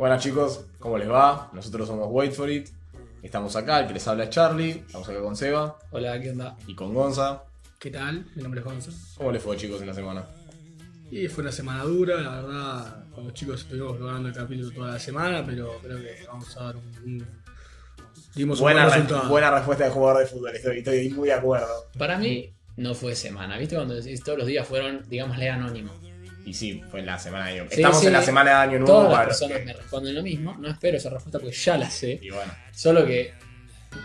Buenas 0.00 0.22
chicos, 0.22 0.64
¿cómo 0.78 0.96
les 0.96 1.10
va? 1.10 1.50
Nosotros 1.52 1.86
somos 1.86 2.08
Wait 2.10 2.32
For 2.32 2.48
It. 2.48 2.70
Estamos 3.22 3.54
acá, 3.54 3.80
el 3.80 3.86
que 3.86 3.92
les 3.92 4.08
habla 4.08 4.24
es 4.24 4.30
Charlie. 4.30 4.70
Estamos 4.86 5.06
acá 5.06 5.20
con 5.20 5.36
Seba 5.36 5.76
Hola, 5.90 6.18
¿qué 6.18 6.30
onda? 6.30 6.56
y 6.66 6.74
con 6.74 6.94
Gonza. 6.94 7.42
¿Qué 7.78 7.90
tal? 7.90 8.24
Mi 8.34 8.42
nombre 8.42 8.60
es 8.60 8.64
Gonzo. 8.64 8.92
¿Cómo 9.18 9.30
les 9.30 9.42
fue 9.42 9.58
chicos 9.58 9.78
en 9.82 9.88
la 9.88 9.92
semana? 9.92 10.24
Y 11.10 11.28
fue 11.28 11.42
una 11.42 11.52
semana 11.52 11.84
dura, 11.84 12.18
la 12.18 12.40
verdad, 12.40 13.04
con 13.14 13.24
los 13.24 13.34
chicos 13.34 13.60
estuvimos 13.60 13.98
grabando 13.98 14.30
el 14.30 14.34
capítulo 14.34 14.70
toda 14.70 14.92
la 14.92 14.98
semana, 14.98 15.44
pero 15.44 15.78
creo 15.82 15.98
que 15.98 16.24
vamos 16.26 16.56
a 16.56 16.64
dar 16.64 16.76
un... 16.76 16.84
un- 17.04 17.26
dimos 18.34 18.58
Buena, 18.58 18.84
un 18.84 18.86
buen 18.88 18.94
re- 19.00 19.02
resultado. 19.02 19.28
buena 19.30 19.50
respuesta 19.50 19.84
de 19.84 19.90
jugador 19.90 20.20
de 20.22 20.26
fútbol, 20.28 20.56
estoy, 20.56 20.78
estoy 20.78 21.10
muy 21.10 21.28
de 21.28 21.34
acuerdo. 21.34 21.68
Para 21.98 22.16
mí 22.16 22.54
no 22.78 22.94
fue 22.94 23.14
semana, 23.14 23.58
¿viste? 23.58 23.76
Cuando 23.76 23.94
decís 23.94 24.22
todos 24.22 24.38
los 24.38 24.46
días 24.46 24.66
fueron, 24.66 25.02
digámosle, 25.10 25.50
anónimo. 25.50 25.92
Y 26.44 26.54
sí, 26.54 26.82
fue 26.90 27.00
en 27.00 27.06
la 27.06 27.18
semana 27.18 27.46
de 27.46 27.52
año. 27.60 27.66
Sí, 27.70 27.76
Estamos 27.76 28.00
sí. 28.00 28.06
en 28.06 28.12
la 28.14 28.22
semana 28.22 28.50
de 28.50 28.56
año 28.56 28.78
nuevo. 28.80 28.86
Todas 28.86 29.12
las 29.12 29.26
personas 29.26 29.58
que- 29.58 29.64
me 29.64 29.72
responden 29.74 30.14
lo 30.14 30.22
mismo, 30.22 30.56
no 30.58 30.68
espero 30.68 30.96
esa 30.96 31.10
respuesta 31.10 31.38
porque 31.38 31.54
ya 31.54 31.76
la 31.76 31.90
sé. 31.90 32.18
Y 32.22 32.30
bueno, 32.30 32.52
Solo 32.72 33.04
que 33.06 33.32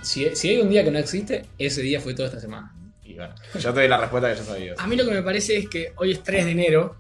si, 0.02 0.36
si 0.36 0.50
hay 0.50 0.58
un 0.60 0.70
día 0.70 0.84
que 0.84 0.92
no 0.92 1.00
existe, 1.00 1.46
ese 1.58 1.82
día 1.82 2.00
fue 2.02 2.14
toda 2.14 2.28
esta 2.28 2.40
semana. 2.42 2.72
y 3.04 3.14
bueno. 3.14 3.34
Yo 3.54 3.74
te 3.74 3.80
doy 3.82 3.88
la 3.88 3.98
respuesta 4.00 4.30
que 4.32 4.36
ya 4.38 4.44
sabía. 4.44 4.74
A 4.78 4.88
mí 4.88 4.96
lo 4.96 5.06
que 5.06 5.12
me 5.12 5.22
parece 5.22 5.58
es 5.58 5.70
que 5.70 5.94
hoy 5.98 6.12
es 6.12 6.24
3 6.24 6.46
de 6.46 6.52
enero. 6.52 6.98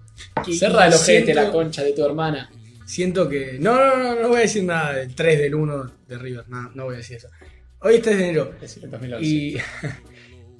Cerra 0.57 0.87
el 0.87 0.93
ojete, 0.93 1.23
siento- 1.25 1.33
la 1.43 1.51
concha 1.51 1.83
de 1.83 1.91
tu 1.93 2.05
hermana. 2.05 2.49
Siento 2.85 3.27
que... 3.27 3.57
No, 3.59 3.73
no, 3.75 3.97
no, 3.97 4.21
no 4.21 4.27
voy 4.29 4.37
a 4.37 4.41
decir 4.41 4.63
nada 4.63 4.93
del 4.93 5.13
3 5.15 5.39
del 5.39 5.55
1 5.55 5.91
de 6.07 6.17
River, 6.19 6.47
no, 6.47 6.69
no 6.75 6.85
voy 6.85 6.93
a 6.93 6.97
decir 6.99 7.17
eso. 7.17 7.27
Hoy 7.79 7.95
es 7.95 8.01
3 8.03 8.17
de 8.17 8.23
enero. 8.29 8.53
Es 8.61 8.77
el 8.77 8.89
2011. 8.91 9.25
Y, 9.25 9.57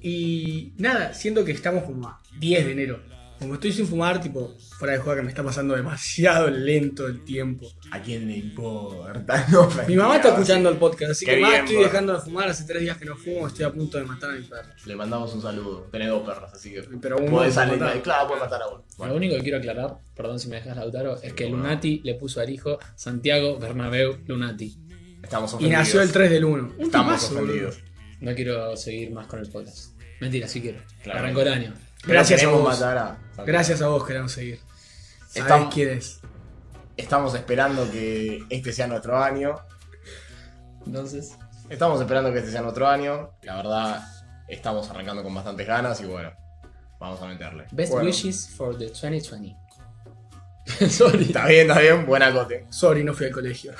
y 0.02 0.72
nada, 0.78 1.14
siento 1.14 1.44
que 1.44 1.52
estamos 1.52 1.84
como 1.84 2.08
a 2.08 2.20
10 2.38 2.66
de 2.66 2.72
enero. 2.72 3.02
Como 3.38 3.54
estoy 3.54 3.70
sin 3.72 3.86
fumar, 3.86 4.20
tipo, 4.20 4.54
fuera 4.78 4.94
de 4.94 4.98
juego 5.00 5.16
que 5.18 5.22
me 5.22 5.28
está 5.28 5.42
pasando 5.42 5.74
demasiado 5.76 6.48
lento 6.50 7.06
el 7.06 7.22
tiempo. 7.24 7.66
¿A 7.90 8.00
quién 8.00 8.26
le 8.26 8.36
importa? 8.38 9.46
No, 9.52 9.68
Mi 9.86 9.94
mamá 9.96 10.16
está 10.16 10.28
escuchando 10.30 10.68
el 10.70 10.76
podcast, 10.76 11.12
así 11.12 11.26
Qué 11.26 11.34
que 11.36 11.40
más 11.40 11.50
bien, 11.50 11.60
estoy 11.64 11.76
bro. 11.76 11.84
dejando 11.86 12.12
de 12.14 12.20
fumar. 12.20 12.48
Hace 12.48 12.64
3 12.64 12.80
días 12.82 12.96
que 12.96 13.04
no 13.04 13.16
fumo, 13.16 13.46
estoy 13.46 13.64
a 13.66 13.72
punto 13.72 13.98
de 13.98 14.04
matar 14.04 14.30
a 14.30 14.34
mi 14.34 14.42
perro. 14.42 14.68
Le 14.86 14.96
mandamos 14.96 15.34
un 15.34 15.42
saludo. 15.42 15.88
Tenés 15.92 16.08
dos 16.08 16.26
perros, 16.28 16.50
así 16.52 16.72
que. 16.72 16.82
Pero 17.00 17.18
uno 17.18 17.30
puede 17.30 17.48
lo 17.48 17.52
salir. 17.54 17.78
matar. 17.78 18.02
Claro, 18.02 18.28
puede 18.28 18.40
matar 18.40 18.62
a 18.62 18.68
uno. 18.68 18.84
Bueno, 18.96 19.12
Lo 19.12 19.18
único 19.18 19.36
que 19.36 19.42
quiero 19.42 19.58
aclarar, 19.58 19.98
perdón 20.16 20.38
si 20.40 20.48
me 20.48 20.56
dejas 20.56 20.76
Lautaro, 20.76 21.20
es 21.22 21.32
que. 21.34 21.48
Lunati 21.48 22.00
le 22.04 22.14
puso 22.14 22.40
al 22.40 22.48
hijo 22.50 22.78
Santiago 22.96 23.58
Bernabeu 23.58 24.16
Lunati. 24.26 24.76
estamos 25.22 25.52
Y 25.52 25.56
ofendidos. 25.56 25.78
nació 25.80 26.02
el 26.02 26.10
3 26.12 26.30
del 26.30 26.44
1. 26.44 26.72
Un 26.78 26.84
Estamos 26.84 27.30
ofendidos. 27.30 27.78
No 28.20 28.34
quiero 28.34 28.76
seguir 28.76 29.10
más 29.12 29.26
con 29.26 29.40
el 29.40 29.48
podcast. 29.50 29.92
Mentira, 30.20 30.48
sí 30.48 30.60
quiero. 30.62 30.78
Claro. 31.02 31.18
Arrancó 31.20 31.42
el 31.42 31.48
año. 31.48 31.74
Gracias 32.06 32.42
a 32.44 32.48
vos. 32.48 32.62
matar 32.64 32.98
a- 32.98 33.18
Gracias 33.44 33.82
a 33.82 33.88
vos 33.88 34.04
queremos 34.06 34.32
seguir. 34.32 34.60
Estamos- 35.34 35.72
quién 35.74 35.90
es. 35.90 36.20
Estamos 36.96 37.34
esperando 37.34 37.90
que 37.90 38.42
este 38.48 38.72
sea 38.72 38.86
nuestro 38.86 39.22
año. 39.22 39.54
Entonces, 40.86 41.36
Estamos 41.68 42.00
esperando 42.00 42.32
que 42.32 42.38
este 42.38 42.52
sea 42.52 42.62
nuestro 42.62 42.86
año. 42.86 43.32
La 43.42 43.56
verdad, 43.56 44.00
estamos 44.46 44.88
arrancando 44.88 45.24
con 45.24 45.34
bastantes 45.34 45.66
ganas 45.66 46.00
y 46.00 46.04
bueno, 46.06 46.30
vamos 47.00 47.20
a 47.20 47.26
meterle. 47.26 47.66
best 47.72 47.90
Bueno, 47.92 48.06
wishes 48.06 48.48
for 48.50 48.78
the 48.78 48.86
2020. 48.86 49.56
Sorry. 50.88 51.24
Está 51.24 51.46
bien, 51.46 51.68
está 51.68 51.80
bien. 51.80 52.06
Buena 52.06 52.32
cote. 52.32 52.66
Sorry, 52.70 53.02
no 53.02 53.14
fui 53.14 53.26
al 53.26 53.32
colegio. 53.32 53.72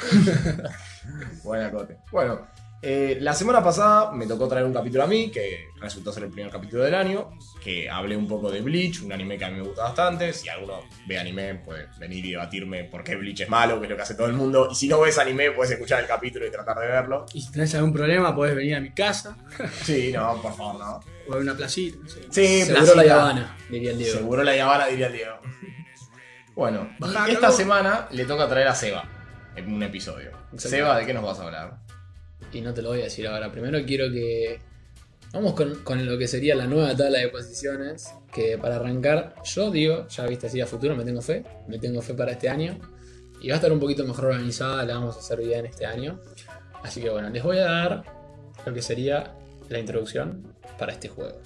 Buena 1.44 1.70
cote. 1.70 1.98
Bueno, 2.10 2.46
eh, 2.82 3.18
la 3.20 3.34
semana 3.34 3.62
pasada 3.64 4.12
me 4.12 4.26
tocó 4.26 4.46
traer 4.48 4.64
un 4.64 4.72
capítulo 4.72 5.02
a 5.04 5.06
mí, 5.06 5.30
que 5.30 5.68
resultó 5.80 6.12
ser 6.12 6.24
el 6.24 6.30
primer 6.30 6.52
capítulo 6.52 6.82
del 6.84 6.94
año, 6.94 7.30
que 7.62 7.88
hablé 7.90 8.16
un 8.16 8.28
poco 8.28 8.50
de 8.50 8.60
Bleach, 8.60 9.02
un 9.02 9.12
anime 9.12 9.36
que 9.38 9.44
a 9.44 9.50
mí 9.50 9.56
me 9.56 9.62
gusta 9.66 9.82
bastante. 9.84 10.32
Si 10.32 10.48
alguno 10.48 10.80
ve 11.06 11.18
anime, 11.18 11.56
puede 11.56 11.88
venir 11.98 12.24
y 12.26 12.30
debatirme 12.32 12.84
por 12.84 13.02
qué 13.02 13.16
Bleach 13.16 13.40
es 13.40 13.48
malo, 13.48 13.78
que 13.80 13.86
es 13.86 13.90
lo 13.90 13.96
que 13.96 14.02
hace 14.02 14.14
todo 14.14 14.26
el 14.26 14.34
mundo. 14.34 14.68
Y 14.70 14.74
si 14.74 14.88
no 14.88 15.00
ves 15.00 15.18
anime, 15.18 15.50
puedes 15.52 15.72
escuchar 15.72 16.00
el 16.00 16.06
capítulo 16.06 16.46
y 16.46 16.50
tratar 16.50 16.78
de 16.78 16.86
verlo. 16.86 17.26
Y 17.32 17.40
si 17.40 17.50
tenés 17.52 17.74
algún 17.74 17.92
problema, 17.92 18.34
podés 18.34 18.54
venir 18.54 18.76
a 18.76 18.80
mi 18.80 18.92
casa 18.92 19.36
Sí, 19.82 20.12
no, 20.12 20.40
por 20.42 20.54
favor, 20.56 20.78
no. 20.78 21.00
o 21.28 21.34
a 21.34 21.38
una 21.38 21.54
placita. 21.56 21.98
No 22.02 22.08
sé. 22.08 22.20
Sí, 22.30 22.62
Seguro 22.64 22.92
placita. 22.92 23.04
la 23.04 23.14
Habana, 23.22 23.56
diría 23.70 23.90
el 23.92 23.98
Diego. 23.98 24.18
Seguro 24.18 24.42
la 24.44 24.54
Yavana, 24.56 24.86
diría 24.86 25.06
el 25.08 25.12
Diego. 25.12 25.36
Bueno, 26.54 26.88
esta 27.28 27.50
semana 27.52 28.08
le 28.12 28.24
toca 28.24 28.48
traer 28.48 28.68
a 28.68 28.74
Seba 28.74 29.04
en 29.56 29.74
un 29.74 29.82
episodio. 29.82 30.30
Seba, 30.56 30.96
¿de 30.98 31.04
qué 31.04 31.12
nos 31.12 31.22
vas 31.22 31.38
a 31.38 31.44
hablar? 31.44 31.78
Y 32.56 32.62
no 32.62 32.72
te 32.72 32.80
lo 32.80 32.88
voy 32.88 33.00
a 33.00 33.04
decir 33.04 33.26
ahora. 33.26 33.52
Primero 33.52 33.78
quiero 33.84 34.10
que. 34.10 34.58
Vamos 35.32 35.52
con, 35.52 35.82
con 35.82 36.06
lo 36.06 36.16
que 36.16 36.26
sería 36.26 36.54
la 36.54 36.66
nueva 36.66 36.96
tabla 36.96 37.18
de 37.18 37.28
posiciones. 37.28 38.14
Que 38.32 38.56
para 38.56 38.76
arrancar, 38.76 39.34
yo 39.44 39.70
digo, 39.70 40.08
ya 40.08 40.26
viste 40.26 40.46
así 40.46 40.60
a 40.62 40.66
futuro, 40.66 40.96
me 40.96 41.04
tengo 41.04 41.20
fe. 41.20 41.44
Me 41.68 41.78
tengo 41.78 42.00
fe 42.00 42.14
para 42.14 42.32
este 42.32 42.48
año. 42.48 42.78
Y 43.42 43.48
va 43.48 43.54
a 43.54 43.56
estar 43.56 43.70
un 43.70 43.78
poquito 43.78 44.04
mejor 44.04 44.26
organizada, 44.26 44.84
la 44.86 44.94
vamos 44.94 45.16
a 45.16 45.18
hacer 45.18 45.40
bien 45.40 45.66
este 45.66 45.84
año. 45.84 46.18
Así 46.82 47.02
que 47.02 47.10
bueno, 47.10 47.28
les 47.28 47.42
voy 47.42 47.58
a 47.58 47.64
dar 47.64 48.04
lo 48.64 48.72
que 48.72 48.80
sería 48.80 49.34
la 49.68 49.78
introducción 49.78 50.54
para 50.78 50.92
este 50.92 51.08
juego. 51.08 51.42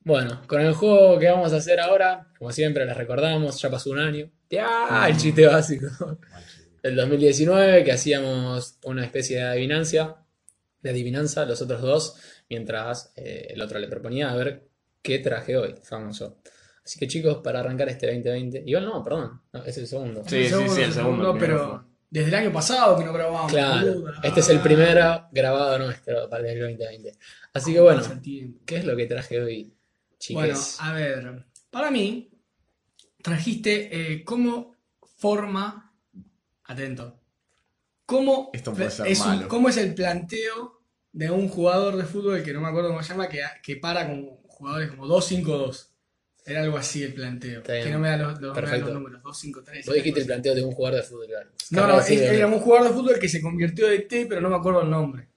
Bueno, 0.00 0.40
con 0.48 0.62
el 0.62 0.74
juego 0.74 1.18
que 1.20 1.30
vamos 1.30 1.52
a 1.52 1.56
hacer 1.58 1.78
ahora, 1.78 2.32
como 2.38 2.50
siempre 2.50 2.84
les 2.86 2.96
recordamos, 2.96 3.60
ya 3.60 3.70
pasó 3.70 3.90
un 3.90 4.00
año. 4.00 4.30
¡Ya! 4.50 5.08
El 5.08 5.16
chiste 5.16 5.46
básico. 5.46 5.86
El 6.82 6.96
2019, 6.96 7.84
que 7.84 7.92
hacíamos 7.92 8.78
una 8.84 9.04
especie 9.04 9.38
de 9.38 9.42
adivinancia, 9.44 10.16
de 10.80 10.90
adivinanza, 10.90 11.44
los 11.44 11.60
otros 11.60 11.82
dos, 11.82 12.16
mientras 12.48 13.12
eh, 13.16 13.48
el 13.50 13.60
otro 13.60 13.78
le 13.78 13.88
proponía 13.88 14.30
a 14.30 14.36
ver 14.36 14.68
qué 15.02 15.18
traje 15.18 15.56
hoy, 15.56 15.74
famoso. 15.82 16.38
Así 16.84 16.98
que 16.98 17.08
chicos, 17.08 17.38
para 17.38 17.60
arrancar 17.60 17.88
este 17.88 18.06
2020, 18.06 18.62
igual 18.64 18.86
no, 18.86 19.04
perdón, 19.04 19.42
no, 19.52 19.64
es 19.64 19.76
el 19.76 19.86
segundo. 19.86 20.22
Sí, 20.26 20.48
sí, 20.48 20.68
sí, 20.68 20.82
el 20.82 20.92
segundo, 20.92 21.32
el 21.32 21.38
primero 21.38 21.58
pero 21.58 21.88
desde 22.10 22.28
el 22.28 22.34
año 22.34 22.52
pasado 22.52 22.98
que 22.98 23.04
no 23.04 23.12
grabábamos. 23.12 23.52
Claro, 23.52 23.92
boludo. 23.94 24.12
este 24.22 24.40
es 24.40 24.48
el 24.48 24.60
primero 24.60 25.28
grabado 25.30 25.78
nuestro 25.78 26.28
para 26.30 26.50
el 26.50 26.58
2020. 26.58 27.12
Así 27.52 27.72
que 27.74 27.80
bueno, 27.80 28.00
el 28.00 28.20
tiempo. 28.22 28.60
¿qué 28.64 28.76
es 28.76 28.84
lo 28.84 28.96
que 28.96 29.06
traje 29.06 29.42
hoy, 29.42 29.74
Bueno, 30.30 30.54
chiques? 30.54 30.76
a 30.80 30.94
ver, 30.94 31.44
para 31.70 31.90
mí, 31.90 32.30
trajiste 33.28 33.88
eh, 34.14 34.24
cómo 34.24 34.74
forma, 35.16 35.94
atento, 36.64 37.20
cómo, 38.06 38.50
Esto 38.52 38.72
puede 38.74 38.90
ser 38.90 39.06
es 39.06 39.20
un- 39.20 39.26
malo. 39.26 39.48
cómo 39.48 39.68
es 39.68 39.76
el 39.76 39.94
planteo 39.94 40.80
de 41.12 41.30
un 41.30 41.48
jugador 41.48 41.96
de 41.96 42.04
fútbol 42.04 42.42
que 42.42 42.52
no 42.52 42.60
me 42.60 42.68
acuerdo 42.68 42.88
cómo 42.90 43.02
se 43.02 43.10
llama, 43.10 43.28
que, 43.28 43.40
que 43.62 43.76
para 43.76 44.06
con 44.06 44.24
jugadores 44.46 44.90
como 44.90 45.06
2-5-2. 45.06 45.88
Era 46.46 46.62
algo 46.62 46.78
así 46.78 47.02
el 47.02 47.12
planteo. 47.12 47.62
Que 47.62 47.90
no 47.90 47.98
me 47.98 48.08
da 48.08 48.16
los, 48.16 48.40
los- 48.40 48.56
me 48.56 48.62
da 48.62 48.78
los 48.78 48.92
números, 48.94 49.22
2-5-3. 49.22 49.84
Vos 49.86 49.94
dijiste 49.94 50.20
el 50.20 50.26
planteo 50.26 50.54
de 50.54 50.62
un 50.64 50.72
jugador 50.72 51.00
de 51.00 51.06
fútbol. 51.06 51.26
claro. 51.26 51.50
No, 51.70 51.86
no, 51.86 52.00
es- 52.00 52.10
era 52.10 52.46
un 52.46 52.58
jugador 52.60 52.88
de 52.88 52.94
fútbol 52.94 53.18
que 53.18 53.28
se 53.28 53.42
convirtió 53.42 53.86
de 53.88 53.98
T, 54.00 54.26
pero 54.26 54.40
no 54.40 54.48
me 54.48 54.56
acuerdo 54.56 54.80
el 54.82 54.90
nombre. 54.90 55.28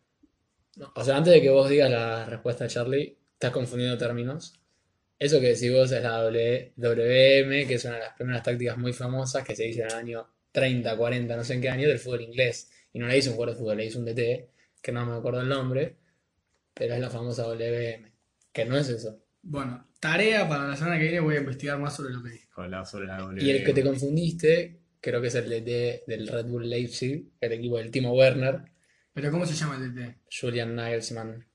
No, 0.78 0.92
O 0.96 1.04
sea, 1.04 1.18
antes 1.18 1.34
de 1.34 1.42
que 1.42 1.50
vos 1.50 1.70
digas 1.70 1.92
la 1.92 2.26
respuesta, 2.26 2.66
Charlie, 2.68 3.18
estás 3.34 3.52
confundiendo 3.52 3.98
términos. 3.98 4.54
Eso 5.22 5.40
que 5.40 5.50
decís 5.50 5.72
vos 5.72 5.92
es 5.92 6.02
la 6.02 6.18
WM, 6.24 7.68
que 7.68 7.76
es 7.76 7.86
una 7.86 7.94
de 7.94 8.00
las 8.00 8.16
primeras 8.16 8.42
tácticas 8.42 8.76
muy 8.76 8.92
famosas 8.92 9.44
que 9.44 9.56
se 9.56 9.68
hizo 9.68 9.82
en 9.82 9.86
el 9.86 9.94
año 9.94 10.28
30, 10.52 10.98
40, 10.98 11.36
no 11.36 11.44
sé 11.44 11.54
en 11.54 11.62
qué 11.62 11.70
año, 11.70 11.88
del 11.88 12.00
fútbol 12.00 12.22
inglés. 12.22 12.72
Y 12.92 12.98
no 12.98 13.06
la 13.06 13.16
hizo 13.16 13.30
un 13.30 13.36
jugador 13.36 13.54
de 13.54 13.60
fútbol, 13.60 13.78
la 13.78 13.84
hizo 13.84 14.00
un 14.00 14.06
DT, 14.06 14.50
que 14.82 14.92
no 14.92 15.06
me 15.06 15.16
acuerdo 15.16 15.42
el 15.42 15.48
nombre, 15.48 15.96
pero 16.74 16.96
es 16.96 17.00
la 17.00 17.12
famosa 17.12 17.44
WM, 17.44 18.12
que 18.52 18.66
no 18.66 18.76
es 18.76 18.90
eso. 18.90 19.24
Bueno, 19.44 19.92
tarea 20.00 20.50
para 20.50 20.68
la 20.68 20.76
semana 20.76 20.98
que 20.98 21.04
viene 21.04 21.20
voy 21.20 21.36
a 21.36 21.42
investigar 21.42 21.78
más 21.78 21.96
sobre 21.96 22.16
lo 22.16 22.24
que 22.24 22.32
dije. 22.32 22.48
Hola, 22.56 22.84
sobre 22.84 23.06
la. 23.06 23.32
Y 23.38 23.52
el 23.52 23.64
que 23.64 23.74
te 23.74 23.84
confundiste, 23.84 24.80
creo 25.00 25.22
que 25.22 25.28
es 25.28 25.36
el 25.36 25.48
DT 25.48 26.06
del 26.08 26.28
Red 26.30 26.48
Bull 26.48 26.68
Leipzig, 26.68 27.30
el 27.40 27.52
equipo 27.52 27.78
del 27.78 27.92
Timo 27.92 28.12
Werner, 28.16 28.64
Pero 29.14 29.30
¿cómo 29.30 29.46
se 29.46 29.54
llama 29.54 29.76
el 29.76 29.94
DT? 29.94 30.18
Julian 30.32 30.74
Nagelsmann, 30.74 31.46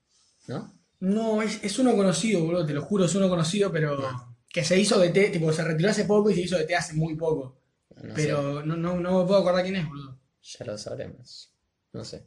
¿no? 0.47 0.76
No, 0.99 1.41
es, 1.41 1.63
es 1.63 1.77
uno 1.79 1.95
conocido, 1.95 2.43
boludo, 2.43 2.65
te 2.65 2.73
lo 2.73 2.81
juro, 2.81 3.05
es 3.05 3.13
uno 3.15 3.29
conocido, 3.29 3.71
pero 3.71 3.99
que 4.49 4.63
se 4.63 4.79
hizo 4.79 4.99
de 4.99 5.09
T, 5.09 5.29
tipo, 5.29 5.51
se 5.53 5.63
retiró 5.63 5.89
hace 5.89 6.05
poco 6.05 6.29
y 6.31 6.33
se 6.35 6.41
hizo 6.41 6.57
de 6.57 6.65
T 6.65 6.75
hace 6.75 6.93
muy 6.93 7.15
poco. 7.15 7.59
No 7.95 8.15
sé, 8.15 8.23
pero 8.23 8.63
no, 8.65 8.75
no, 8.75 8.99
no 8.99 9.19
me 9.19 9.25
puedo 9.27 9.39
acordar 9.41 9.63
quién 9.63 9.75
es, 9.75 9.87
boludo. 9.87 10.19
ya 10.41 10.65
lo 10.65 10.77
sabremos. 10.77 11.51
No 11.93 12.03
sé. 12.03 12.25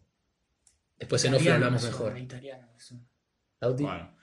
Después 0.99 1.25
en 1.25 1.35
off 1.35 1.41
lo 1.41 1.43
Italiano, 1.45 1.67
hablamos 1.67 1.85
mejor. 1.85 2.19
italiano. 2.19 2.69
Bueno, 3.61 4.17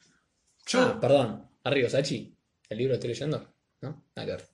Ah, 0.73 0.97
perdón. 0.99 1.49
Arriba, 1.63 1.89
Sachi. 1.89 2.35
¿El 2.69 2.77
libro 2.77 2.93
estoy 2.95 3.09
leyendo? 3.09 3.53
¿No? 3.81 4.03
Nada 4.15 4.25
que 4.25 4.31
ver. 4.33 4.49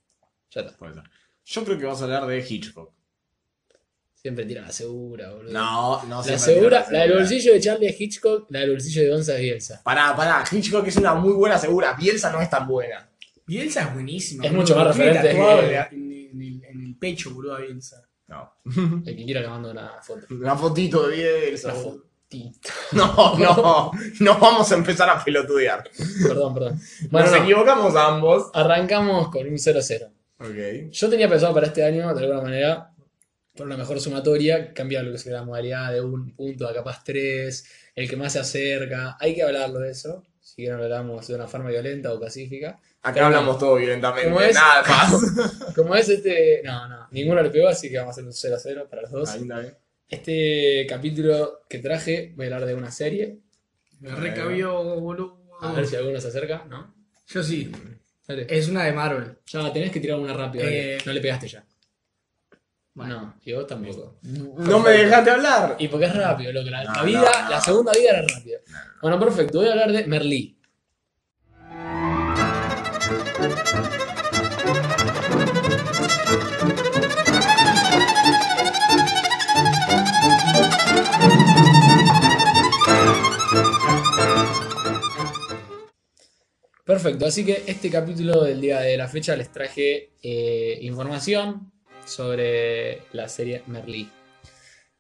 Ya 0.51 0.61
está. 0.61 1.03
Yo 1.45 1.65
creo 1.65 1.77
que 1.79 1.85
vas 1.85 2.01
a 2.01 2.03
hablar 2.05 2.27
de 2.27 2.45
Hitchcock. 2.47 2.93
Siempre 4.23 4.45
tira 4.45 4.61
la 4.61 4.71
segura, 4.71 5.31
boludo. 5.31 5.51
No, 5.51 6.01
no 6.05 6.23
La 6.25 6.39
segura, 6.39 6.85
la 6.89 7.01
del 7.01 7.13
bolsillo 7.13 7.51
de 7.51 7.59
Charlie 7.59 7.89
es 7.89 7.99
Hitchcock, 7.99 8.45
la 8.51 8.59
del 8.61 8.71
bolsillo 8.71 9.01
de 9.03 9.09
Gonza 9.09 9.35
es 9.35 9.41
Bielsa. 9.41 9.81
Pará, 9.83 10.15
pará, 10.15 10.45
Hitchcock 10.49 10.87
es 10.87 10.95
una 10.95 11.13
muy 11.13 11.33
buena 11.33 11.57
segura. 11.57 11.91
Bielsa 11.93 12.31
no 12.31 12.41
es 12.41 12.49
tan 12.49 12.65
buena. 12.65 13.05
Bielsa 13.45 13.81
es 13.81 13.93
buenísimo. 13.93 14.41
Es 14.45 14.49
boludo. 14.49 14.61
mucho 14.61 14.75
más 14.77 14.87
referente 14.87 15.29
que- 15.29 15.75
En, 15.91 16.11
en 16.31 16.41
el, 16.41 16.63
en 16.63 16.85
el 16.85 16.95
pecho, 16.97 17.31
boludo, 17.33 17.55
a 17.57 17.59
Bielsa. 17.59 18.01
No. 18.27 18.53
El 19.05 19.13
que 19.17 19.25
quiera 19.25 19.41
le 19.41 19.49
mando 19.49 19.71
una 19.71 19.91
foto. 20.01 20.25
Una 20.31 20.55
fotito 20.55 21.05
de 21.09 21.15
Bielsa. 21.17 21.73
Una 21.73 21.83
foto. 21.83 22.03
No, 22.93 23.37
no, 23.37 23.91
no 24.21 24.39
vamos 24.39 24.71
a 24.71 24.75
empezar 24.75 25.07
a 25.07 25.23
pelotudear. 25.23 25.83
Perdón, 26.25 26.53
perdón. 26.55 26.81
Bueno, 27.11 27.27
Nos 27.29 27.37
no, 27.37 27.43
equivocamos 27.43 27.95
ambos. 27.95 28.49
arrancamos 28.55 29.29
con 29.29 29.45
un 29.45 29.53
0-0. 29.53 30.09
Ok. 30.39 30.91
Yo 30.91 31.09
tenía 31.11 31.29
pensado 31.29 31.53
para 31.53 31.67
este 31.67 31.83
año, 31.85 32.11
de 32.11 32.23
alguna 32.23 32.41
manera, 32.41 32.92
por 33.55 33.67
una 33.67 33.77
mejor 33.77 33.99
sumatoria, 33.99 34.73
cambiar 34.73 35.03
lo 35.03 35.11
que 35.11 35.17
sería 35.17 35.39
la 35.39 35.45
modalidad 35.45 35.93
de 35.93 36.01
un 36.01 36.35
punto 36.35 36.67
a 36.67 36.73
capaz 36.73 37.03
tres, 37.03 37.65
el 37.95 38.09
que 38.09 38.15
más 38.15 38.33
se 38.33 38.39
acerca. 38.39 39.17
Hay 39.19 39.35
que 39.35 39.43
hablarlo 39.43 39.79
de 39.79 39.91
eso. 39.91 40.23
Si 40.41 40.55
quieren 40.55 40.77
lo 40.77 40.83
hablamos 40.83 41.27
de 41.27 41.35
una 41.35 41.47
forma 41.47 41.69
violenta 41.69 42.13
o 42.13 42.19
pacífica. 42.19 42.79
Acá 43.01 43.13
Pero 43.13 43.25
hablamos 43.27 43.57
todo 43.57 43.75
violentamente. 43.75 44.29
¿Cómo 44.29 44.41
es? 44.41 44.55
Nada 44.55 44.83
más. 44.83 45.73
Como 45.75 45.95
es 45.95 46.09
este. 46.09 46.61
No, 46.63 46.87
no, 46.87 47.07
ninguno 47.11 47.41
le 47.41 47.49
pegó, 47.49 47.67
así 47.67 47.89
que 47.89 47.97
vamos 47.97 48.11
a 48.11 48.13
hacer 48.13 48.25
un 48.25 48.33
0 48.33 48.57
0 48.61 48.87
para 48.89 49.01
los 49.03 49.11
dos. 49.11 49.29
Ahí 49.31 49.41
está. 49.41 49.77
Este 50.09 50.85
capítulo 50.87 51.61
que 51.69 51.79
traje, 51.79 52.33
voy 52.35 52.45
a 52.45 52.53
hablar 52.53 52.67
de 52.67 52.75
una 52.75 52.91
serie. 52.91 53.39
Me 53.99 54.11
recabió, 54.11 54.99
boludo. 54.99 55.43
A 55.61 55.71
ver 55.71 55.87
si 55.87 55.95
alguno 55.95 56.19
se 56.19 56.27
acerca, 56.27 56.65
¿no? 56.69 56.93
Yo 57.27 57.41
sí. 57.41 57.71
Dale. 58.27 58.47
Es 58.49 58.67
una 58.67 58.83
de 58.83 58.93
Marvel. 58.93 59.37
Ya 59.47 59.71
tenés 59.71 59.91
que 59.91 59.99
tirar 59.99 60.19
una 60.19 60.33
rápida. 60.33 60.63
Eh, 60.65 60.97
No 61.05 61.13
le 61.13 61.21
pegaste 61.21 61.47
ya. 61.47 61.65
Bueno. 62.95 63.21
No, 63.21 63.35
y 63.43 63.53
vos 63.53 63.65
tampoco. 63.65 64.19
No 64.21 64.79
me 64.79 64.91
dejaste 64.91 65.31
hablar. 65.31 65.75
Y 65.79 65.87
porque 65.87 66.05
es 66.05 66.15
rápido, 66.15 66.51
loco. 66.53 66.69
La, 66.69 66.83
la 66.83 66.93
No, 66.93 67.03
vida, 67.05 67.21
no, 67.21 67.43
no. 67.43 67.49
la 67.49 67.61
segunda 67.61 67.91
vida 67.91 68.09
era 68.11 68.21
rápida. 68.27 68.57
Bueno, 69.01 69.19
perfecto. 69.19 69.57
Voy 69.59 69.67
a 69.67 69.71
hablar 69.71 69.91
de 69.91 70.05
Merlí. 70.05 70.57
Perfecto, 86.85 87.25
así 87.25 87.45
que 87.45 87.63
este 87.67 87.89
capítulo 87.89 88.43
del 88.43 88.59
día 88.59 88.79
de 88.81 88.97
la 88.97 89.07
fecha 89.07 89.35
les 89.37 89.51
traje 89.51 90.11
eh, 90.21 90.79
información 90.81 91.71
sobre 92.05 93.01
la 93.13 93.27
serie 93.29 93.63
Merlí. 93.67 94.09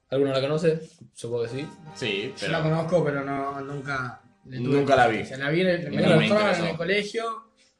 ¿Alguno 0.09 0.31
la 0.31 0.41
conoce? 0.41 0.79
Supongo 1.13 1.43
que 1.43 1.49
sí. 1.49 1.67
Sí, 1.95 2.33
Yo 2.39 2.47
la 2.49 2.61
pero. 2.61 2.75
conozco, 2.75 3.03
pero 3.03 3.23
no, 3.23 3.59
nunca. 3.61 4.21
tuve- 4.45 4.59
Nunca 4.59 4.95
la 4.95 5.07
vi. 5.07 5.25
Se 5.25 5.37
la 5.37 5.49
vi, 5.49 5.61
en 5.61 5.67
el- 5.67 5.91
me 5.91 6.01
la 6.01 6.15
mostraron 6.15 6.55
en 6.59 6.65
el 6.71 6.77
colegio. 6.77 7.23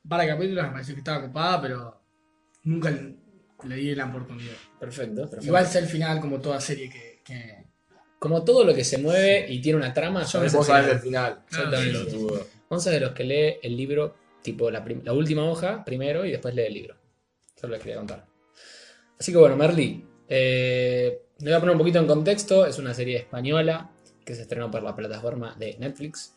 Un 0.03 0.09
par 0.09 0.21
de 0.21 0.27
capítulos 0.27 0.63
me 0.65 0.71
pareció 0.71 0.93
que 0.95 0.99
estaba 0.99 1.23
ocupada, 1.23 1.61
pero 1.61 2.01
nunca 2.63 2.89
le, 2.91 3.75
di 3.75 3.93
la 3.95 4.05
oportunidad. 4.05 4.53
Perfecto, 4.79 5.21
perfecto. 5.21 5.45
Igual 5.45 5.65
sé 5.67 5.79
el 5.79 5.85
final 5.87 6.19
como 6.19 6.39
toda 6.41 6.59
serie 6.59 6.89
que. 6.89 7.21
que- 7.23 7.63
Como 8.19 8.43
todo 8.45 8.63
lo 8.63 8.73
que 8.73 8.83
se 8.85 8.97
mueve 8.97 9.45
y 9.49 9.61
tiene 9.61 9.77
una 9.77 9.93
trama, 9.93 10.23
Yo 10.23 10.39
Vos 10.39 10.53
el 10.53 10.63
sabés 10.63 10.65
final. 10.65 10.85
del 10.87 10.99
final. 10.99 11.43
Exactamente. 11.49 11.91
Pelotudo. 11.99 12.47
Vos 12.69 12.83
sos 12.83 12.93
de 12.93 12.99
los 13.01 13.11
que 13.11 13.23
lee 13.25 13.55
el 13.61 13.75
libro, 13.77 14.15
tipo 14.41 14.71
la, 14.71 14.83
la 15.03 15.13
última 15.13 15.43
hoja 15.43 15.83
primero 15.85 16.25
y 16.25 16.31
después 16.31 16.55
lee 16.55 16.63
el 16.63 16.73
libro. 16.73 16.95
Eso 17.55 17.67
les 17.67 17.79
quería 17.81 17.97
contar. 17.97 18.25
Así 19.23 19.31
que 19.31 19.37
bueno, 19.37 19.55
Merlí. 19.55 20.03
Eh, 20.27 21.21
me 21.39 21.45
voy 21.45 21.53
a 21.53 21.59
poner 21.61 21.71
un 21.75 21.79
poquito 21.79 21.97
en 21.97 22.07
contexto. 22.07 22.65
Es 22.65 22.77
una 22.77 22.93
serie 22.93 23.15
española 23.19 23.89
que 24.25 24.35
se 24.35 24.41
estrenó 24.41 24.69
por 24.69 24.83
la 24.83 24.93
plataforma 24.97 25.55
de 25.57 25.77
Netflix. 25.79 26.35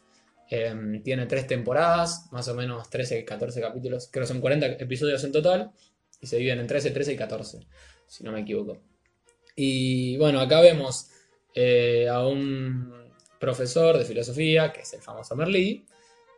Eh, 0.48 0.72
tiene 1.02 1.26
tres 1.26 1.48
temporadas, 1.48 2.28
más 2.30 2.46
o 2.46 2.54
menos 2.54 2.88
13, 2.88 3.24
14 3.24 3.60
capítulos. 3.60 4.08
Creo 4.12 4.22
que 4.22 4.28
son 4.28 4.40
40 4.40 4.66
episodios 4.78 5.24
en 5.24 5.32
total. 5.32 5.72
Y 6.20 6.28
se 6.28 6.36
dividen 6.36 6.60
en 6.60 6.68
13, 6.68 6.92
13 6.92 7.14
y 7.14 7.16
14, 7.16 7.66
si 8.06 8.22
no 8.22 8.30
me 8.30 8.42
equivoco. 8.42 8.78
Y 9.56 10.16
bueno, 10.18 10.38
acá 10.38 10.60
vemos 10.60 11.08
eh, 11.56 12.08
a 12.08 12.24
un 12.24 13.10
profesor 13.40 13.98
de 13.98 14.04
filosofía, 14.04 14.72
que 14.72 14.82
es 14.82 14.92
el 14.94 15.00
famoso 15.02 15.34
Merlí, 15.34 15.84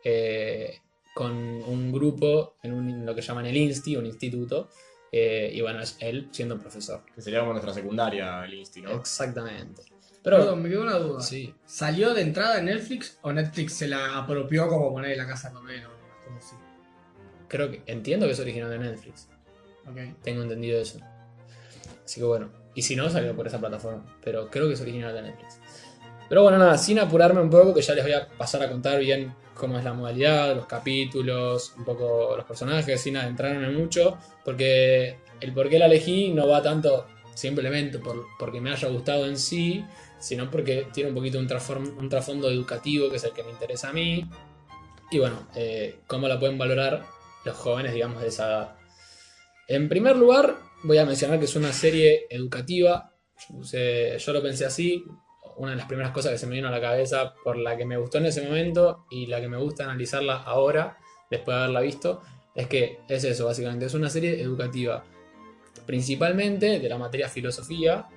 eh, 0.03 0.79
con 1.13 1.31
un 1.31 1.91
grupo 1.91 2.55
en 2.63 2.73
un- 2.73 3.05
lo 3.05 3.13
que 3.13 3.21
llaman 3.21 3.45
el 3.45 3.55
INSTI, 3.55 3.97
un 3.97 4.07
instituto, 4.07 4.69
eh, 5.11 5.51
y 5.53 5.61
bueno, 5.61 5.79
es 5.81 5.97
él 5.99 6.27
siendo 6.31 6.57
profesor. 6.59 7.01
Que 7.15 7.21
sería 7.21 7.39
como 7.39 7.51
nuestra 7.53 7.73
secundaria, 7.73 8.43
el 8.45 8.53
Insti, 8.53 8.81
¿no? 8.81 8.91
Exactamente. 8.91 9.83
Perdón, 10.23 10.41
Pero, 10.41 10.55
me 10.57 10.69
quedó 10.69 10.81
una 10.81 10.97
duda. 10.97 11.21
sí, 11.21 11.53
¿Salió 11.65 12.13
de 12.13 12.21
entrada 12.21 12.59
en 12.59 12.65
Netflix 12.65 13.17
o 13.21 13.31
Netflix 13.31 13.73
se 13.73 13.87
la 13.87 14.17
apropió 14.17 14.67
como 14.67 14.91
poner 14.91 15.15
la 15.17 15.25
casa 15.25 15.49
de 15.49 15.55
papel 15.55 15.85
o 15.85 16.25
como 16.25 16.37
así? 16.37 16.55
creo 17.47 17.71
que 17.71 17.81
entiendo 17.87 18.27
que 18.27 18.33
es 18.33 18.39
original 18.39 18.69
de 18.69 18.77
Netflix. 18.79 19.27
Ok. 19.89 20.21
Tengo 20.21 20.43
entendido 20.43 20.79
eso. 20.79 20.99
Así 22.05 22.19
que 22.19 22.25
bueno, 22.25 22.51
y 22.75 22.81
si 22.83 22.95
no, 22.95 23.09
salió 23.09 23.35
por 23.35 23.47
esa 23.47 23.59
plataforma, 23.59 24.05
pero 24.23 24.49
creo 24.49 24.67
que 24.67 24.73
es 24.73 24.81
original 24.81 25.13
de 25.15 25.23
Netflix. 25.23 25.59
Pero 26.27 26.43
bueno, 26.43 26.59
nada, 26.59 26.77
sin 26.77 26.99
apurarme 26.99 27.41
un 27.41 27.49
poco, 27.49 27.73
que 27.73 27.81
ya 27.81 27.95
les 27.95 28.03
voy 28.03 28.13
a 28.13 28.27
pasar 28.27 28.61
a 28.61 28.69
contar 28.69 28.99
bien 28.99 29.33
cómo 29.59 29.77
es 29.77 29.83
la 29.83 29.93
modalidad, 29.93 30.55
los 30.55 30.65
capítulos, 30.65 31.73
un 31.77 31.83
poco 31.83 32.35
los 32.35 32.45
personajes, 32.45 32.99
sin 32.99 33.17
adentrarme 33.17 33.69
mucho, 33.69 34.17
porque 34.43 35.19
el 35.41 35.53
por 35.53 35.69
qué 35.69 35.77
la 35.77 35.85
elegí 35.85 36.29
no 36.29 36.47
va 36.47 36.63
tanto 36.63 37.05
simplemente 37.35 37.99
por, 37.99 38.25
porque 38.39 38.59
me 38.61 38.71
haya 38.71 38.87
gustado 38.87 39.25
en 39.25 39.37
sí, 39.37 39.85
sino 40.19 40.49
porque 40.49 40.87
tiene 40.93 41.09
un 41.09 41.15
poquito 41.15 41.39
un, 41.39 41.47
un 41.97 42.09
trasfondo 42.09 42.49
educativo 42.49 43.09
que 43.09 43.17
es 43.17 43.23
el 43.23 43.31
que 43.31 43.43
me 43.43 43.51
interesa 43.51 43.89
a 43.89 43.93
mí. 43.93 44.29
Y 45.11 45.19
bueno, 45.19 45.47
eh, 45.55 45.99
cómo 46.07 46.27
la 46.27 46.39
pueden 46.39 46.57
valorar 46.57 47.05
los 47.45 47.55
jóvenes, 47.55 47.93
digamos, 47.93 48.21
de 48.21 48.27
esa 48.27 48.47
edad. 48.47 48.75
En 49.67 49.89
primer 49.89 50.15
lugar, 50.17 50.57
voy 50.83 50.97
a 50.97 51.05
mencionar 51.05 51.39
que 51.39 51.45
es 51.45 51.55
una 51.55 51.73
serie 51.73 52.27
educativa. 52.29 53.13
Yo 53.49 54.33
lo 54.33 54.41
pensé 54.41 54.65
así. 54.65 55.03
Una 55.59 55.71
de 55.71 55.77
las 55.77 55.87
primeras 55.87 56.11
cosas 56.11 56.31
que 56.31 56.37
se 56.37 56.47
me 56.47 56.55
vino 56.55 56.69
a 56.69 56.71
la 56.71 56.79
cabeza 56.81 57.33
por 57.43 57.57
la 57.57 57.75
que 57.75 57.85
me 57.85 57.97
gustó 57.97 58.17
en 58.17 58.25
ese 58.27 58.41
momento 58.41 59.05
y 59.09 59.27
la 59.27 59.41
que 59.41 59.49
me 59.49 59.57
gusta 59.57 59.83
analizarla 59.83 60.37
ahora, 60.37 60.97
después 61.29 61.55
de 61.55 61.63
haberla 61.63 61.81
visto, 61.81 62.21
es 62.55 62.67
que 62.67 62.99
es 63.07 63.23
eso, 63.25 63.45
básicamente. 63.45 63.85
Es 63.85 63.93
una 63.93 64.09
serie 64.09 64.41
educativa. 64.41 65.03
Principalmente 65.85 66.79
de 66.79 66.89
la 66.89 66.97
materia 66.97 67.27
filosofía, 67.27 68.07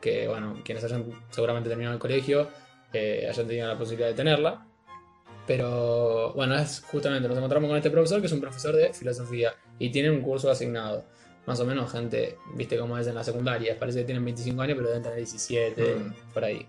que, 0.00 0.28
bueno, 0.28 0.60
quienes 0.64 0.84
hayan 0.84 1.10
seguramente 1.30 1.68
terminado 1.68 1.94
el 1.94 2.00
colegio 2.00 2.48
eh, 2.92 3.26
hayan 3.28 3.46
tenido 3.46 3.66
la 3.66 3.76
posibilidad 3.76 4.08
de 4.08 4.14
tenerla. 4.14 4.66
Pero 5.46 6.32
bueno, 6.34 6.56
es 6.56 6.82
justamente 6.82 7.28
nos 7.28 7.36
encontramos 7.36 7.68
con 7.68 7.76
este 7.76 7.90
profesor 7.90 8.20
que 8.20 8.26
es 8.26 8.32
un 8.32 8.40
profesor 8.40 8.74
de 8.74 8.92
filosofía 8.92 9.54
y 9.78 9.90
tiene 9.90 10.10
un 10.10 10.20
curso 10.20 10.50
asignado. 10.50 11.04
Más 11.46 11.60
o 11.60 11.64
menos 11.64 11.92
gente, 11.92 12.38
viste 12.54 12.76
cómo 12.78 12.98
es 12.98 13.06
en 13.06 13.14
la 13.14 13.22
secundaria, 13.24 13.78
parece 13.78 14.00
que 14.00 14.04
tienen 14.04 14.24
25 14.24 14.62
años 14.62 14.76
pero 14.76 14.88
deben 14.88 15.02
tener 15.02 15.18
17, 15.18 15.94
Mm. 15.96 16.14
por 16.34 16.44
ahí. 16.44 16.66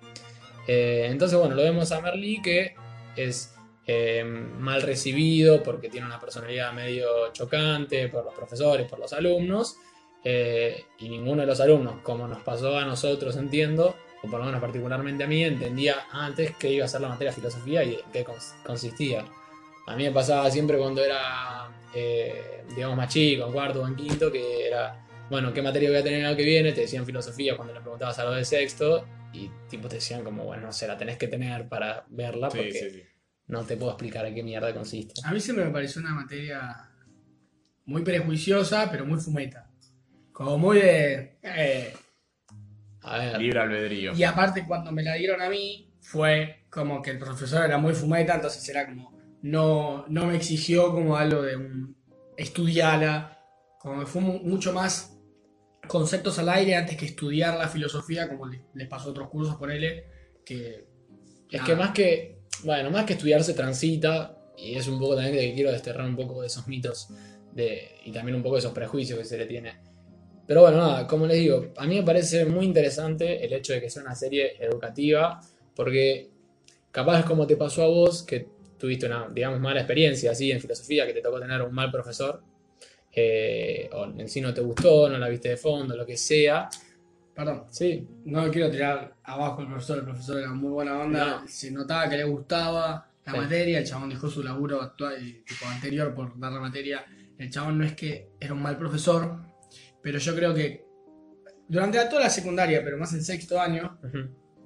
Eh, 0.67 1.07
entonces 1.10 1.38
bueno, 1.39 1.55
lo 1.55 1.63
vemos 1.63 1.91
a 1.91 2.01
Merlí 2.01 2.41
que 2.41 2.75
es 3.15 3.53
eh, 3.89 4.22
mal 4.25 4.81
recibido 4.81 5.63
porque 5.63 5.88
tiene 5.89 6.05
una 6.05 6.19
personalidad 6.19 6.74
medio 6.74 7.07
chocante 7.31 8.10
por 8.10 8.25
los 8.25 8.34
profesores, 8.34 8.88
por 8.88 9.00
los 9.00 9.13
alumnos. 9.13 9.77
eh, 10.24 10.84
y 10.98 11.07
ninguno 11.07 11.41
de 11.41 11.48
los 11.48 11.62
alumnos, 11.62 12.01
como 12.03 12.27
nos 12.27 12.41
pasó 12.41 12.77
a 12.77 12.84
nosotros, 12.84 13.38
entiendo, 13.38 13.96
o 14.24 14.27
por 14.29 14.39
lo 14.41 14.46
menos 14.46 14.60
particularmente 14.60 15.24
a 15.24 15.27
mí, 15.27 15.41
entendía 15.43 16.07
antes 16.12 16.53
qué 16.57 16.69
iba 16.72 16.84
a 16.84 16.88
ser 16.89 17.00
la 17.01 17.07
materia 17.07 17.29
de 17.31 17.36
filosofía 17.36 17.84
y 17.86 17.93
en 17.93 18.12
qué 18.12 18.25
cons- 18.25 18.62
consistía. 18.65 19.24
A 19.86 19.96
mí 19.96 20.03
me 20.03 20.12
pasaba 20.12 20.51
siempre 20.51 20.77
cuando 20.79 21.01
era, 21.05 21.69
eh, 21.94 22.63
digamos, 22.75 22.98
más 22.98 23.12
chico, 23.13 23.46
en 23.48 23.51
cuarto 23.53 23.82
o 23.84 23.88
en 23.88 23.96
quinto, 23.96 24.32
que 24.32 24.67
era, 24.67 25.06
bueno, 25.29 25.53
¿qué 25.53 25.62
materia 25.62 25.89
voy 25.89 26.00
a 26.00 26.03
tener 26.03 26.20
el 26.22 26.25
año 26.27 26.38
que 26.38 26.44
viene? 26.46 26.72
Te 26.74 26.82
decían 26.82 27.06
filosofía 27.06 27.56
cuando 27.56 27.74
le 27.74 27.82
preguntabas 27.82 28.17
algo 28.20 28.34
de 28.34 28.46
sexto 28.46 29.06
y 29.34 29.50
tipo 29.70 29.88
te 29.88 29.96
decían 29.96 30.24
como, 30.24 30.44
bueno, 30.46 30.67
no 30.67 30.72
sé, 30.74 30.88
la 30.88 30.98
tenés 30.98 31.17
que 31.17 31.27
tener 31.27 31.67
para 31.67 32.06
verla 32.10 32.50
Sí, 32.50 32.58
porque 32.58 32.72
sí, 32.72 32.89
sí. 32.91 33.03
no 33.48 33.63
te 33.63 33.77
puedo 33.77 33.91
explicar 33.91 34.25
en 34.25 34.36
qué 34.36 34.44
mierda 34.44 34.74
consiste. 34.74 35.13
A 35.24 35.32
mí 35.32 35.39
se 35.39 35.53
me 35.53 35.65
pareció 35.70 36.01
una 36.01 36.12
materia 36.12 36.89
muy 37.86 38.03
prejuiciosa, 38.03 38.89
pero 38.91 39.06
muy 39.06 39.20
fumeta. 39.20 39.70
Como 40.32 40.58
muy 40.58 40.77
de. 40.79 41.38
eh, 41.41 41.94
A 43.01 43.17
ver, 43.17 43.39
Libre 43.39 43.60
albedrío. 43.60 44.13
Y 44.13 44.24
aparte, 44.24 44.65
cuando 44.67 44.91
me 44.91 45.01
la 45.03 45.13
dieron 45.15 45.41
a 45.41 45.50
mí, 45.50 45.89
fue 46.01 46.65
como 46.70 47.01
que 47.01 47.12
el 47.12 47.20
profesor 47.20 47.65
era 47.65 47.77
muy 47.77 47.94
fumeta, 47.94 48.36
entonces 48.36 48.67
era 48.70 48.86
como. 48.86 49.16
No, 49.49 50.05
no 50.07 50.25
me 50.25 50.35
exigió 50.35 50.91
como 50.91 51.15
algo 51.17 51.41
de 51.41 51.55
un. 51.55 51.95
Estudiala. 52.35 53.39
Como 53.79 53.99
que 54.01 54.05
fue 54.05 54.21
mu- 54.21 54.39
mucho 54.39 54.73
más 54.73 55.17
conceptos 55.87 56.37
al 56.39 56.49
aire 56.49 56.75
antes 56.75 56.97
que 56.97 57.05
estudiar 57.05 57.57
la 57.57 57.67
filosofía, 57.69 58.27
como 58.27 58.47
le- 58.47 58.63
les 58.73 58.87
pasó 58.87 59.09
a 59.09 59.11
otros 59.11 59.29
cursos, 59.29 59.55
ponele. 59.55 60.05
Que. 60.45 60.85
Es 61.49 61.61
nada. 61.61 61.65
que 61.65 61.75
más 61.75 61.91
que, 61.91 62.39
bueno, 62.63 62.89
más 62.91 63.05
que 63.05 63.13
estudiar 63.13 63.43
se 63.43 63.53
transita, 63.53 64.37
y 64.57 64.75
es 64.75 64.87
un 64.87 64.99
poco 64.99 65.15
también 65.15 65.35
de 65.35 65.41
que 65.49 65.53
quiero 65.53 65.71
desterrar 65.71 66.05
un 66.07 66.15
poco 66.15 66.41
de 66.41 66.47
esos 66.47 66.67
mitos 66.67 67.09
de, 67.53 67.89
y 68.03 68.11
también 68.11 68.35
un 68.35 68.43
poco 68.43 68.55
de 68.55 68.59
esos 68.59 68.73
prejuicios 68.73 69.17
que 69.17 69.25
se 69.25 69.37
le 69.37 69.45
tiene. 69.45 69.79
Pero 70.45 70.61
bueno, 70.61 70.77
nada, 70.77 71.07
como 71.07 71.25
les 71.25 71.37
digo, 71.37 71.67
a 71.77 71.85
mí 71.85 71.95
me 71.95 72.03
parece 72.03 72.45
muy 72.45 72.65
interesante 72.65 73.45
el 73.45 73.53
hecho 73.53 73.73
de 73.73 73.81
que 73.81 73.89
sea 73.89 74.01
una 74.03 74.15
serie 74.15 74.61
educativa, 74.63 75.39
porque 75.75 76.31
capaz 76.91 77.23
como 77.25 77.45
te 77.47 77.55
pasó 77.55 77.83
a 77.83 77.87
vos, 77.87 78.23
que 78.23 78.47
tuviste 78.77 79.05
una, 79.07 79.27
digamos, 79.29 79.60
mala 79.60 79.79
experiencia 79.81 80.31
así 80.31 80.51
en 80.51 80.60
filosofía, 80.62 81.05
que 81.05 81.13
te 81.13 81.22
tocó 81.22 81.39
tener 81.39 81.62
un 81.62 81.74
mal 81.74 81.91
profesor, 81.91 82.41
eh, 83.12 83.89
o 83.93 84.05
en 84.05 84.27
sí 84.29 84.41
no 84.41 84.53
te 84.53 84.62
gustó, 84.62 85.10
no 85.10 85.17
la 85.17 85.27
viste 85.29 85.50
de 85.50 85.57
fondo, 85.57 85.96
lo 85.96 86.05
que 86.05 86.17
sea, 86.17 86.69
perdón, 87.36 87.65
Sí, 87.72 88.07
no 88.25 88.46
lo 88.46 88.51
quiero 88.51 88.69
tirar 88.69 89.15
abajo 89.24 89.62
el 89.62 89.67
profesor, 89.67 90.00
el 90.00 90.03
profesor 90.05 90.39
era 90.39 90.50
muy 90.51 90.69
buena 90.72 91.00
onda, 91.00 91.41
No. 91.41 91.48
se 91.48 91.72
notaba 91.72 92.10
que 92.10 92.17
le 92.17 92.24
gustaba 92.24 93.12
la 93.25 93.31
Sí. 93.34 93.38
materia, 93.39 93.79
el 93.79 93.86
chabón 93.86 94.10
dejó 94.10 94.29
su 94.29 94.41
laburo 94.43 94.81
actual, 94.81 95.15
tipo 95.46 95.65
anterior 95.67 96.13
por 96.13 96.39
dar 96.39 96.51
la 96.51 96.60
materia, 96.60 97.05
el 97.38 97.50
chabón 97.51 97.77
no 97.79 97.86
es 97.86 97.93
que 97.93 98.29
era 98.39 98.53
un 98.53 98.62
mal 98.62 98.77
profesor, 98.77 99.39
pero 100.01 100.17
yo 100.19 100.36
creo 100.36 100.53
que 100.53 100.86
durante 101.67 102.00
toda 102.05 102.22
la 102.24 102.29
secundaria, 102.29 102.81
pero 102.84 102.98
más 102.98 103.13
en 103.13 103.24
sexto 103.24 103.60
año, 103.60 104.00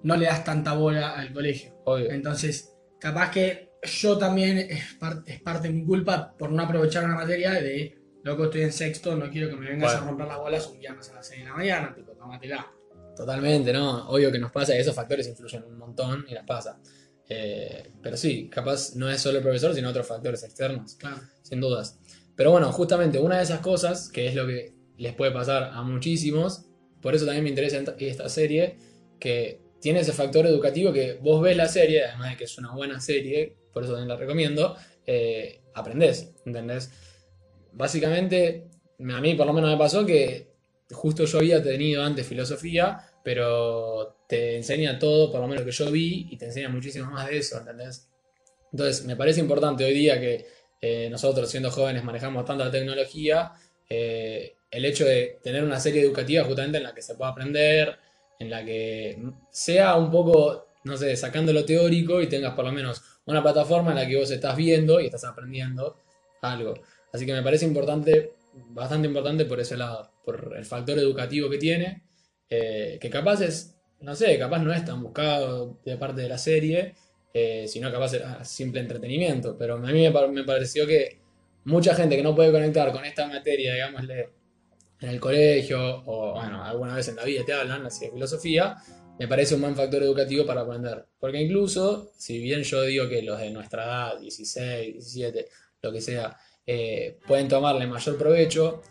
no 0.04 0.16
le 0.16 0.26
das 0.26 0.44
tanta 0.44 0.74
bola 0.74 1.12
al 1.16 1.34
colegio. 1.34 1.74
obvio. 1.86 2.12
Entonces, 2.12 2.74
capaz 3.00 3.32
que 3.32 3.71
yo 3.84 4.18
también 4.18 4.58
es, 4.60 4.94
par- 5.00 5.24
es 5.26 5.42
parte 5.42 5.68
de 5.68 5.74
mi 5.74 5.84
culpa 5.86 6.36
por 6.38 6.52
no 6.52 6.62
aprovechar 6.64 7.04
una 7.06 7.16
materia 7.16 7.52
de, 7.54 7.98
loco, 8.24 8.46
estoy 8.46 8.62
en 8.62 8.72
sexto, 8.72 9.16
no 9.16 9.30
quiero 9.30 9.50
que 9.50 9.56
me 9.56 9.70
vengas 9.70 9.92
Bueno. 9.94 10.06
a 10.06 10.10
romper 10.10 10.28
las 10.28 10.38
bolas 10.38 10.68
un 10.68 10.80
viernes 10.80 11.10
a 11.10 11.14
las 11.16 11.28
6 11.28 11.40
de 11.42 11.50
la 11.50 11.56
mañana, 11.56 11.94
tipo, 11.96 12.12
tómatela. 12.14 12.68
Totalmente, 13.16 13.74
¿no? 13.74 14.08
Obvio 14.10 14.32
que 14.32 14.40
nos 14.40 14.52
pasa 14.52 14.76
y 14.76 14.80
esos 14.80 14.96
factores 14.96 15.28
influyen 15.28 15.64
un 15.64 15.78
montón 15.78 16.26
y 16.28 16.34
nos 16.34 16.46
pasa. 16.46 16.80
Eh, 17.28 17.92
pero 18.02 18.18
sí, 18.18 18.50
capaz 18.50 18.96
no 18.96 19.10
es 19.10 19.22
solo 19.22 19.38
el 19.38 19.44
profesor, 19.44 19.74
sino 19.74 19.90
otros 19.90 20.08
factores 20.08 20.44
externos, 20.44 20.96
Claro. 20.96 21.18
sin 21.42 21.60
dudas. 21.62 22.00
Pero 22.36 22.52
bueno, 22.52 22.72
justamente 22.72 23.20
una 23.20 23.38
de 23.38 23.44
esas 23.44 23.60
cosas, 23.60 24.10
que 24.10 24.28
es 24.28 24.36
lo 24.36 24.48
que 24.48 24.74
les 24.98 25.14
puede 25.14 25.32
pasar 25.32 25.72
a 25.74 25.82
muchísimos, 25.84 26.66
por 27.02 27.16
eso 27.16 27.26
también 27.26 27.44
me 27.44 27.50
interesa 27.50 27.84
esta 27.98 28.30
serie, 28.30 28.78
que 29.20 29.60
tiene 29.80 30.00
ese 30.02 30.14
factor 30.14 30.46
educativo 30.46 30.94
que 30.94 31.16
vos 31.22 31.42
ves 31.42 31.58
la 31.58 31.68
serie, 31.68 32.06
además 32.06 32.32
de 32.32 32.38
que 32.38 32.44
es 32.46 32.58
una 32.58 32.74
buena 32.74 33.00
serie, 33.02 33.56
por 33.74 33.84
eso 33.84 33.94
también 33.94 34.10
la 34.10 34.18
recomiendo, 34.18 34.76
eh, 35.06 35.62
aprendés, 35.74 36.34
¿entendés? 36.46 36.92
Básicamente, 37.72 38.68
a 39.00 39.22
mí 39.22 39.36
por 39.36 39.48
lo 39.48 39.54
menos 39.54 39.72
me 39.72 39.78
pasó 39.78 40.06
que 40.06 40.52
justo 40.92 41.26
yo 41.26 41.40
había 41.40 41.64
tenido 41.64 42.04
antes 42.04 42.28
filosofía, 42.28 43.00
pero 43.24 44.18
te 44.28 44.58
enseña 44.58 45.00
todo, 45.00 45.32
por 45.32 45.42
lo 45.42 45.48
menos 45.48 45.64
que 45.64 45.72
yo 45.72 45.92
vi, 45.92 46.28
y 46.30 46.38
te 46.38 46.46
enseña 46.46 46.70
muchísimo 46.70 47.12
más 47.12 47.28
de 47.28 47.38
eso, 47.38 47.58
¿entendés? 47.58 48.08
Entonces, 48.72 49.06
me 49.06 49.16
parece 49.16 49.40
importante 49.42 49.84
hoy 49.84 49.94
día 49.94 50.20
que 50.20 50.48
eh, 50.82 51.10
nosotros, 51.10 51.50
siendo 51.50 51.72
jóvenes, 51.72 52.04
manejamos 52.04 52.46
tanta 52.46 52.72
tecnología, 52.72 53.52
eh, 53.90 54.56
el 54.70 54.86
hecho 54.86 55.06
de 55.06 55.40
tener 55.44 55.64
una 55.64 55.80
serie 55.80 56.02
educativa 56.02 56.44
justamente 56.46 56.78
en 56.78 56.84
la 56.84 56.94
que 56.94 57.02
se 57.02 57.16
pueda 57.16 57.32
aprender, 57.32 57.98
en 58.40 58.50
la 58.50 58.64
que 58.64 59.22
sea 59.52 59.96
un 59.96 60.10
poco, 60.10 60.70
no 60.86 60.98
sé, 60.98 61.16
sacando 61.16 61.54
lo 61.54 61.66
teórico 61.66 62.22
y 62.22 62.28
tengas 62.28 62.54
por 62.54 62.66
lo 62.66 62.72
menos 62.72 63.02
una 63.26 63.42
plataforma 63.42 63.92
en 63.92 63.98
la 63.98 64.08
que 64.08 64.18
vos 64.18 64.32
estás 64.32 64.56
viendo 64.56 65.00
y 65.00 65.06
estás 65.06 65.24
aprendiendo 65.24 65.98
algo. 66.42 66.74
Así 67.14 67.26
que 67.26 67.34
me 67.34 67.44
parece 67.44 67.66
importante, 67.66 68.34
bastante 68.70 69.08
importante 69.08 69.46
por 69.46 69.60
ese 69.60 69.78
lado, 69.78 70.12
por 70.26 70.54
el 70.58 70.66
factor 70.66 70.98
educativo 70.98 71.50
que 71.50 71.58
tiene, 71.58 72.04
eh, 72.50 72.98
que 73.00 73.10
capaz 73.10 73.42
es, 73.42 73.76
no 74.00 74.16
sé, 74.16 74.38
capaz 74.38 74.60
no 74.60 74.74
es 74.74 74.84
tan 74.84 75.02
buscado 75.02 75.80
de 75.86 75.98
parte 75.98 76.22
de 76.22 76.30
la 76.30 76.38
serie, 76.38 76.96
eh, 77.34 77.66
sino 77.68 77.92
capaz 77.92 78.14
era 78.14 78.44
simple 78.44 78.82
entretenimiento, 78.82 79.58
pero 79.58 79.76
a 79.76 79.80
mí 79.80 79.94
me, 79.94 80.28
me 80.30 80.44
pareció 80.44 80.86
que 80.86 81.20
mucha 81.66 81.96
gente 81.96 82.18
que 82.18 82.24
no 82.24 82.36
puede 82.36 82.52
conectar 82.52 82.92
con 82.92 83.06
esta 83.06 83.28
materia, 83.28 83.74
digámosle, 83.74 84.30
en 85.02 85.10
el 85.10 85.20
colegio 85.20 86.04
o, 86.06 86.34
bueno, 86.34 86.64
alguna 86.64 86.96
vez 86.96 87.08
en 87.08 87.16
la 87.16 87.24
vida 87.24 87.44
te 87.46 87.54
hablan 87.54 87.86
así 87.86 88.06
de 88.06 88.12
filosofía, 88.12 88.78
me 89.22 89.28
parece 89.28 89.54
un 89.54 89.62
buen 89.62 89.76
factor 89.76 90.02
educativo 90.02 90.48
para 90.48 90.62
aprender. 90.62 91.06
Porque 91.20 91.40
incluso, 91.40 92.12
si 92.18 92.40
bien 92.40 92.64
yo 92.64 92.82
digo 92.82 93.08
que 93.08 93.22
los 93.22 93.38
de 93.38 93.52
nuestra 93.52 93.84
edad, 93.84 94.20
16, 94.20 94.94
17, 94.94 95.48
lo 95.84 95.92
que 95.92 96.02
sea, 96.02 96.36
eh, 96.66 97.20
pueden 97.28 97.48
tomarle 97.48 97.86
mayor 97.86 98.18
provecho, 98.18 98.82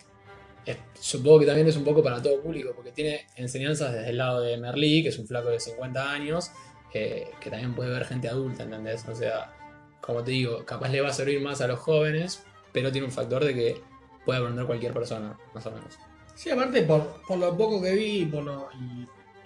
supongo 0.95 1.41
que 1.41 1.47
también 1.47 1.67
es 1.67 1.77
un 1.77 1.83
poco 1.83 2.01
para 2.01 2.23
todo 2.23 2.41
público, 2.41 2.75
porque 2.77 2.93
tiene 2.93 3.27
enseñanzas 3.35 3.93
desde 3.93 4.11
el 4.11 4.19
lado 4.19 4.43
de 4.43 4.57
Merlí, 4.57 5.03
que 5.03 5.09
es 5.09 5.19
un 5.19 5.27
flaco 5.27 5.49
de 5.49 5.59
50 5.59 6.13
años, 6.13 6.53
que 6.93 7.33
también 7.43 7.75
puede 7.75 7.91
ver 7.91 8.05
gente 8.05 8.29
adulta, 8.29 8.63
¿entendés? 8.63 9.05
O 9.09 9.17
sea, 9.17 9.53
como 10.01 10.23
te 10.23 10.31
digo, 10.31 10.65
capaz 10.65 10.91
le 10.91 11.01
va 11.01 11.09
a 11.09 11.13
servir 11.13 11.41
más 11.41 11.61
a 11.61 11.67
los 11.67 11.81
jóvenes, 11.81 12.45
pero 12.71 12.93
tiene 12.93 13.09
un 13.09 13.13
factor 13.13 13.45
de 13.45 13.53
que 13.53 13.81
puede 14.25 14.39
aprender 14.39 14.65
cualquier 14.65 14.93
persona, 14.93 15.37
más 15.53 15.67
o 15.67 15.73
menos. 15.73 15.99
Sí, 16.37 16.51
aparte 16.51 16.83
por, 16.83 17.21
por 17.27 17.37
lo 17.37 17.57
poco 17.57 17.83
que 17.83 17.93
vi, 17.95 18.27
por 18.27 18.45
lo, 18.45 18.69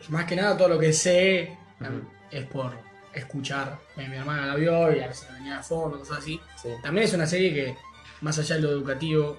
más 0.08 0.24
que 0.24 0.36
nada 0.36 0.56
todo 0.56 0.68
lo 0.68 0.78
que 0.78 0.92
sé 0.92 1.56
Ujú. 1.80 2.02
es 2.30 2.44
por 2.46 2.72
escuchar. 3.12 3.78
Mi, 3.96 4.08
mi 4.08 4.16
hermana 4.16 4.46
la 4.46 4.54
vio 4.56 4.94
y 4.94 5.00
a 5.00 5.08
veces 5.08 5.28
la 5.30 5.34
venía 5.36 5.56
de 5.58 5.62
fondo, 5.62 5.98
cosas 5.98 6.18
así. 6.18 6.40
Sí. 6.60 6.68
También 6.82 7.06
es 7.06 7.14
una 7.14 7.26
serie 7.26 7.52
que, 7.54 7.76
más 8.20 8.38
allá 8.38 8.56
de 8.56 8.62
lo 8.62 8.70
educativo, 8.70 9.38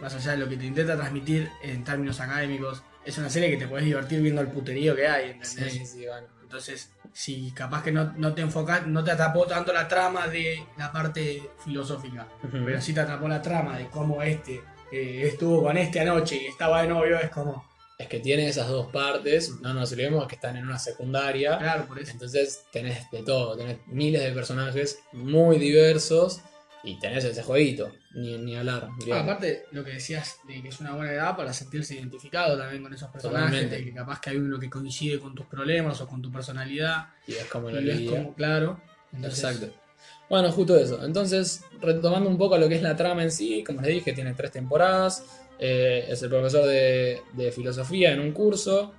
más 0.00 0.14
allá 0.14 0.32
de 0.32 0.38
lo 0.38 0.48
que 0.48 0.56
te 0.56 0.66
intenta 0.66 0.96
transmitir 0.96 1.50
en 1.62 1.84
términos 1.84 2.20
académicos, 2.20 2.82
es 3.04 3.18
una 3.18 3.30
serie 3.30 3.50
que 3.50 3.56
te 3.56 3.66
puedes 3.66 3.84
divertir 3.84 4.20
viendo 4.20 4.40
el 4.40 4.48
puterío 4.48 4.94
que 4.94 5.08
hay, 5.08 5.30
¿entendés? 5.30 5.72
Sí, 5.72 5.86
sí, 5.86 6.06
bueno. 6.06 6.26
Entonces, 6.42 6.92
si 7.12 7.50
capaz 7.52 7.82
que 7.82 7.92
no, 7.92 8.12
no 8.16 8.34
te 8.34 8.42
enfocas, 8.42 8.86
no 8.86 9.02
te 9.02 9.10
atrapó 9.10 9.46
tanto 9.46 9.72
la 9.72 9.88
trama 9.88 10.28
de 10.28 10.62
la 10.76 10.92
parte 10.92 11.50
filosófica, 11.64 12.28
pero 12.50 12.80
sí 12.80 12.92
te 12.92 13.00
atrapó 13.00 13.26
la 13.26 13.40
trama 13.40 13.78
de 13.78 13.86
cómo 13.86 14.22
este 14.22 14.62
eh, 14.92 15.22
estuvo 15.28 15.62
con 15.62 15.78
este 15.78 16.00
anoche 16.00 16.36
y 16.36 16.46
estaba 16.46 16.82
de 16.82 16.88
novio, 16.88 17.18
es 17.18 17.30
como, 17.30 17.64
Es 17.98 18.08
que 18.08 18.20
tiene 18.20 18.48
esas 18.48 18.68
dos 18.68 18.90
partes, 18.90 19.60
no 19.60 19.72
nos 19.74 19.92
olvidemos 19.92 20.26
que 20.26 20.34
están 20.34 20.56
en 20.56 20.64
una 20.64 20.78
secundaria, 20.78 21.58
claro, 21.58 21.86
por 21.86 21.98
eso. 21.98 22.12
entonces 22.12 22.64
tenés 22.72 23.10
de 23.10 23.22
todo, 23.22 23.56
tenés 23.56 23.78
miles 23.86 24.22
de 24.22 24.32
personajes 24.32 24.98
muy 25.12 25.58
diversos 25.58 26.40
y 26.84 26.98
tenés 26.98 27.24
ese 27.24 27.42
jueguito, 27.42 27.92
ni, 28.14 28.38
ni 28.38 28.56
hablar. 28.56 28.88
Ah, 29.12 29.20
aparte, 29.20 29.66
lo 29.70 29.84
que 29.84 29.92
decías 29.92 30.38
de 30.48 30.60
que 30.62 30.68
es 30.68 30.80
una 30.80 30.96
buena 30.96 31.12
edad 31.12 31.36
para 31.36 31.52
sentirse 31.52 31.94
identificado 31.94 32.58
también 32.58 32.82
con 32.82 32.92
esos 32.92 33.08
personajes, 33.10 33.50
Totalmente. 33.50 33.76
de 33.76 33.84
que 33.84 33.94
capaz 33.94 34.20
que 34.20 34.30
hay 34.30 34.36
uno 34.36 34.58
que 34.58 34.68
coincide 34.68 35.20
con 35.20 35.34
tus 35.34 35.46
problemas 35.46 36.00
o 36.00 36.08
con 36.08 36.20
tu 36.20 36.32
personalidad, 36.32 37.06
y 37.26 37.32
es 37.34 37.44
como 37.44 37.70
y 37.70 37.80
lo 37.80 37.92
es 37.92 38.10
como, 38.10 38.34
claro. 38.34 38.80
Entonces, 39.12 39.44
Exacto. 39.44 39.82
Bueno, 40.28 40.50
justo 40.50 40.76
eso. 40.76 41.04
Entonces, 41.04 41.62
retomando 41.80 42.28
un 42.28 42.38
poco 42.38 42.56
lo 42.56 42.68
que 42.68 42.76
es 42.76 42.82
la 42.82 42.96
trama 42.96 43.22
en 43.22 43.30
sí, 43.30 43.62
como 43.62 43.82
les 43.82 43.94
dije, 43.94 44.12
tiene 44.12 44.32
tres 44.34 44.50
temporadas. 44.50 45.24
Eh, 45.64 46.06
es 46.08 46.20
el 46.22 46.28
profesor 46.28 46.66
de, 46.66 47.22
de 47.34 47.52
filosofía 47.52 48.12
en 48.12 48.18
un 48.20 48.32
curso. 48.32 48.92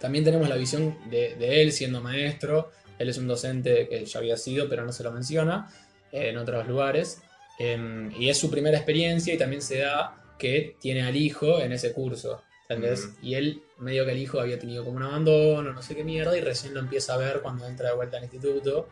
También 0.00 0.24
tenemos 0.24 0.48
la 0.48 0.56
visión 0.56 0.96
de, 1.10 1.34
de 1.36 1.62
él 1.62 1.72
siendo 1.72 2.00
maestro. 2.00 2.70
Él 2.98 3.08
es 3.08 3.18
un 3.18 3.26
docente 3.28 3.88
que 3.88 4.04
ya 4.04 4.18
había 4.20 4.36
sido, 4.36 4.68
pero 4.68 4.84
no 4.84 4.92
se 4.92 5.02
lo 5.02 5.12
menciona 5.12 5.68
eh, 6.12 6.28
en 6.30 6.38
otros 6.38 6.66
lugares. 6.66 7.20
Em, 7.58 8.10
y 8.20 8.28
es 8.30 8.38
su 8.38 8.50
primera 8.50 8.76
experiencia 8.78 9.32
y 9.34 9.38
también 9.38 9.62
se 9.62 9.78
da 9.78 10.16
que 10.38 10.76
tiene 10.80 11.02
al 11.02 11.16
hijo 11.16 11.60
en 11.60 11.72
ese 11.72 11.92
curso. 11.92 12.42
¿Entendés? 12.68 13.10
Y 13.20 13.34
él, 13.34 13.62
medio 13.78 14.04
que 14.06 14.12
el 14.12 14.18
hijo 14.18 14.40
había 14.40 14.58
tenido 14.58 14.84
como 14.84 14.96
un 14.96 15.02
abandono, 15.02 15.72
no 15.72 15.82
sé 15.82 15.94
qué 15.94 16.02
mierda, 16.04 16.36
y 16.36 16.40
recién 16.40 16.72
lo 16.74 16.80
empieza 16.80 17.14
a 17.14 17.18
ver 17.18 17.40
cuando 17.42 17.66
entra 17.66 17.90
de 17.90 17.94
vuelta 17.96 18.16
al 18.16 18.24
instituto. 18.24 18.88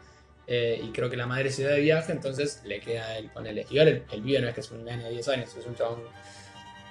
eh, 0.46 0.80
y 0.82 0.92
creo 0.92 1.08
que 1.08 1.16
la 1.16 1.26
madre 1.26 1.50
se 1.50 1.62
da 1.64 1.70
de 1.74 1.80
viaje, 1.80 2.12
entonces 2.12 2.60
le 2.64 2.80
queda 2.80 3.06
a 3.06 3.18
él 3.18 3.30
con 3.32 3.46
él. 3.46 3.64
Igual 3.70 3.88
el, 3.88 4.04
el 4.10 4.22
pibe 4.22 4.40
no 4.40 4.48
es 4.48 4.54
que 4.54 4.60
es 4.60 4.70
un 4.72 4.84
nene 4.84 5.04
de 5.04 5.10
10 5.10 5.28
años, 5.28 5.56
es 5.56 5.66
un 5.66 5.74
chabón, 5.76 6.00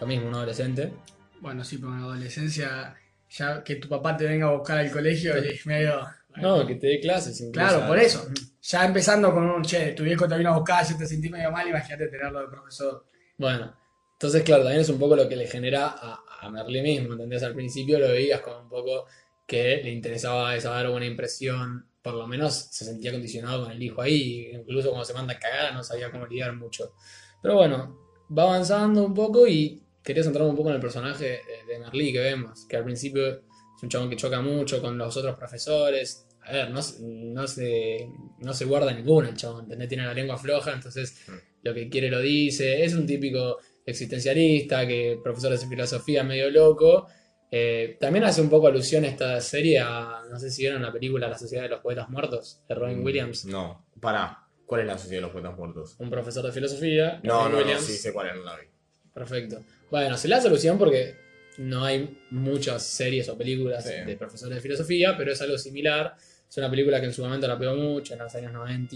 lo 0.01 0.07
mismo, 0.07 0.27
un 0.27 0.35
adolescente. 0.35 0.93
Bueno, 1.39 1.63
sí, 1.63 1.77
pero 1.77 1.93
en 1.93 2.01
la 2.01 2.07
adolescencia, 2.07 2.95
ya 3.29 3.63
que 3.63 3.75
tu 3.75 3.87
papá 3.87 4.17
te 4.17 4.25
venga 4.25 4.47
a 4.47 4.51
buscar 4.51 4.79
al 4.79 4.91
colegio, 4.91 5.35
es 5.35 5.65
medio... 5.65 6.01
No, 6.37 6.65
que 6.65 6.75
te 6.75 6.87
dé 6.87 6.99
clases 6.99 7.39
incluso. 7.41 7.67
Claro, 7.67 7.87
por 7.87 7.97
eso. 7.97 8.27
Ya 8.61 8.85
empezando 8.85 9.33
con 9.33 9.43
un, 9.49 9.63
che, 9.63 9.91
tu 9.93 10.03
viejo 10.03 10.27
te 10.27 10.37
vino 10.37 10.51
a 10.51 10.57
buscar, 10.57 10.87
yo 10.87 10.97
te 10.97 11.05
sentí 11.05 11.29
medio 11.29 11.51
mal, 11.51 11.67
imagínate 11.67 12.07
tenerlo 12.07 12.41
de 12.41 12.47
profesor. 12.47 13.05
Bueno, 13.37 13.75
entonces 14.13 14.43
claro, 14.43 14.63
también 14.63 14.81
es 14.81 14.89
un 14.89 14.99
poco 14.99 15.15
lo 15.15 15.27
que 15.27 15.35
le 15.35 15.47
genera 15.47 15.87
a, 15.87 16.23
a 16.41 16.49
Merlí 16.49 16.81
mismo, 16.81 17.13
¿entendés? 17.13 17.43
Al 17.43 17.53
principio 17.53 17.99
lo 17.99 18.07
veías 18.07 18.41
como 18.41 18.59
un 18.59 18.69
poco 18.69 19.05
que 19.45 19.81
le 19.83 19.91
interesaba 19.91 20.55
esa 20.55 20.71
dar 20.71 20.89
buena 20.89 21.05
impresión, 21.05 21.85
por 22.01 22.13
lo 22.13 22.25
menos 22.25 22.53
se 22.71 22.85
sentía 22.85 23.11
condicionado 23.11 23.63
con 23.63 23.71
el 23.71 23.83
hijo 23.83 24.01
ahí, 24.01 24.49
incluso 24.53 24.89
cuando 24.89 25.05
se 25.05 25.13
manda 25.13 25.33
a 25.33 25.39
cagar 25.39 25.73
no 25.73 25.83
sabía 25.83 26.11
cómo 26.11 26.25
lidiar 26.25 26.55
mucho. 26.55 26.93
Pero 27.41 27.55
bueno, 27.55 27.99
va 28.35 28.43
avanzando 28.43 29.03
un 29.03 29.13
poco 29.13 29.47
y 29.47 29.83
quería 30.03 30.23
centrarme 30.23 30.49
un 30.49 30.55
poco 30.55 30.69
en 30.69 30.75
el 30.75 30.81
personaje 30.81 31.41
de, 31.67 31.79
Merlí 31.79 32.11
que 32.13 32.19
vemos, 32.19 32.65
que 32.65 32.77
al 32.77 32.83
principio 32.83 33.27
es 33.27 33.83
un 33.83 33.89
chabón 33.89 34.09
que 34.09 34.15
choca 34.15 34.41
mucho 34.41 34.81
con 34.81 34.97
los 34.97 35.15
otros 35.17 35.35
profesores. 35.37 36.27
A 36.43 36.51
ver, 36.53 36.71
no, 36.71 36.81
se- 36.81 36.97
no, 37.01 37.47
se, 37.47 38.07
no 38.39 38.53
se 38.53 38.65
guarda 38.65 38.91
ninguna 38.93 39.29
el 39.29 39.35
chabón, 39.37 39.63
¿entendés? 39.65 39.87
Tiene 39.89 40.05
la 40.05 40.13
lengua 40.13 40.37
floja, 40.37 40.73
entonces 40.73 41.15
lo 41.63 41.73
que 41.73 41.87
quiere 41.89 42.09
lo 42.09 42.19
dice. 42.19 42.83
Es 42.83 42.93
un 42.95 43.05
típico 43.05 43.59
existencialista, 43.85 44.87
que 44.87 45.19
profesor 45.23 45.51
de 45.51 45.57
filosofía 45.67 46.23
medio 46.23 46.49
loco. 46.49 47.07
Eh, 47.53 47.97
también 47.99 48.23
hace 48.25 48.41
un 48.41 48.49
poco 48.49 48.67
alusión 48.67 49.03
esta 49.05 49.39
serie 49.41 49.79
a, 49.79 50.23
no 50.29 50.39
sé 50.39 50.49
si 50.49 50.61
vieron 50.63 50.81
la 50.81 50.91
película 50.91 51.27
La 51.27 51.37
Sociedad 51.37 51.63
de 51.63 51.69
los 51.69 51.81
Poetas 51.81 52.09
Muertos, 52.09 52.61
de 52.67 52.75
Robin 52.75 53.01
Mm, 53.01 53.05
Williams. 53.05 53.45
No, 53.45 53.85
pará. 53.99 54.37
¿Cuál 54.65 54.81
es 54.81 54.87
la 54.87 54.97
sociedad 54.97 55.17
de 55.17 55.21
los 55.23 55.31
poetas 55.31 55.57
muertos? 55.57 55.95
Un 55.99 56.09
profesor 56.09 56.45
de 56.45 56.51
filosofía, 56.53 57.19
No, 57.23 57.39
Robin 57.39 57.43
no, 57.43 57.49
no, 57.49 57.57
Williams. 57.65 57.85
sí 57.85 57.97
sé 57.97 58.13
cuál 58.13 58.29
es, 58.29 58.37
la 58.37 58.55
vi. 58.55 58.67
Perfecto. 59.13 59.61
Bueno, 59.91 60.17
se 60.17 60.27
le 60.27 60.35
hace 60.35 60.47
alusión 60.47 60.77
porque 60.79 61.15
no 61.57 61.83
hay 61.83 62.17
muchas 62.31 62.83
series 62.83 63.27
o 63.29 63.37
películas 63.37 63.83
Sí. 63.85 63.93
de 64.05 64.15
profesores 64.15 64.55
de 64.55 64.61
filosofía, 64.61 65.15
pero 65.17 65.31
es 65.33 65.41
algo 65.41 65.57
similar. 65.57 66.15
Es 66.49 66.57
una 66.57 66.69
película 66.69 66.99
que 66.99 67.07
en 67.07 67.13
su 67.13 67.21
momento 67.23 67.47
la 67.47 67.57
pegó 67.59 67.75
mucho, 67.75 68.13
en 68.13 68.19
los 68.19 68.33
años 68.35 68.51
90. 68.53 68.95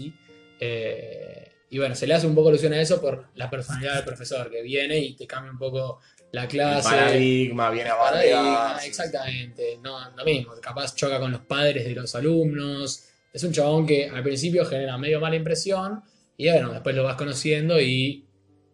eh, 0.58 1.52
y 1.68 1.78
bueno, 1.78 1.94
se 1.94 2.06
le 2.06 2.14
hace 2.14 2.26
un 2.26 2.34
poco 2.34 2.48
alusión 2.48 2.72
a 2.72 2.80
eso 2.80 3.00
por 3.00 3.26
la 3.34 3.50
personalidad 3.50 3.96
del 3.96 4.04
profesor, 4.04 4.50
que 4.50 4.62
viene 4.62 4.98
y 4.98 5.14
te 5.14 5.26
cambia 5.26 5.50
un 5.52 5.58
poco 5.58 6.00
la 6.32 6.42
El 6.44 6.48
clase. 6.48 6.88
paradigma 6.88 7.70
viene 7.70 7.90
a 7.90 7.98
paradigma, 7.98 8.42
bardear. 8.42 8.86
exactamente, 8.86 9.78
no, 9.82 10.10
lo 10.16 10.24
mismo, 10.24 10.52
capaz 10.62 10.94
choca 10.94 11.18
con 11.18 11.32
los 11.32 11.40
padres 11.42 11.84
de 11.84 11.90
los 11.94 12.14
alumnos, 12.14 13.04
es 13.32 13.42
un 13.42 13.52
chabón 13.52 13.86
que 13.86 14.08
al 14.08 14.22
principio 14.22 14.64
genera 14.64 14.96
medio 14.96 15.20
mala 15.20 15.36
impresión 15.36 16.02
y 16.36 16.48
bueno, 16.50 16.72
después 16.72 16.94
lo 16.94 17.02
vas 17.04 17.16
conociendo 17.16 17.80
y 17.80 18.24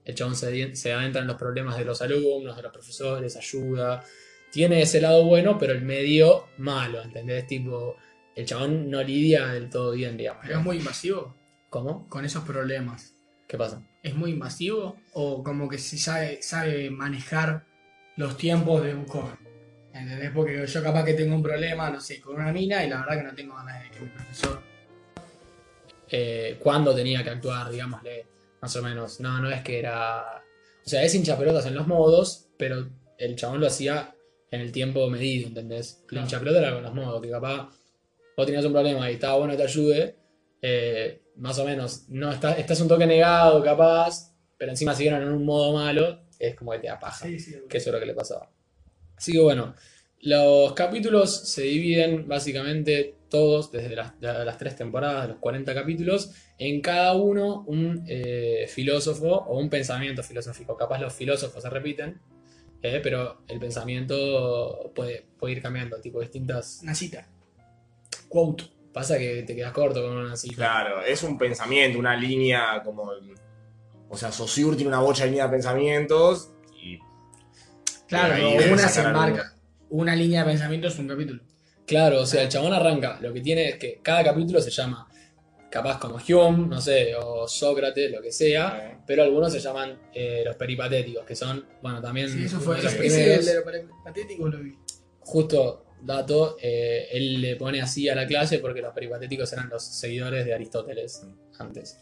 el 0.04 0.14
chabón 0.14 0.34
se, 0.36 0.74
se 0.76 0.92
adentra 0.92 1.22
en 1.22 1.28
los 1.28 1.36
problemas 1.36 1.78
de 1.78 1.84
los 1.84 2.02
alumnos, 2.02 2.56
de 2.56 2.62
los 2.62 2.72
profesores, 2.72 3.36
ayuda, 3.36 4.04
tiene 4.50 4.82
ese 4.82 5.00
lado 5.00 5.24
bueno, 5.24 5.58
pero 5.58 5.72
el 5.72 5.82
medio 5.82 6.48
malo, 6.58 7.02
¿entendés? 7.02 7.46
Tipo, 7.46 7.96
el 8.36 8.44
chabón 8.46 8.90
no 8.90 9.02
lidia 9.02 9.46
del 9.48 9.70
todo 9.70 9.92
bien, 9.92 10.16
digamos. 10.16 10.42
Pero 10.44 10.58
es 10.58 10.64
muy 10.64 10.76
invasivo 10.76 11.34
¿Cómo? 11.70 12.08
con 12.08 12.24
esos 12.24 12.44
problemas. 12.44 13.14
¿Qué 13.46 13.56
pasa? 13.56 13.82
¿Es 14.02 14.14
muy 14.14 14.32
invasivo? 14.32 14.96
¿O 15.12 15.42
como 15.42 15.68
que 15.68 15.78
si 15.78 15.98
sabe, 15.98 16.42
sabe 16.42 16.90
manejar 16.90 17.64
los 18.16 18.36
tiempos 18.36 18.82
de 18.82 18.94
un 18.94 19.06
joven? 19.06 19.38
¿Entendés? 19.94 20.30
Porque 20.32 20.66
yo 20.66 20.82
capaz 20.82 21.04
que 21.04 21.14
tengo 21.14 21.34
un 21.34 21.42
problema, 21.42 21.90
no 21.90 22.00
sé, 22.00 22.20
con 22.20 22.36
una 22.36 22.52
mina 22.52 22.84
y 22.84 22.88
la 22.88 23.00
verdad 23.00 23.18
que 23.18 23.22
no 23.22 23.34
tengo 23.34 23.54
ganas 23.54 23.82
de 23.82 23.90
que 23.90 24.00
mi 24.00 24.08
profesor... 24.08 24.62
eh, 26.08 26.58
cuándo 26.60 26.94
tenía 26.94 27.22
que 27.22 27.30
actuar, 27.30 27.70
digámosle, 27.70 28.26
más 28.62 28.74
o 28.76 28.82
menos. 28.82 29.20
No, 29.20 29.38
no 29.40 29.50
es 29.50 29.60
que 29.62 29.78
era. 29.80 30.42
O 30.84 30.88
sea, 30.88 31.02
es 31.02 31.14
hincha 31.14 31.36
pelotas 31.36 31.66
en 31.66 31.74
los 31.74 31.86
modos, 31.86 32.48
pero 32.56 32.88
el 33.18 33.36
chabón 33.36 33.60
lo 33.60 33.66
hacía 33.66 34.14
en 34.50 34.60
el 34.60 34.72
tiempo 34.72 35.08
medido, 35.10 35.48
¿entendés? 35.48 35.98
El 36.02 36.06
Claro. 36.08 36.24
hincha 36.26 36.38
pelota 36.38 36.58
era 36.60 36.72
con 36.74 36.82
los 36.82 36.94
modos, 36.94 37.22
que 37.22 37.30
capaz 37.30 37.68
vos 38.36 38.46
tenías 38.46 38.64
un 38.64 38.72
problema 38.72 39.10
y 39.10 39.14
estaba 39.14 39.36
bueno 39.36 39.52
que 39.52 39.58
te 39.58 39.62
ayude, 39.64 40.16
eh, 40.62 41.22
más 41.36 41.58
o 41.58 41.64
menos, 41.64 42.04
no 42.08 42.30
estás, 42.32 42.58
estás 42.58 42.80
un 42.80 42.88
toque 42.88 43.06
negado, 43.06 43.62
capaz, 43.62 44.32
pero 44.58 44.70
encima 44.72 44.94
siguieron 44.94 45.22
en 45.22 45.28
un 45.32 45.44
modo 45.44 45.72
malo, 45.72 46.20
es 46.38 46.54
como 46.54 46.72
que 46.72 46.78
te 46.80 46.86
da 46.88 46.98
paja 46.98 47.26
Sí, 47.26 47.38
sí. 47.38 47.56
que 47.68 47.78
eso 47.78 47.90
es 47.90 47.94
lo 47.94 48.00
que 48.00 48.06
le 48.06 48.14
pasaba. 48.14 48.50
Así 49.16 49.32
que 49.32 49.40
bueno, 49.40 49.74
los 50.22 50.72
capítulos 50.74 51.48
se 51.48 51.62
dividen 51.62 52.28
básicamente 52.28 53.16
todos, 53.28 53.72
desde 53.72 53.96
las, 53.96 54.18
de 54.20 54.44
las 54.44 54.56
tres 54.56 54.76
temporadas, 54.76 55.22
de 55.22 55.28
los 55.28 55.38
40 55.38 55.74
capítulos, 55.74 56.30
en 56.58 56.80
cada 56.80 57.14
uno 57.14 57.64
un 57.66 58.04
eh, 58.06 58.66
filósofo 58.68 59.28
o 59.28 59.58
un 59.58 59.68
pensamiento 59.68 60.22
filosófico. 60.22 60.76
Capaz 60.76 61.00
los 61.00 61.12
filósofos 61.12 61.62
se 61.62 61.68
repiten, 61.70 62.20
eh, 62.82 63.00
pero 63.02 63.42
el 63.48 63.58
pensamiento 63.58 64.92
puede, 64.94 65.26
puede 65.38 65.54
ir 65.54 65.62
cambiando, 65.62 66.00
tipo 66.00 66.20
distintas... 66.20 66.80
Una 66.82 66.94
cita. 66.94 67.26
Quote. 68.28 68.64
Pasa 68.92 69.18
que 69.18 69.42
te 69.42 69.56
quedas 69.56 69.72
corto 69.72 70.02
con 70.02 70.16
una 70.16 70.36
cita. 70.36 70.56
Claro, 70.56 71.02
es 71.02 71.22
un 71.22 71.38
pensamiento, 71.38 71.98
una 71.98 72.14
línea 72.14 72.82
como. 72.84 73.10
O 74.10 74.16
sea, 74.18 74.30
Saussure 74.30 74.76
tiene 74.76 74.88
una 74.88 75.00
bocha 75.00 75.24
de 75.24 75.30
línea 75.30 75.46
de 75.46 75.50
pensamientos 75.50 76.52
y. 76.78 76.98
Claro, 78.06 78.36
y 78.36 78.70
una 78.70 78.88
se 78.88 79.00
enmarca. 79.00 79.51
Una 79.92 80.16
línea 80.16 80.40
de 80.42 80.50
pensamiento 80.50 80.88
es 80.88 80.98
un 80.98 81.06
capítulo. 81.06 81.42
Claro, 81.86 82.22
o 82.22 82.26
sea, 82.26 82.42
el 82.42 82.48
chabón 82.48 82.72
arranca. 82.72 83.18
Lo 83.20 83.30
que 83.30 83.42
tiene 83.42 83.68
es 83.68 83.76
que 83.76 84.00
cada 84.02 84.24
capítulo 84.24 84.58
se 84.62 84.70
llama, 84.70 85.06
capaz 85.70 85.98
como 85.98 86.16
Hume, 86.16 86.66
no 86.66 86.80
sé, 86.80 87.14
o 87.14 87.46
Sócrates, 87.46 88.10
lo 88.10 88.22
que 88.22 88.32
sea, 88.32 89.02
pero 89.06 89.22
algunos 89.22 89.52
se 89.52 89.60
llaman 89.60 89.98
eh, 90.14 90.42
los 90.46 90.56
peripatéticos, 90.56 91.26
que 91.26 91.36
son, 91.36 91.66
bueno, 91.82 92.00
también 92.00 92.30
Sí, 92.30 92.44
eso 92.44 92.58
fue. 92.58 92.76
de 92.76 92.84
los 92.84 92.94
Ese 92.94 93.34
el 93.34 93.44
de 93.44 93.54
lo 93.54 93.62
patético 94.02 94.48
lo 94.48 94.60
vi. 94.60 94.78
Justo, 95.20 95.84
dato, 96.00 96.56
eh, 96.62 97.08
él 97.12 97.42
le 97.42 97.56
pone 97.56 97.82
así 97.82 98.08
a 98.08 98.14
la 98.14 98.26
clase 98.26 98.60
porque 98.60 98.80
los 98.80 98.94
peripatéticos 98.94 99.52
eran 99.52 99.68
los 99.68 99.82
seguidores 99.84 100.46
de 100.46 100.54
Aristóteles 100.54 101.26
antes. 101.58 101.98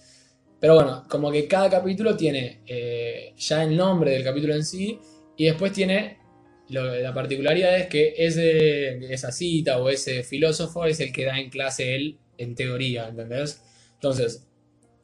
Pero 0.61 0.77
bueno, 0.77 1.07
como 1.09 1.33
que 1.33 1.49
cada 1.49 1.69
capítulo 1.69 2.17
tiene 2.17 2.63
eh, 2.69 3.35
ya 3.37 3.65
el 3.65 3.77
nombre 3.77 4.13
del 4.13 4.23
capítulo 4.23 4.55
en 4.55 4.65
sí 4.65 5.01
y 5.37 5.47
después 5.47 5.73
tiene, 5.73 6.20
lo- 6.71 6.95
la 6.99 7.13
particularidad 7.15 7.77
es 7.79 7.87
que 7.89 8.15
ese, 8.17 9.13
esa 9.13 9.31
cita 9.33 9.79
o 9.79 9.89
ese 9.91 10.23
filósofo 10.23 10.85
es 10.87 11.01
el 11.01 11.13
que 11.13 11.25
da 11.27 11.39
en 11.39 11.51
clase 11.51 11.95
él 11.95 12.19
en 12.39 12.55
teoría, 12.55 13.09
¿entendés? 13.09 13.63
Entonces, 13.95 14.47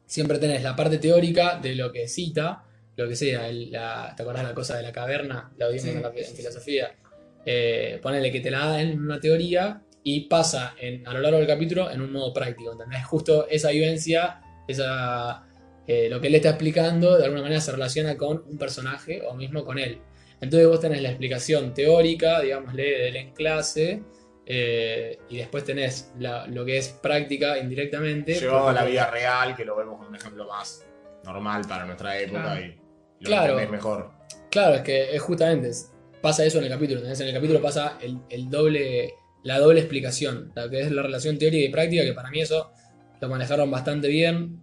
siempre 0.05 0.39
tenés 0.39 0.63
la 0.63 0.75
parte 0.75 0.97
teórica 0.97 1.59
de 1.61 1.75
lo 1.75 1.91
que 1.91 2.07
cita, 2.07 2.63
lo 2.95 3.07
que 3.07 3.15
sea, 3.15 3.47
el- 3.49 3.71
la, 3.71 4.13
¿te 4.15 4.23
acordás 4.23 4.43
la 4.43 4.53
cosa 4.53 4.77
de 4.77 4.83
la 4.83 4.91
caverna? 4.91 5.51
La 5.57 5.67
vimos 5.67 5.83
Sí, 5.83 5.89
en, 5.89 6.01
la, 6.01 6.11
filosofía. 6.11 6.95
Eh, 7.45 7.99
ponele 8.01 8.31
que 8.31 8.39
te 8.41 8.49
la 8.51 8.65
da 8.65 8.81
en 8.81 8.99
una 8.99 9.19
teoría 9.19 9.81
y 10.03 10.21
pasa 10.21 10.75
en, 10.79 11.07
a 11.07 11.13
lo 11.13 11.19
largo 11.21 11.37
del 11.37 11.47
capítulo 11.47 11.91
en 11.91 12.01
un 12.01 12.11
modo 12.11 12.33
práctico, 12.33 12.71
¿entendés? 12.71 13.05
Justo 13.05 13.47
esa 13.49 13.69
vivencia, 13.69 14.41
esa, 14.67 15.45
eh, 15.85 16.07
lo 16.09 16.19
que 16.19 16.27
él 16.27 16.35
está 16.35 16.49
explicando, 16.49 17.17
de 17.17 17.23
alguna 17.25 17.41
manera 17.43 17.61
se 17.61 17.71
relaciona 17.71 18.17
con 18.17 18.43
un 18.49 18.57
personaje 18.57 19.21
o 19.27 19.35
mismo 19.35 19.63
con 19.63 19.77
él. 19.79 19.99
Entonces 20.41 20.67
vos 20.67 20.79
tenés 20.79 21.01
la 21.01 21.09
explicación 21.09 21.73
teórica, 21.73 22.41
digámosle, 22.41 22.83
de 22.83 23.07
él 23.09 23.15
en 23.15 23.33
clase, 23.33 24.03
eh, 24.45 25.17
y 25.29 25.37
después 25.37 25.63
tenés 25.63 26.11
la- 26.19 26.47
lo 26.47 26.63
que 26.63 26.77
es 26.77 26.89
práctica 26.89 27.57
indirectamente. 27.57 28.33
Llevado 28.35 28.69
a 28.69 28.73
la 28.73 28.85
vida 28.85 29.09
real, 29.11 29.55
que 29.55 29.65
lo 29.65 29.75
vemos 29.75 29.97
como 29.97 30.09
un 30.09 30.15
ejemplo 30.15 30.47
más 30.47 30.85
normal 31.25 31.63
para 31.67 31.85
nuestra 31.85 32.17
época 32.19 32.41
Claro. 32.43 32.61
y 32.61 32.67
lo 33.19 33.27
Claro. 33.27 33.53
entendés 33.53 33.71
mejor. 33.71 34.11
Claro, 34.49 34.75
es 34.75 34.81
que 34.81 35.15
es 35.15 35.21
justamente 35.21 35.71
pasa 36.21 36.45
eso 36.45 36.57
en 36.59 36.65
el 36.65 36.69
capítulo. 36.69 37.01
En 37.03 37.21
el 37.21 37.33
capítulo 37.33 37.61
pasa 37.61 37.97
el, 38.01 38.19
el 38.29 38.49
doble, 38.49 39.13
la 39.43 39.59
doble 39.59 39.79
explicación, 39.81 40.51
la 40.55 40.69
que 40.69 40.81
es 40.81 40.91
la 40.91 41.01
relación 41.01 41.37
teórica 41.37 41.65
y 41.65 41.69
práctica, 41.69 42.03
que 42.03 42.13
para 42.13 42.29
mí 42.29 42.41
eso 42.41 42.71
lo 43.19 43.29
manejaron 43.29 43.69
bastante 43.69 44.07
bien, 44.07 44.61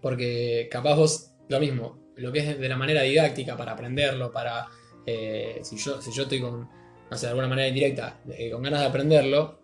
porque 0.00 0.68
capaz 0.70 0.94
vos, 0.94 1.32
lo 1.48 1.58
mismo, 1.60 1.98
lo 2.16 2.30
que 2.32 2.38
es 2.40 2.58
de 2.58 2.68
la 2.68 2.76
manera 2.76 3.02
didáctica 3.02 3.56
para 3.56 3.72
aprenderlo, 3.72 4.30
para 4.32 4.66
eh, 5.06 5.60
si, 5.62 5.76
yo, 5.76 6.00
si 6.02 6.10
yo 6.12 6.24
estoy 6.24 6.40
con, 6.40 6.68
no 7.10 7.16
sé, 7.16 7.26
de 7.26 7.30
alguna 7.30 7.48
manera 7.48 7.68
indirecta, 7.68 8.20
eh, 8.30 8.50
con 8.50 8.62
ganas 8.62 8.80
de 8.80 8.86
aprenderlo, 8.86 9.60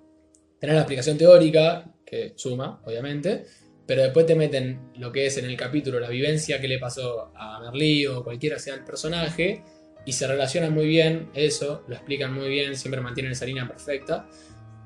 tenés 0.59 0.75
la 0.77 0.83
explicación 0.83 1.19
teórica, 1.19 1.93
que 2.05 2.33
suma, 2.37 2.81
obviamente, 2.85 3.45
pero 3.87 4.03
después 4.03 4.27
te 4.27 4.35
meten 4.35 4.93
lo 4.97 5.11
que 5.11 5.27
es 5.27 5.37
en 5.39 5.47
el 5.47 5.57
capítulo 5.57 5.99
la 5.99 6.09
vivencia 6.09 6.61
que 6.61 6.69
le 6.69 6.79
pasó 6.79 7.33
a 7.35 7.61
Merlí 7.61 8.07
o 8.07 8.23
cualquiera 8.23 8.59
sea 8.59 8.75
el 8.75 8.85
personaje 8.85 9.63
y 10.07 10.13
se 10.13 10.27
relacionan 10.27 10.73
muy 10.73 10.87
bien 10.87 11.31
eso, 11.35 11.85
lo 11.89 11.95
explican 11.95 12.33
muy 12.33 12.49
bien, 12.49 12.77
siempre 12.77 13.01
mantienen 13.01 13.33
esa 13.33 13.45
línea 13.45 13.67
perfecta. 13.67 14.29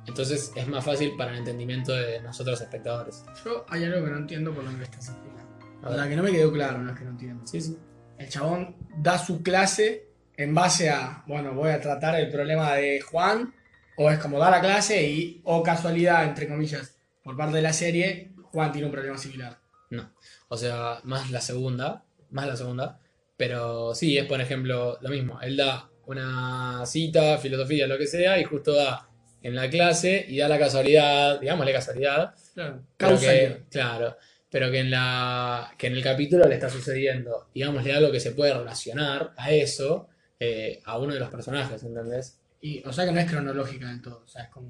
Entonces 0.06 0.52
es 0.54 0.68
más 0.68 0.84
fácil 0.84 1.14
para 1.16 1.32
el 1.32 1.38
entendimiento 1.38 1.92
de 1.92 2.20
nosotros 2.22 2.60
espectadores. 2.60 3.24
Yo 3.44 3.66
hay 3.68 3.84
algo 3.84 4.04
que 4.04 4.10
no 4.12 4.18
entiendo 4.18 4.54
por 4.54 4.64
lo 4.64 4.76
que 4.78 4.84
estás 4.84 5.08
explicando. 5.08 5.56
A 5.82 5.86
O 5.86 5.90
ver. 5.90 5.98
sea, 5.98 6.08
que 6.08 6.16
no 6.16 6.22
me 6.22 6.30
quedó 6.32 6.52
claro, 6.52 6.78
no 6.78 6.92
es 6.92 6.98
que 6.98 7.04
no 7.04 7.10
entiendo. 7.10 7.46
Sí, 7.46 7.60
sí. 7.60 7.76
El 8.18 8.28
chabón 8.28 8.76
da 8.98 9.18
su 9.18 9.42
clase 9.42 10.08
en 10.36 10.54
base 10.54 10.90
a, 10.90 11.24
bueno, 11.26 11.54
voy 11.54 11.70
a 11.70 11.80
tratar 11.80 12.18
el 12.18 12.30
problema 12.30 12.74
de 12.74 13.00
Juan, 13.00 13.54
o 13.96 14.10
es 14.10 14.18
como 14.18 14.38
da 14.38 14.50
la 14.50 14.60
clase 14.60 15.08
y, 15.08 15.40
o 15.44 15.62
casualidad, 15.62 16.24
entre 16.24 16.48
comillas, 16.48 16.96
por 17.22 17.36
parte 17.36 17.56
de 17.56 17.62
la 17.62 17.72
serie, 17.72 18.32
Juan 18.52 18.72
tiene 18.72 18.86
un 18.86 18.92
problema 18.92 19.18
similar. 19.18 19.58
No. 19.90 20.12
O 20.48 20.56
sea, 20.56 21.00
más 21.04 21.30
la 21.30 21.40
segunda, 21.40 22.04
más 22.30 22.46
la 22.46 22.56
segunda. 22.56 23.00
Pero 23.36 23.94
sí, 23.94 24.16
es 24.16 24.24
por 24.24 24.40
ejemplo 24.40 24.98
lo 25.00 25.08
mismo. 25.08 25.40
Él 25.42 25.56
da 25.56 25.90
una 26.06 26.84
cita, 26.86 27.38
filosofía, 27.38 27.86
lo 27.86 27.98
que 27.98 28.06
sea, 28.06 28.38
y 28.38 28.44
justo 28.44 28.74
da 28.74 29.08
en 29.42 29.54
la 29.54 29.68
clase 29.68 30.24
y 30.28 30.38
da 30.38 30.48
la 30.48 30.58
casualidad, 30.58 31.40
digámosle 31.40 31.72
casualidad, 31.72 32.34
Claro. 32.54 32.82
Pero 32.96 33.18
que, 33.18 33.62
claro, 33.70 34.16
pero 34.50 34.70
que 34.70 34.80
en, 34.80 34.90
la, 34.90 35.74
que 35.76 35.88
en 35.88 35.92
el 35.92 36.02
capítulo 36.02 36.46
le 36.46 36.54
está 36.54 36.70
sucediendo, 36.70 37.48
digámosle 37.54 37.92
algo 37.92 38.10
que 38.10 38.20
se 38.20 38.30
puede 38.30 38.54
relacionar 38.54 39.32
a 39.36 39.52
eso, 39.52 40.08
eh, 40.40 40.80
a 40.84 40.98
uno 40.98 41.14
de 41.14 41.20
los 41.20 41.30
personajes, 41.30 41.82
¿entendés? 41.82 42.38
Y, 42.60 42.82
o 42.86 42.92
sea 42.92 43.04
que 43.06 43.12
no 43.12 43.20
es 43.20 43.30
cronológica 43.30 43.86
del 43.88 44.00
todo. 44.02 44.22
O 44.24 44.28
sea, 44.28 44.42
es 44.44 44.48
como. 44.50 44.68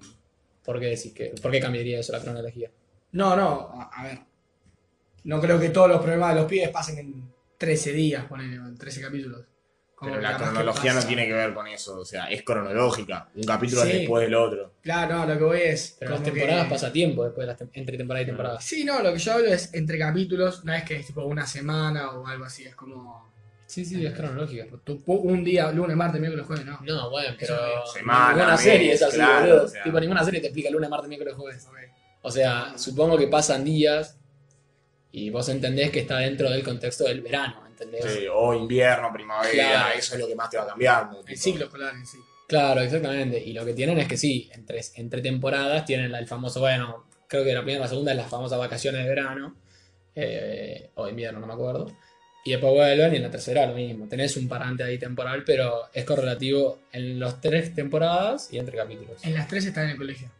¿Por 0.64 0.80
qué 0.80 0.86
decís 0.86 1.12
que, 1.12 1.34
por 1.40 1.50
qué 1.50 1.60
cambiaría 1.60 2.00
eso 2.00 2.12
la 2.12 2.20
cronología? 2.20 2.70
No, 3.12 3.36
no, 3.36 3.70
a, 3.72 3.90
a 3.94 4.04
ver. 4.04 4.18
No 5.24 5.40
creo 5.40 5.58
que 5.58 5.70
todos 5.70 5.88
los 5.88 6.00
problemas 6.00 6.34
de 6.34 6.40
los 6.40 6.50
pibes 6.50 6.68
pasen 6.70 6.98
en 6.98 7.32
13 7.58 7.92
días, 7.92 8.24
ponele, 8.26 8.56
en 8.56 8.76
13 8.76 9.00
capítulos. 9.00 9.44
Como 9.94 10.10
Pero 10.12 10.22
la 10.22 10.36
cronología 10.36 10.92
no 10.92 11.02
tiene 11.02 11.26
que 11.26 11.32
ver 11.32 11.54
con 11.54 11.66
eso, 11.68 11.98
o 12.00 12.04
sea, 12.04 12.26
es 12.30 12.42
cronológica. 12.42 13.30
Un 13.34 13.44
capítulo 13.44 13.82
Sí. 13.82 13.88
es 13.92 13.98
después 14.00 14.24
del 14.24 14.34
otro. 14.34 14.72
Claro, 14.82 15.14
no, 15.20 15.26
lo 15.26 15.38
que 15.38 15.44
voy 15.44 15.60
es. 15.62 15.96
Pero 15.98 16.10
las 16.12 16.22
temporadas 16.22 16.64
que- 16.64 16.70
pasa 16.70 16.92
tiempo 16.92 17.24
después 17.24 17.46
de 17.46 17.52
las 17.52 17.60
tem- 17.60 17.70
entre 17.72 17.96
temporada 17.96 18.22
y 18.22 18.26
temporada. 18.26 18.60
Sí, 18.60 18.84
no, 18.84 19.00
lo 19.02 19.12
que 19.14 19.18
yo 19.18 19.32
hablo 19.32 19.46
es 19.48 19.72
entre 19.72 19.98
capítulos, 19.98 20.64
no 20.64 20.74
es 20.74 20.84
que 20.84 20.96
es 20.96 21.06
tipo 21.06 21.24
una 21.24 21.46
semana 21.46 22.10
o 22.10 22.26
algo 22.26 22.44
así, 22.44 22.64
es 22.64 22.74
como. 22.76 23.32
Sí, 23.66 23.84
sí, 23.84 24.04
es 24.06 24.14
cronológica. 24.14 24.66
tu- 24.84 25.02
un 25.06 25.42
día, 25.42 25.70
lunes, 25.72 25.96
martes, 25.96 26.20
miércoles, 26.20 26.46
jueves, 26.46 26.64
no. 26.64 26.78
No, 26.82 27.10
bueno, 27.10 27.34
pero 27.38 27.56
Semana, 27.92 28.28
ninguna 28.34 28.52
mes, 28.52 28.60
serie 28.60 28.92
es 28.92 29.02
así, 29.02 29.16
claro, 29.16 29.46
boludo. 29.46 29.64
o 29.64 29.68
sea. 29.68 29.82
Tipo, 29.82 30.00
ninguna 30.00 30.24
serie 30.24 30.40
te 30.40 30.46
explica 30.46 30.70
lunes, 30.70 30.88
martes, 30.88 31.08
miércoles, 31.08 31.34
jueves. 31.34 31.68
O 32.22 32.30
sea, 32.30 32.78
supongo 32.78 33.18
que 33.18 33.26
pasan 33.28 33.64
días 33.64 34.18
y 35.12 35.30
vos 35.30 35.48
entendés 35.48 35.90
que 35.90 36.00
está 36.00 36.18
dentro 36.18 36.48
del 36.50 36.62
contexto 36.62 37.04
del 37.04 37.20
verano, 37.22 37.64
¿entendés? 37.66 38.04
Sí, 38.04 38.26
o 38.32 38.54
invierno, 38.54 39.12
primavera, 39.12 39.52
Claro. 39.52 39.98
eso 39.98 40.14
es 40.14 40.20
lo 40.20 40.26
que 40.28 40.34
más 40.36 40.48
te 40.50 40.58
va 40.58 40.66
cambiando. 40.66 41.22
El 41.26 41.36
ciclo 41.36 41.64
escolar 41.66 41.94
en 41.94 42.06
sí. 42.06 42.18
Claro, 42.48 42.80
exactamente. 42.82 43.42
Y 43.42 43.52
lo 43.52 43.64
que 43.64 43.74
tienen 43.74 43.98
es 43.98 44.06
que 44.06 44.16
sí, 44.16 44.48
entre, 44.54 44.80
entre 44.94 45.20
temporadas 45.22 45.84
tienen 45.84 46.12
la- 46.12 46.18
el 46.20 46.26
famoso, 46.28 46.60
bueno, 46.60 47.06
creo 47.26 47.42
que 47.44 47.52
la 47.52 47.60
primera 47.60 47.78
y 47.78 47.82
la 47.82 47.88
segunda 47.88 48.12
es 48.12 48.16
las 48.18 48.28
famosas 48.30 48.58
vacaciones 48.58 49.02
de 49.02 49.08
verano, 49.08 49.56
eh, 50.14 50.90
o 50.94 51.08
invierno, 51.08 51.40
no 51.40 51.46
me 51.46 51.54
acuerdo. 51.54 51.86
Y 52.46 52.52
después 52.52 52.72
vuelven 52.72 53.12
y 53.12 53.16
en 53.16 53.22
la 53.24 53.30
tercera 53.30 53.66
lo 53.66 53.74
mismo. 53.74 54.06
Tenés 54.06 54.36
un 54.36 54.46
parante 54.46 54.84
ahí 54.84 54.98
temporal, 54.98 55.42
pero 55.44 55.88
es 55.92 56.04
correlativo 56.04 56.78
en 56.92 57.18
los 57.18 57.40
tres 57.40 57.74
temporadas 57.74 58.52
y 58.52 58.58
entre 58.58 58.76
capítulos. 58.76 59.24
En 59.24 59.34
las 59.34 59.48
tres 59.48 59.66
está 59.66 59.82
en 59.82 59.90
el 59.90 59.96
colegio. 59.96 60.30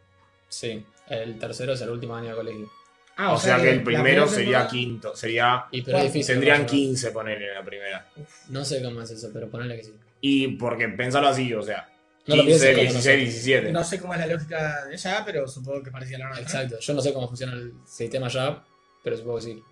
Sí, 0.47 0.85
el 1.09 1.37
tercero 1.37 1.73
es 1.73 1.81
el 1.81 1.89
último 1.89 2.15
año 2.15 2.29
de 2.29 2.35
colegio. 2.35 2.71
Ah, 3.17 3.33
o, 3.33 3.37
sea, 3.37 3.59
que 3.61 3.71
el 3.71 3.83
primero 3.83 4.25
sería 4.25 4.59
temporada- 4.59 4.67
quinto. 4.69 5.15
Sería. 5.17 5.65
Y 5.69 5.81
pero 5.81 5.97
es 5.97 6.03
difícil. 6.05 6.35
Tendrían 6.35 6.61
¿no? 6.61 6.67
15 6.67 7.11
poner 7.11 7.41
en 7.41 7.53
la 7.55 7.63
primera. 7.65 8.07
No 8.47 8.63
sé 8.63 8.81
cómo 8.81 9.01
es 9.01 9.11
eso, 9.11 9.29
pero 9.33 9.49
ponele 9.49 9.75
que 9.75 9.83
sí. 9.83 9.93
Y 10.21 10.47
porque 10.55 10.87
pensarlo 10.87 11.27
así, 11.27 11.53
o 11.53 11.61
sea. 11.61 11.89
No 12.25 12.37
lo 12.37 12.43
15, 12.43 12.45
pienses 12.45 12.69
como 12.69 12.81
16, 12.83 12.93
nosotros. 12.93 13.33
17. 13.33 13.71
No 13.73 13.83
sé 13.83 13.99
cómo 13.99 14.13
es 14.13 14.19
la 14.19 14.27
lógica 14.27 14.85
de 14.85 14.95
ella, 14.95 15.23
pero 15.25 15.47
supongo 15.47 15.83
que 15.83 15.91
parecía 15.91 16.19
la 16.19 16.29
hora 16.29 16.39
Exacto. 16.39 16.79
Yo 16.79 16.93
no 16.93 17.01
sé 17.01 17.11
cómo 17.11 17.27
funciona 17.27 17.51
el 17.53 17.73
sistema 17.85 18.29
ya, 18.29 18.63
pero 19.03 19.17
supongo 19.17 19.37
que 19.39 19.43
sí. 19.43 19.63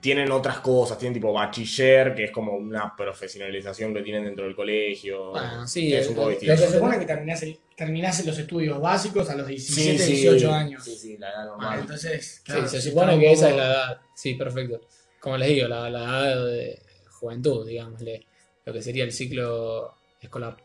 Tienen 0.00 0.30
otras 0.30 0.58
cosas, 0.60 0.96
tienen 0.98 1.14
tipo 1.14 1.32
bachiller, 1.32 2.14
que 2.14 2.24
es 2.24 2.30
como 2.30 2.52
una 2.52 2.94
profesionalización 2.96 3.92
que 3.92 4.02
tienen 4.02 4.24
dentro 4.24 4.44
del 4.44 4.54
colegio. 4.54 5.30
Bueno, 5.32 5.66
sí, 5.66 5.88
que 5.88 5.98
es 5.98 6.08
un 6.08 6.14
poco 6.14 6.26
Lo 6.26 6.30
distinto. 6.30 6.54
que 6.54 6.60
se 6.68 6.72
supone 6.74 6.98
que 7.00 7.06
terminás, 7.06 7.42
el- 7.42 7.58
terminás 7.76 8.24
los 8.24 8.38
estudios 8.38 8.80
básicos 8.80 9.28
a 9.30 9.34
los 9.36 9.46
17, 9.48 9.98
Sí, 9.98 10.04
sí. 10.04 10.12
18 10.22 10.52
años. 10.52 10.84
Sí, 10.84 10.94
sí, 10.96 11.18
la 11.18 11.28
edad 11.30 11.42
Ah, 11.42 11.46
normal. 11.46 11.78
entonces, 11.80 12.24
Sí, 12.36 12.42
claro, 12.44 12.68
se 12.68 12.80
sí 12.80 12.88
supone 12.90 13.12
está 13.14 13.20
que 13.20 13.32
esa 13.32 13.50
es 13.50 13.56
la 13.56 13.66
edad. 13.66 14.00
Sí, 14.14 14.34
perfecto. 14.34 14.80
Como 15.18 15.36
les 15.38 15.48
digo, 15.48 15.66
la, 15.68 15.90
la 15.90 16.00
edad 16.04 16.46
de 16.46 16.80
juventud, 17.10 17.66
digámosle. 17.66 18.26
Lo 18.64 18.72
que 18.72 18.80
sería 18.80 19.04
el 19.04 19.12
ciclo 19.12 19.94
escolar. 20.20 20.56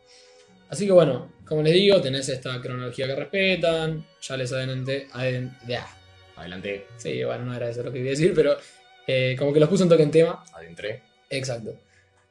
Así 0.68 0.86
que 0.86 0.92
bueno, 0.92 1.32
como 1.44 1.62
les 1.62 1.74
digo, 1.74 2.00
tenés 2.00 2.28
esta 2.28 2.60
cronología 2.60 3.06
que 3.08 3.16
respetan. 3.16 4.06
Ya 4.22 4.36
les 4.36 4.52
adelanté. 4.52 5.08
aden- 5.12 5.56
ya. 5.66 5.84
Adelante, 6.36 6.86
Sí, 6.96 7.22
bueno, 7.24 7.44
no 7.46 7.54
era 7.54 7.68
eso 7.68 7.82
lo 7.82 7.90
que 7.90 7.98
quería 7.98 8.12
decir, 8.12 8.32
pero 8.34 8.56
eh, 9.12 9.36
como 9.36 9.52
que 9.52 9.58
los 9.58 9.68
puse 9.68 9.82
un 9.82 9.88
toque 9.88 10.04
en 10.04 10.10
tema. 10.10 10.44
adentré. 10.52 11.02
Exacto. 11.28 11.74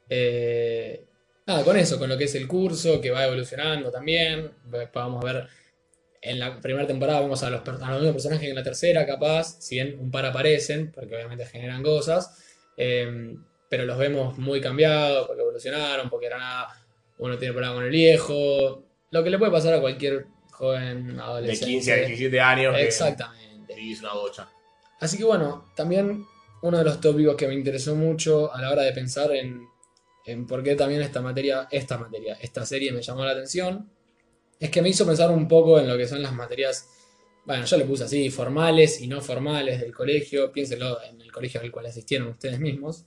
Eh, 0.10 1.04
nada, 1.46 1.64
con 1.66 1.76
eso, 1.76 2.00
con 2.00 2.08
lo 2.08 2.18
que 2.18 2.24
es 2.24 2.36
el 2.36 2.48
curso, 2.48 3.02
que 3.02 3.12
va 3.12 3.26
evolucionando 3.26 3.92
también. 3.92 4.52
Después 4.64 4.90
Vamos 4.94 5.24
a 5.24 5.34
ver, 5.34 5.48
en 6.22 6.40
la 6.40 6.60
primera 6.62 6.88
temporada 6.88 7.20
vemos 7.20 7.44
a 7.44 7.50
los, 7.50 7.68
a 7.68 7.72
los 7.72 8.00
mismos 8.00 8.14
personajes 8.14 8.46
que 8.46 8.50
en 8.50 8.56
la 8.56 8.64
tercera, 8.64 9.06
capaz, 9.06 9.58
si 9.60 9.76
bien 9.76 9.98
un 10.00 10.10
par 10.10 10.26
aparecen, 10.26 10.92
porque 10.94 11.16
obviamente 11.16 11.46
generan 11.46 11.84
cosas, 11.84 12.38
eh, 12.78 13.36
pero 13.70 13.86
los 13.86 13.98
vemos 13.98 14.38
muy 14.38 14.62
cambiados, 14.62 15.28
porque 15.28 15.42
evolucionaron, 15.42 16.10
porque 16.10 16.28
era 16.28 16.38
nada, 16.38 16.68
uno 17.18 17.38
tiene 17.38 17.54
problema 17.54 17.76
con 17.76 17.84
el 17.84 17.92
viejo, 17.92 18.86
lo 19.12 19.24
que 19.24 19.30
le 19.30 19.38
puede 19.38 19.52
pasar 19.52 19.74
a 19.74 19.82
cualquier 19.82 20.28
joven 20.52 21.18
De 21.18 21.22
adolescente. 21.22 21.66
15 21.74 21.94
a 21.94 21.96
17 21.98 22.40
años. 22.40 22.76
que 22.76 22.84
Exactamente. 22.84 23.76
vivís 23.76 24.00
una 24.00 24.14
bocha. 24.14 24.48
Así 25.00 25.18
que 25.18 25.24
bueno, 25.24 25.72
también 25.76 26.26
uno 26.62 26.78
de 26.78 26.84
los 26.84 27.00
tópicos 27.00 27.36
que 27.36 27.48
me 27.48 27.54
interesó 27.54 27.96
mucho 27.96 28.54
a 28.54 28.62
la 28.62 28.72
hora 28.72 28.84
de 28.84 28.92
pensar 28.92 29.32
en, 29.32 29.68
por 30.48 30.64
qué 30.64 30.76
también 30.76 31.02
esta 31.02 31.22
materia, 31.22 31.68
esta 31.72 31.98
materia, 31.98 32.38
esta 32.42 32.66
serie 32.66 32.92
me 32.92 33.02
llamó 33.02 33.26
la 33.26 33.32
atención, 33.32 33.90
es 34.60 34.70
que 34.70 34.82
me 34.82 34.90
hizo 34.90 35.06
pensar 35.06 35.32
un 35.32 35.48
poco 35.48 35.80
en 35.80 35.88
lo 35.88 35.98
que 35.98 36.08
son 36.08 36.22
las 36.22 36.34
materias, 36.34 36.88
bueno, 37.46 37.66
yo 37.66 37.78
le 37.78 37.86
puse 37.86 38.04
así, 38.04 38.30
formales 38.30 39.02
y 39.02 39.08
no 39.08 39.22
formales 39.22 39.80
del 39.80 39.94
colegio, 39.94 40.52
piénsenlo 40.52 41.02
en 41.04 41.22
el 41.22 41.32
colegio 41.32 41.62
al 41.62 41.72
cual 41.72 41.88
asistieron 41.88 42.28
ustedes 42.28 42.60
mismos, 42.60 43.06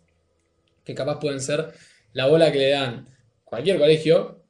que 0.84 0.94
capaz 0.94 1.20
pueden 1.20 1.40
ser 1.40 1.72
la 2.12 2.26
bola 2.26 2.50
que 2.50 2.58
le 2.58 2.70
dan 2.70 3.08
cualquier 3.44 3.78
colegio, 3.78 4.44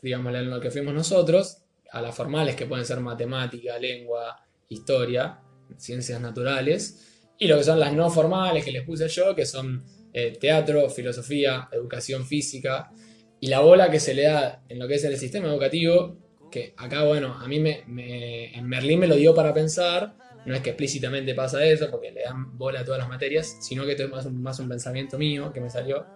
digámosle 0.00 0.38
en 0.38 0.50
lo 0.50 0.60
que 0.60 0.70
fuimos 0.70 0.94
nosotros, 0.94 1.58
a 1.90 2.00
las 2.00 2.14
formales 2.14 2.56
que 2.56 2.66
pueden 2.66 2.84
ser 2.84 3.00
matemática, 3.00 3.78
lengua, 3.78 4.44
historia, 4.68 5.40
ciencias 5.76 6.20
naturales, 6.20 7.13
y 7.38 7.48
lo 7.48 7.58
que 7.58 7.64
son 7.64 7.80
las 7.80 7.92
no 7.92 8.10
formales 8.10 8.64
que 8.64 8.72
les 8.72 8.82
puse 8.84 9.08
yo, 9.08 9.34
que 9.34 9.46
son 9.46 9.84
eh, 10.12 10.36
teatro, 10.40 10.88
filosofía, 10.90 11.68
educación 11.72 12.26
física, 12.26 12.92
y 13.40 13.48
la 13.48 13.60
bola 13.60 13.90
que 13.90 14.00
se 14.00 14.14
le 14.14 14.22
da 14.22 14.64
en 14.68 14.78
lo 14.78 14.88
que 14.88 14.94
es 14.94 15.04
el 15.04 15.16
sistema 15.18 15.48
educativo, 15.48 16.18
que 16.50 16.74
acá, 16.76 17.04
bueno, 17.04 17.34
a 17.38 17.46
mí 17.48 17.58
me, 17.60 17.84
me- 17.86 18.56
en 18.56 18.68
Berlín 18.70 19.00
me 19.00 19.06
lo 19.08 19.16
dio 19.16 19.34
para 19.34 19.52
pensar, 19.52 20.16
no 20.44 20.54
es 20.54 20.60
que 20.62 20.70
explícitamente 20.70 21.34
pasa 21.34 21.64
eso, 21.66 21.90
porque 21.90 22.12
le 22.12 22.22
dan 22.22 22.56
bola 22.56 22.80
a 22.80 22.84
todas 22.84 23.00
las 23.00 23.08
materias, 23.08 23.56
sino 23.60 23.84
que 23.84 23.92
esto 23.92 24.04
es 24.04 24.10
más 24.10 24.26
un, 24.26 24.40
más 24.42 24.58
un 24.60 24.68
pensamiento 24.68 25.18
mío 25.18 25.52
que 25.52 25.60
me 25.60 25.70
salió, 25.70 26.10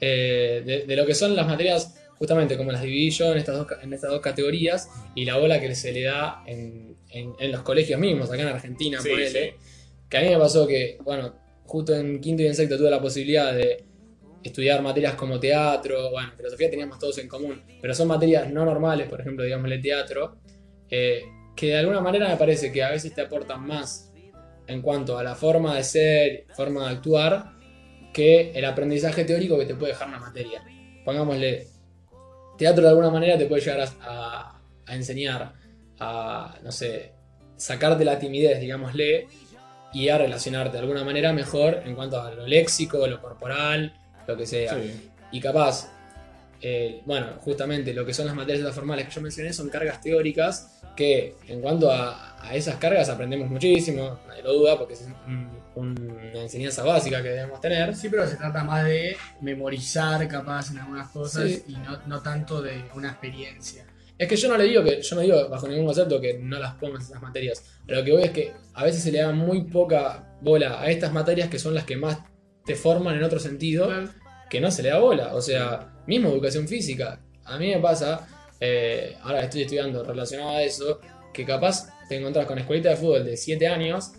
eh, 0.00 0.62
de, 0.64 0.86
de 0.86 0.96
lo 0.96 1.06
que 1.06 1.14
son 1.14 1.36
las 1.36 1.46
materias, 1.46 1.94
justamente 2.14 2.56
como 2.56 2.72
las 2.72 2.82
dividí 2.82 3.10
yo 3.10 3.32
en 3.32 3.38
estas 3.38 3.56
dos, 3.56 3.66
en 3.82 3.92
estas 3.92 4.10
dos 4.10 4.20
categorías, 4.20 4.90
y 5.14 5.24
la 5.24 5.36
bola 5.36 5.60
que 5.60 5.74
se 5.74 5.92
le 5.92 6.02
da 6.02 6.42
en, 6.46 6.96
en- 7.08 7.34
en 7.38 7.52
los 7.52 7.62
colegios 7.62 8.00
mismos, 8.00 8.30
acá 8.30 8.42
en 8.42 8.48
Argentina, 8.48 9.00
Sí, 9.00 9.08
ponele, 9.08 9.50
sí. 9.52 9.56
Que 10.10 10.18
a 10.18 10.22
mí 10.22 10.28
me 10.28 10.38
pasó 10.38 10.66
que, 10.66 10.98
bueno, 11.04 11.34
justo 11.66 11.94
en 11.94 12.20
quinto 12.20 12.42
y 12.42 12.46
en 12.48 12.54
sexto 12.54 12.76
tuve 12.76 12.90
la 12.90 13.00
posibilidad 13.00 13.54
de 13.54 13.84
estudiar 14.42 14.82
materias 14.82 15.14
como 15.14 15.38
teatro, 15.38 16.10
bueno, 16.10 16.32
filosofía 16.36 16.68
teníamos 16.70 16.98
todos 16.98 17.16
en 17.18 17.28
común, 17.28 17.62
pero 17.80 17.94
son 17.94 18.08
materias 18.08 18.50
no 18.50 18.64
normales, 18.64 19.08
por 19.08 19.20
ejemplo, 19.20 19.44
digámosle 19.44 19.78
teatro, 19.78 20.36
eh, 20.90 21.22
que 21.54 21.66
de 21.68 21.78
alguna 21.78 22.00
manera 22.00 22.28
me 22.28 22.36
parece 22.36 22.72
que 22.72 22.82
a 22.82 22.90
veces 22.90 23.14
te 23.14 23.20
aportan 23.20 23.66
más 23.66 24.12
en 24.66 24.82
cuanto 24.82 25.18
a 25.18 25.22
la 25.22 25.34
forma 25.34 25.76
de 25.76 25.84
ser, 25.84 26.46
forma 26.54 26.88
de 26.88 26.96
actuar, 26.96 27.52
que 28.12 28.50
el 28.52 28.64
aprendizaje 28.64 29.24
teórico 29.24 29.58
que 29.58 29.66
te 29.66 29.74
puede 29.74 29.92
dejar 29.92 30.08
una 30.08 30.18
materia. 30.18 30.64
Pongámosle, 31.04 31.66
teatro 32.58 32.82
de 32.82 32.88
alguna 32.90 33.10
manera 33.10 33.38
te 33.38 33.46
puede 33.46 33.62
llegar 33.62 33.80
a, 33.80 33.90
a- 34.02 34.60
a 34.86 34.94
enseñar 34.96 35.52
a, 36.00 36.58
no 36.64 36.72
sé, 36.72 37.12
sacarte 37.56 38.04
la 38.04 38.18
timidez, 38.18 38.58
digámosle, 38.60 39.26
y 39.92 40.08
a 40.08 40.18
relacionarte 40.18 40.72
de 40.76 40.80
alguna 40.80 41.04
manera 41.04 41.32
mejor 41.32 41.82
en 41.84 41.94
cuanto 41.94 42.20
a 42.20 42.30
lo 42.32 42.46
léxico, 42.46 43.06
lo 43.06 43.20
corporal, 43.20 43.92
lo 44.26 44.36
que 44.36 44.46
sea. 44.46 44.74
Sí. 44.80 45.10
Y 45.32 45.40
capaz, 45.40 45.88
eh, 46.62 47.00
bueno, 47.06 47.28
justamente 47.40 47.92
lo 47.94 48.04
que 48.04 48.12
son 48.14 48.26
las 48.26 48.34
materias 48.34 48.74
formales 48.74 49.06
que 49.06 49.12
yo 49.12 49.20
mencioné 49.20 49.52
son 49.52 49.68
cargas 49.68 50.00
teóricas 50.00 50.80
que 50.96 51.36
en 51.48 51.60
cuanto 51.60 51.90
a, 51.90 52.36
a 52.46 52.54
esas 52.54 52.76
cargas 52.76 53.08
aprendemos 53.08 53.48
muchísimo, 53.48 54.18
nadie 54.28 54.42
lo 54.42 54.52
duda, 54.52 54.76
porque 54.78 54.94
es 54.94 55.06
un- 55.26 55.60
una 55.76 56.40
enseñanza 56.42 56.82
básica 56.82 57.22
que 57.22 57.28
debemos 57.30 57.60
tener. 57.60 57.94
Sí, 57.96 58.08
pero 58.10 58.26
se 58.26 58.36
trata 58.36 58.64
más 58.64 58.84
de 58.84 59.16
memorizar 59.40 60.26
capaz 60.28 60.70
en 60.72 60.78
algunas 60.78 61.08
cosas 61.10 61.44
Sí. 61.48 61.64
y 61.68 61.76
no, 61.76 61.98
no 62.06 62.20
tanto 62.20 62.60
de 62.60 62.84
una 62.94 63.08
experiencia. 63.10 63.84
Es 64.20 64.28
que 64.28 64.36
yo 64.36 64.48
no 64.48 64.58
le 64.58 64.64
digo 64.64 64.84
que, 64.84 65.00
yo 65.00 65.16
no 65.16 65.22
digo 65.22 65.48
bajo 65.48 65.66
ningún 65.66 65.86
concepto 65.86 66.20
que 66.20 66.38
no 66.38 66.58
las 66.58 66.74
pongas 66.74 67.04
esas 67.04 67.22
materias. 67.22 67.64
Lo 67.86 68.04
que 68.04 68.12
voy 68.12 68.22
es 68.24 68.30
que 68.32 68.52
a 68.74 68.84
veces 68.84 69.02
se 69.02 69.10
le 69.10 69.18
da 69.20 69.32
muy 69.32 69.64
poca 69.64 70.36
bola 70.42 70.78
a 70.78 70.90
estas 70.90 71.10
materias 71.10 71.48
que 71.48 71.58
son 71.58 71.72
las 71.74 71.84
que 71.84 71.96
más 71.96 72.18
te 72.66 72.74
forman 72.74 73.16
en 73.16 73.24
otro 73.24 73.38
sentido. 73.40 73.88
que 74.50 74.60
no 74.60 74.70
se 74.70 74.82
le 74.82 74.88
da 74.90 74.98
bola. 74.98 75.34
O 75.36 75.40
sea, 75.40 76.02
mismo 76.08 76.28
educación 76.28 76.66
física. 76.68 77.20
A 77.44 77.56
mí 77.56 77.68
me 77.68 77.78
pasa, 77.78 78.26
eh, 78.60 79.16
ahora 79.22 79.42
estoy 79.44 79.62
estudiando 79.62 80.02
relacionado 80.02 80.50
a 80.50 80.62
eso, 80.64 81.00
que 81.32 81.44
capaz 81.46 81.88
te 82.08 82.16
encontrás 82.16 82.46
con 82.46 82.58
escuelita 82.58 82.90
de 82.90 82.96
fútbol 82.96 83.24
de 83.24 83.36
7 83.36 83.68
años, 83.68 84.10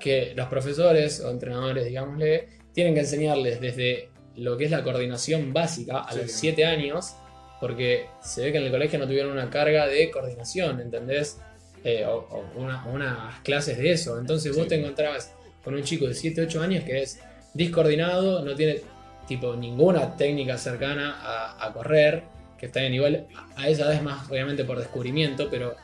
que 0.00 0.32
los 0.34 0.48
profesores 0.48 1.20
o 1.20 1.30
entrenadores, 1.30 1.84
digámosle, 1.84 2.48
tienen 2.72 2.94
que 2.94 3.00
enseñarles 3.00 3.60
desde 3.60 4.08
lo 4.36 4.56
que 4.56 4.64
es 4.64 4.70
la 4.70 4.82
coordinación 4.82 5.52
básica 5.52 5.98
a 6.00 6.12
Sí. 6.12 6.18
los 6.22 6.32
7 6.32 6.64
años, 6.64 7.14
porque 7.60 8.06
se 8.22 8.42
ve 8.42 8.52
que 8.52 8.58
en 8.58 8.64
el 8.64 8.70
colegio 8.70 8.98
no 8.98 9.06
tuvieron 9.06 9.32
una 9.32 9.48
carga 9.50 9.86
de 9.86 10.10
coordinación, 10.10 10.80
¿entendés? 10.80 11.38
Eh, 11.84 12.04
o 12.06 12.26
o 12.30 12.44
una- 12.60 12.84
unas 12.86 13.40
clases 13.40 13.76
de 13.78 13.92
eso. 13.92 14.18
Entonces 14.18 14.52
vos 14.54 14.64
Sí. 14.64 14.68
te 14.70 14.74
encontrás 14.80 15.32
con 15.62 15.74
un 15.74 15.82
chico 15.82 16.06
de 16.06 16.14
7, 16.14 16.42
8 16.42 16.62
años 16.62 16.84
que 16.84 17.02
es 17.02 17.18
discoordinado, 17.54 18.44
no 18.44 18.54
tiene 18.54 18.80
tipo 19.28 19.54
ninguna 19.56 20.16
técnica 20.16 20.58
cercana 20.58 21.16
a, 21.22 21.66
a 21.66 21.72
correr, 21.72 22.22
que 22.58 22.66
está 22.66 22.82
en 22.82 22.94
igual 22.94 23.26
a- 23.56 23.62
a 23.62 23.68
esa 23.68 23.88
vez 23.88 24.02
más 24.02 24.30
obviamente 24.30 24.64
por 24.64 24.78
descubrimiento, 24.78 25.48
pero 25.50 25.74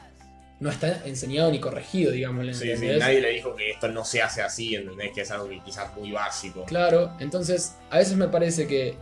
no 0.58 0.68
está 0.70 1.02
enseñado 1.06 1.50
ni 1.50 1.58
corregido, 1.58 2.12
digamos. 2.12 2.56
Sí, 2.58 2.76
sí, 2.76 2.86
nadie 2.98 3.20
le 3.22 3.30
dijo 3.30 3.54
que 3.56 3.70
esto 3.70 3.88
no 3.88 4.04
se 4.04 4.20
hace 4.20 4.42
así, 4.42 4.74
¿entendés? 4.74 5.12
Que 5.14 5.22
es 5.22 5.30
algo 5.30 5.48
que 5.48 5.60
quizás 5.64 5.96
muy 5.96 6.12
básico. 6.12 6.64
Claro, 6.66 7.12
entonces 7.18 7.76
a 7.90 7.96
veces 7.98 8.16
me 8.16 8.28
parece 8.28 8.66
que 8.66 8.94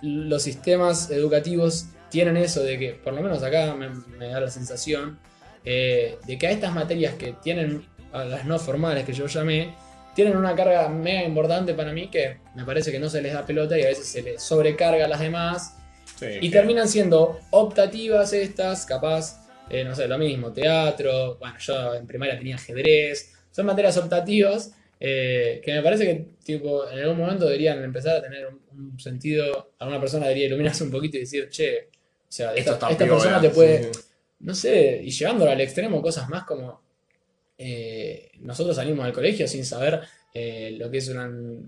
los 0.00 0.42
sistemas 0.42 1.10
educativos 1.10 1.86
tienen 2.14 2.36
eso 2.36 2.62
de 2.62 2.78
que, 2.78 2.92
por 2.92 3.12
lo 3.12 3.20
menos 3.20 3.42
acá 3.42 3.74
me, 3.74 3.88
me 3.90 4.28
da 4.28 4.38
la 4.38 4.48
sensación, 4.48 5.18
eh, 5.64 6.16
de 6.24 6.38
que 6.38 6.46
a 6.46 6.52
estas 6.52 6.72
materias 6.72 7.14
que 7.14 7.34
tienen, 7.42 7.84
a 8.12 8.24
las 8.24 8.44
no 8.44 8.56
formales 8.60 9.04
que 9.04 9.12
yo 9.12 9.26
llamé, 9.26 9.74
tienen 10.14 10.36
una 10.36 10.54
carga 10.54 10.88
mega 10.88 11.24
importante 11.24 11.74
para 11.74 11.92
mí 11.92 12.08
que 12.08 12.36
me 12.54 12.64
parece 12.64 12.92
que 12.92 13.00
no 13.00 13.08
se 13.08 13.20
les 13.20 13.32
da 13.32 13.44
pelota 13.44 13.76
y 13.76 13.82
a 13.82 13.88
veces 13.88 14.06
se 14.06 14.22
les 14.22 14.40
sobrecarga 14.40 15.06
a 15.06 15.08
las 15.08 15.18
demás. 15.18 15.76
Sí, 16.14 16.26
y 16.40 16.50
terminan 16.50 16.86
siendo 16.86 17.40
optativas 17.50 18.32
estas, 18.32 18.86
capaz, 18.86 19.44
eh, 19.68 19.82
no 19.82 19.96
sé, 19.96 20.06
lo 20.06 20.16
mismo, 20.16 20.52
teatro, 20.52 21.36
bueno, 21.38 21.56
yo 21.58 21.96
en 21.96 22.06
primaria 22.06 22.38
tenía 22.38 22.54
ajedrez, 22.54 23.34
son 23.50 23.66
materias 23.66 23.96
optativas 23.96 24.70
eh, 25.00 25.60
que 25.64 25.72
me 25.72 25.82
parece 25.82 26.04
que 26.04 26.28
tipo, 26.44 26.88
en 26.88 27.00
algún 27.00 27.18
momento 27.18 27.46
deberían 27.46 27.82
empezar 27.82 28.18
a 28.18 28.22
tener 28.22 28.46
un, 28.46 28.60
un 28.70 29.00
sentido, 29.00 29.74
alguna 29.80 29.98
persona 29.98 30.26
debería 30.26 30.46
iluminarse 30.46 30.84
un 30.84 30.92
poquito 30.92 31.16
y 31.16 31.20
decir, 31.20 31.48
che, 31.48 31.88
sea, 32.34 32.54
Esto 32.54 32.72
esta, 32.74 32.90
esta 32.90 33.04
piola, 33.04 33.20
persona 33.20 33.40
te 33.40 33.50
puede, 33.50 33.92
sí. 33.94 34.00
no 34.40 34.54
sé, 34.54 35.00
y 35.02 35.10
llevándolo 35.10 35.50
al 35.50 35.60
extremo, 35.60 36.02
cosas 36.02 36.28
más 36.28 36.44
como 36.44 36.82
eh, 37.56 38.30
nosotros 38.40 38.74
salimos 38.76 39.04
del 39.04 39.14
colegio 39.14 39.46
sin 39.46 39.64
saber 39.64 40.00
eh, 40.36 40.74
lo 40.76 40.90
que 40.90 40.98
es 40.98 41.06
una, 41.08 41.26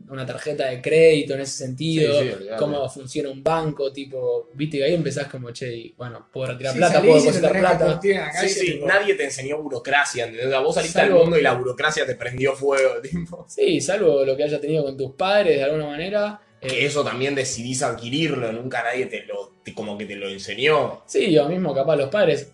una 0.09 0.27
tarjeta 0.27 0.67
de 0.67 0.83
crédito 0.83 1.35
en 1.35 1.43
ese 1.43 1.57
sentido, 1.57 2.21
Sí, 2.21 2.27
sí, 2.27 2.35
olvidate. 2.35 2.59
cómo 2.59 2.89
funciona 2.89 3.29
un 3.31 3.41
banco, 3.45 3.93
tipo, 3.93 4.51
viste 4.55 4.79
que 4.79 4.85
ahí 4.85 4.95
empezás 4.95 5.29
como, 5.29 5.53
che, 5.53 5.73
y, 5.73 5.93
bueno, 5.97 6.29
puedo 6.33 6.49
retirar 6.49 6.73
Sí, 6.73 6.79
plata, 6.81 7.01
puedo 7.01 7.17
y 7.17 7.21
depositar 7.21 7.53
plata. 7.61 8.01
calle, 8.01 8.49
sí, 8.49 8.73
tipo, 8.73 8.87
nadie 8.89 9.15
te 9.15 9.25
enseñó 9.25 9.63
burocracia, 9.63 10.25
¿entendés? 10.27 10.61
Vos 10.61 10.75
saliste 10.75 10.99
Salvo- 10.99 11.15
al 11.19 11.21
mundo 11.23 11.39
y 11.39 11.43
la 11.43 11.53
burocracia 11.53 12.05
te 12.05 12.17
prendió 12.17 12.57
fuego, 12.57 13.01
tipo. 13.03 13.47
Sí, 13.49 13.81
salvo 13.81 14.25
lo 14.25 14.37
que 14.37 14.43
hayas 14.43 14.61
tenido 14.61 14.83
con 14.85 14.97
tus 14.97 15.13
padres 15.13 15.59
de 15.59 15.63
alguna 15.63 15.87
manera. 15.87 16.41
eh, 16.61 16.67
Que 16.67 16.87
eso 16.87 17.05
también 17.05 17.37
decidís 17.37 17.85
adquirirlo, 17.85 18.51
nunca 18.53 18.83
nadie 18.83 19.07
te 19.07 19.23
lo, 19.27 19.53
como 19.75 19.97
que 19.99 20.07
te 20.07 20.17
lo 20.17 20.29
enseñó. 20.29 21.03
Sí, 21.07 21.31
yo 21.33 21.49
mismo, 21.49 21.75
capaz 21.75 21.97
los 21.97 22.09
padres, 22.09 22.53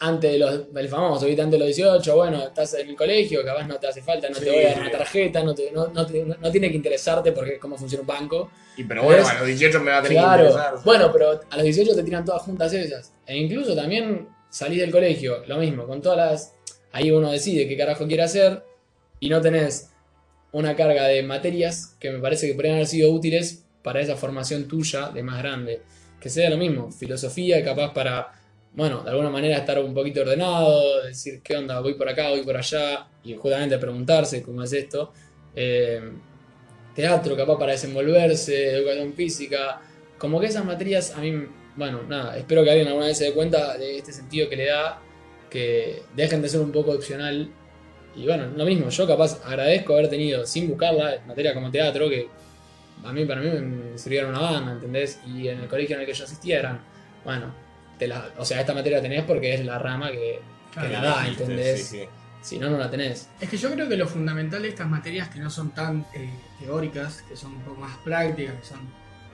antes 0.00 0.32
de 0.32 0.38
los, 0.38 0.60
el 0.74 0.88
famoso, 0.88 1.26
¿viste? 1.26 1.40
antes 1.42 1.58
de 1.58 1.66
los 1.66 1.76
18, 1.76 2.16
bueno, 2.16 2.42
estás 2.44 2.74
en 2.74 2.88
el 2.90 2.96
colegio, 2.96 3.44
capaz 3.44 3.66
no 3.66 3.76
te 3.76 3.86
hace 3.86 4.02
falta, 4.02 4.28
no 4.28 4.34
Sí, 4.34 4.44
te 4.44 4.50
voy 4.50 4.64
a 4.64 4.68
dar 4.70 4.80
una 4.80 4.90
tarjeta, 4.90 5.42
no, 5.42 5.54
te- 5.54 5.70
no, 5.70 5.88
no 5.88 6.06
te- 6.06 6.24
no 6.24 6.50
tiene 6.50 6.68
que 6.70 6.76
interesarte 6.76 7.32
porque 7.32 7.58
cómo 7.58 7.76
funciona 7.78 8.00
un 8.02 8.06
banco. 8.06 8.50
Y 8.76 8.84
pero 8.84 9.04
bueno, 9.04 9.22
¿Ves? 9.22 9.30
a 9.30 9.38
los 9.38 9.46
18 9.46 9.80
me 9.80 9.90
va 9.92 9.98
a 9.98 10.02
tener 10.02 10.18
que 10.18 10.22
Claro, 10.24 10.44
interesar. 10.46 10.74
bueno, 10.84 11.10
pero 11.12 11.40
a 11.48 11.56
los 11.56 11.64
18 11.64 11.94
te 11.94 12.02
tiran 12.02 12.24
todas 12.24 12.42
juntas 12.42 12.72
esas. 12.72 13.12
E 13.26 13.36
incluso 13.36 13.74
también 13.76 14.28
salís 14.50 14.80
del 14.80 14.90
colegio, 14.90 15.42
lo 15.46 15.58
mismo, 15.58 15.86
con 15.86 16.02
todas 16.02 16.18
las... 16.18 16.54
Ahí 16.92 17.10
uno 17.10 17.30
decide 17.30 17.66
qué 17.68 17.76
carajo 17.76 18.06
quiere 18.06 18.22
hacer 18.24 18.62
y 19.20 19.28
no 19.28 19.40
tenés 19.40 19.90
una 20.52 20.76
carga 20.76 21.04
de 21.08 21.22
materias 21.22 21.96
que 21.98 22.10
me 22.10 22.18
parece 22.20 22.46
que 22.46 22.54
podrían 22.54 22.74
haber 22.76 22.86
sido 22.86 23.10
útiles 23.10 23.64
para 23.82 24.00
esa 24.00 24.14
formación 24.16 24.68
tuya 24.68 25.08
de 25.10 25.22
más 25.22 25.38
grande. 25.38 25.82
Que 26.24 26.30
sea 26.30 26.48
lo 26.48 26.56
mismo, 26.56 26.90
filosofía, 26.90 27.62
capaz 27.62 27.92
para, 27.92 28.32
bueno, 28.72 29.02
de 29.02 29.10
alguna 29.10 29.28
manera 29.28 29.58
estar 29.58 29.78
un 29.78 29.92
poquito 29.92 30.22
ordenado, 30.22 31.02
decir 31.02 31.42
qué 31.42 31.54
onda, 31.54 31.80
voy 31.80 31.92
por 31.96 32.08
acá, 32.08 32.30
voy 32.30 32.42
por 32.42 32.56
allá, 32.56 33.06
y 33.22 33.34
justamente 33.34 33.76
preguntarse 33.76 34.42
cómo 34.42 34.62
es 34.62 34.72
esto. 34.72 35.12
Eh, 35.54 36.00
teatro, 36.94 37.36
capaz 37.36 37.58
para 37.58 37.72
desenvolverse, 37.72 38.70
educación 38.70 39.12
física, 39.12 39.82
como 40.16 40.40
que 40.40 40.46
esas 40.46 40.64
materias 40.64 41.12
a 41.14 41.20
mí, 41.20 41.46
bueno, 41.76 42.00
nada, 42.08 42.38
espero 42.38 42.64
que 42.64 42.70
alguien 42.70 42.88
alguna 42.88 43.08
vez 43.08 43.18
se 43.18 43.24
dé 43.24 43.32
cuenta 43.34 43.76
de 43.76 43.98
este 43.98 44.14
sentido 44.14 44.48
que 44.48 44.56
le 44.56 44.68
da, 44.68 45.02
que 45.50 46.04
dejen 46.16 46.40
de 46.40 46.48
ser 46.48 46.62
un 46.62 46.72
poco 46.72 46.92
opcional. 46.92 47.50
Y 48.16 48.24
bueno, 48.24 48.46
lo 48.56 48.64
mismo, 48.64 48.88
yo 48.88 49.06
capaz 49.06 49.42
agradezco 49.44 49.92
haber 49.92 50.08
tenido, 50.08 50.46
sin 50.46 50.68
buscarla, 50.68 51.22
materia 51.26 51.52
como 51.52 51.70
teatro, 51.70 52.08
que 52.08 52.28
a 53.04 53.12
mí 53.12 53.24
para 53.24 53.40
mí 53.40 53.50
me 53.50 53.98
sirvieron 53.98 54.30
una 54.30 54.40
banda, 54.40 54.72
¿entendés? 54.72 55.20
Y 55.26 55.48
en 55.48 55.60
el 55.60 55.68
colegio 55.68 55.96
en 55.96 56.00
el 56.02 56.06
que 56.06 56.14
yo 56.14 56.24
asistía 56.24 56.58
eran, 56.58 56.80
bueno, 57.24 57.52
te 57.98 58.06
la, 58.08 58.30
o 58.38 58.44
sea, 58.44 58.60
esta 58.60 58.74
materia 58.74 58.98
la 58.98 59.02
tenés 59.02 59.24
porque 59.24 59.54
es 59.54 59.64
la 59.64 59.78
rama 59.78 60.10
que, 60.10 60.40
que 60.72 60.80
Claro, 60.80 60.88
la 60.90 61.02
da, 61.02 61.28
¿entendés? 61.28 61.86
sí, 61.86 61.98
sí. 61.98 62.08
Si 62.42 62.58
no, 62.58 62.68
no 62.68 62.76
la 62.76 62.90
tenés. 62.90 63.30
Es 63.40 63.48
que 63.48 63.56
yo 63.56 63.70
creo 63.70 63.88
que 63.88 63.96
lo 63.96 64.06
fundamental 64.06 64.60
de 64.60 64.68
estas 64.68 64.86
materias 64.86 65.30
que 65.30 65.38
no 65.38 65.48
son 65.48 65.70
tan 65.70 66.04
eh, 66.12 66.28
teóricas, 66.60 67.22
que 67.22 67.36
son 67.36 67.52
un 67.54 67.62
poco 67.62 67.80
más 67.80 67.96
prácticas, 67.98 68.54
que 68.56 68.66
son, 68.66 68.80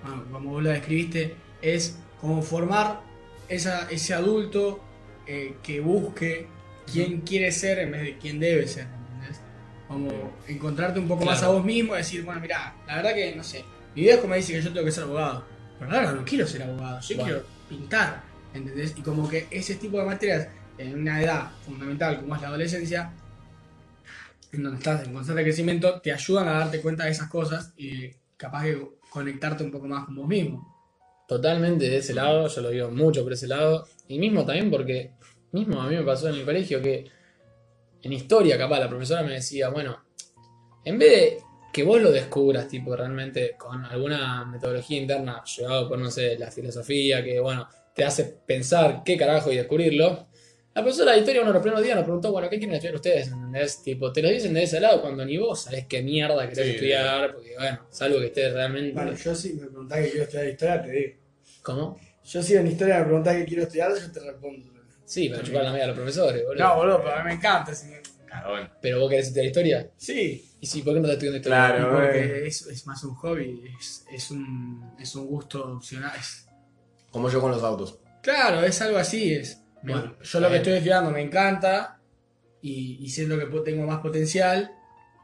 bueno, 0.04 0.24
como 0.30 0.50
vos 0.50 0.62
lo 0.62 0.70
describiste, 0.70 1.34
es 1.60 1.98
como 2.20 2.40
formar 2.40 3.00
esa, 3.48 3.90
ese 3.90 4.14
adulto 4.14 4.80
eh, 5.26 5.56
que 5.60 5.80
busque 5.80 6.46
quién 6.90 7.22
quiere 7.22 7.50
ser 7.50 7.80
en 7.80 7.90
vez 7.90 8.02
de 8.02 8.18
quién 8.18 8.38
debe 8.38 8.68
ser. 8.68 8.86
Como 9.90 10.08
encontrarte 10.46 11.00
un 11.00 11.08
poco 11.08 11.24
más 11.24 11.38
a 11.38 11.40
Claro. 11.40 11.54
vos 11.54 11.64
mismo 11.64 11.94
y 11.94 11.98
decir, 11.98 12.22
bueno, 12.24 12.40
mira, 12.40 12.72
la 12.86 12.94
verdad 12.96 13.12
que, 13.12 13.34
no 13.34 13.42
sé, 13.42 13.64
mi 13.96 14.02
viejo 14.02 14.28
me 14.28 14.36
dice 14.36 14.52
que 14.52 14.62
yo 14.62 14.72
tengo 14.72 14.86
que 14.86 14.92
ser 14.92 15.02
abogado, 15.02 15.44
pero 15.80 15.90
la 15.90 15.98
verdad 15.98 16.14
no 16.14 16.24
quiero 16.24 16.46
ser 16.46 16.62
abogado, 16.62 17.00
yo 17.00 17.16
Bueno. 17.16 17.24
quiero 17.32 17.46
pintar, 17.68 18.22
¿entendés? 18.54 18.94
Y 18.96 19.02
como 19.02 19.28
que 19.28 19.48
ese 19.50 19.74
tipo 19.74 19.98
de 19.98 20.04
materias 20.06 20.46
en 20.78 20.94
una 21.00 21.20
edad 21.20 21.50
fundamental 21.66 22.20
como 22.20 22.36
es 22.36 22.40
la 22.40 22.48
adolescencia, 22.48 23.12
en 24.52 24.62
donde 24.62 24.78
estás 24.78 25.04
en 25.06 25.12
constante 25.12 25.42
crecimiento, 25.42 26.00
te 26.00 26.12
ayudan 26.12 26.46
a 26.46 26.52
darte 26.52 26.80
cuenta 26.80 27.04
de 27.06 27.10
esas 27.10 27.28
cosas 27.28 27.72
y 27.76 28.10
capaz 28.36 28.62
de 28.64 28.80
conectarte 29.10 29.64
un 29.64 29.72
poco 29.72 29.88
más 29.88 30.04
con 30.04 30.14
vos 30.14 30.28
mismo. 30.28 30.72
Totalmente 31.26 31.90
de 31.90 31.96
ese 31.98 32.14
lado, 32.14 32.46
yo 32.46 32.60
lo 32.60 32.70
digo 32.70 32.90
mucho 32.92 33.24
por 33.24 33.32
ese 33.32 33.46
lado. 33.48 33.86
Y 34.08 34.18
mismo 34.20 34.44
también 34.46 34.70
porque, 34.70 35.12
mismo 35.52 35.80
a 35.82 35.88
mí 35.88 35.96
me 35.96 36.02
pasó 36.02 36.28
en 36.28 36.36
el 36.36 36.44
colegio 36.44 36.80
que 36.80 37.08
en 38.02 38.12
historia, 38.12 38.56
capaz, 38.56 38.80
la 38.80 38.88
profesora 38.88 39.22
me 39.22 39.34
decía, 39.34 39.68
bueno, 39.68 40.04
en 40.84 40.98
vez 40.98 41.10
de 41.10 41.38
que 41.72 41.82
vos 41.82 42.00
lo 42.00 42.10
descubras, 42.10 42.66
tipo, 42.68 42.96
realmente 42.96 43.54
con 43.56 43.84
alguna 43.84 44.44
metodología 44.44 45.00
interna, 45.00 45.42
llevado 45.44 45.88
por, 45.88 45.98
no 45.98 46.10
sé, 46.10 46.38
la 46.38 46.50
filosofía, 46.50 47.22
que, 47.22 47.38
bueno, 47.38 47.68
te 47.94 48.04
hace 48.04 48.24
pensar 48.24 49.02
qué 49.04 49.16
carajo 49.16 49.52
y 49.52 49.56
descubrirlo. 49.56 50.28
La 50.74 50.82
profesora 50.82 51.12
de 51.12 51.18
historia, 51.18 51.42
uno 51.42 51.50
de 51.50 51.54
los 51.54 51.62
primeros 51.62 51.84
días 51.84 51.96
nos 51.96 52.04
preguntó, 52.04 52.32
bueno, 52.32 52.48
¿qué 52.48 52.58
quieren 52.58 52.74
estudiar 52.74 52.94
ustedes? 52.94 53.28
¿Entendés? 53.28 53.82
Tipo, 53.82 54.12
te 54.12 54.22
lo 54.22 54.28
dicen 54.28 54.54
de 54.54 54.62
ese 54.62 54.80
lado 54.80 55.00
cuando 55.00 55.24
ni 55.24 55.36
vos 55.36 55.62
sabés 55.62 55.86
qué 55.86 56.02
mierda 56.02 56.48
querés 56.48 56.64
Sí, 56.64 56.70
estudiar, 56.74 57.34
porque, 57.34 57.54
bueno, 57.56 57.86
salvo 57.90 58.18
que 58.18 58.26
estés 58.26 58.52
realmente... 58.52 58.92
Bueno, 58.92 59.14
yo 59.14 59.34
si 59.34 59.54
me 59.54 59.66
preguntás 59.66 59.98
que 59.98 60.10
quiero 60.10 60.24
estudiar 60.24 60.48
historia, 60.48 60.82
te 60.82 60.90
digo. 60.90 61.12
¿Cómo? 61.62 62.00
Yo 62.24 62.42
si 62.42 62.54
en 62.54 62.66
historia 62.66 62.98
me 62.98 63.04
preguntás 63.04 63.36
que 63.36 63.44
quiero 63.44 63.62
estudiar, 63.64 63.92
yo 63.94 64.12
te 64.12 64.20
respondo. 64.20 64.79
Sí, 65.10 65.28
para 65.28 65.42
chupar 65.42 65.64
la 65.64 65.70
media 65.72 65.84
a 65.84 65.88
los 65.88 65.96
profesores, 65.96 66.44
boludo. 66.46 66.62
No, 66.64 66.76
boludo, 66.76 66.98
pero 67.02 67.14
a 67.14 67.18
mí 67.18 67.24
me 67.24 67.34
encanta. 67.34 67.72
bueno. 68.48 68.70
Pero 68.80 69.00
vos 69.00 69.10
querés 69.10 69.26
estudiar 69.26 69.46
historia. 69.46 69.90
Sí, 69.96 70.46
¿Y 70.60 70.66
sí, 70.66 70.82
por 70.82 70.94
qué 70.94 71.00
no 71.00 71.06
estás 71.06 71.14
estudiando 71.24 71.38
historia? 71.38 71.66
Claro. 71.76 71.90
porque 71.96 72.46
es, 72.46 72.66
es 72.66 72.86
más 72.86 73.02
un 73.02 73.14
hobby, 73.16 73.64
es, 73.80 74.04
es, 74.12 74.30
un, 74.30 74.94
es 75.00 75.14
un 75.16 75.26
gusto 75.26 75.76
opcional. 75.76 76.12
es- 76.18 76.46
Como 77.10 77.28
yo 77.28 77.40
con 77.40 77.50
los 77.50 77.62
autos. 77.64 77.98
claro, 78.22 78.62
es 78.62 78.80
algo 78.82 78.98
así. 78.98 79.34
Es, 79.34 79.60
me- 79.82 79.92
Bueno, 79.94 80.16
yo 80.22 80.38
lo 80.40 80.46
que 80.46 80.50
bien. 80.52 80.62
estoy 80.62 80.72
estudiando 80.74 81.10
me 81.10 81.22
encanta 81.22 81.98
y, 82.62 82.98
y 83.04 83.08
siento 83.08 83.36
que 83.38 83.46
po- 83.46 83.62
tengo 83.62 83.84
más 83.86 84.00
potencial, 84.00 84.70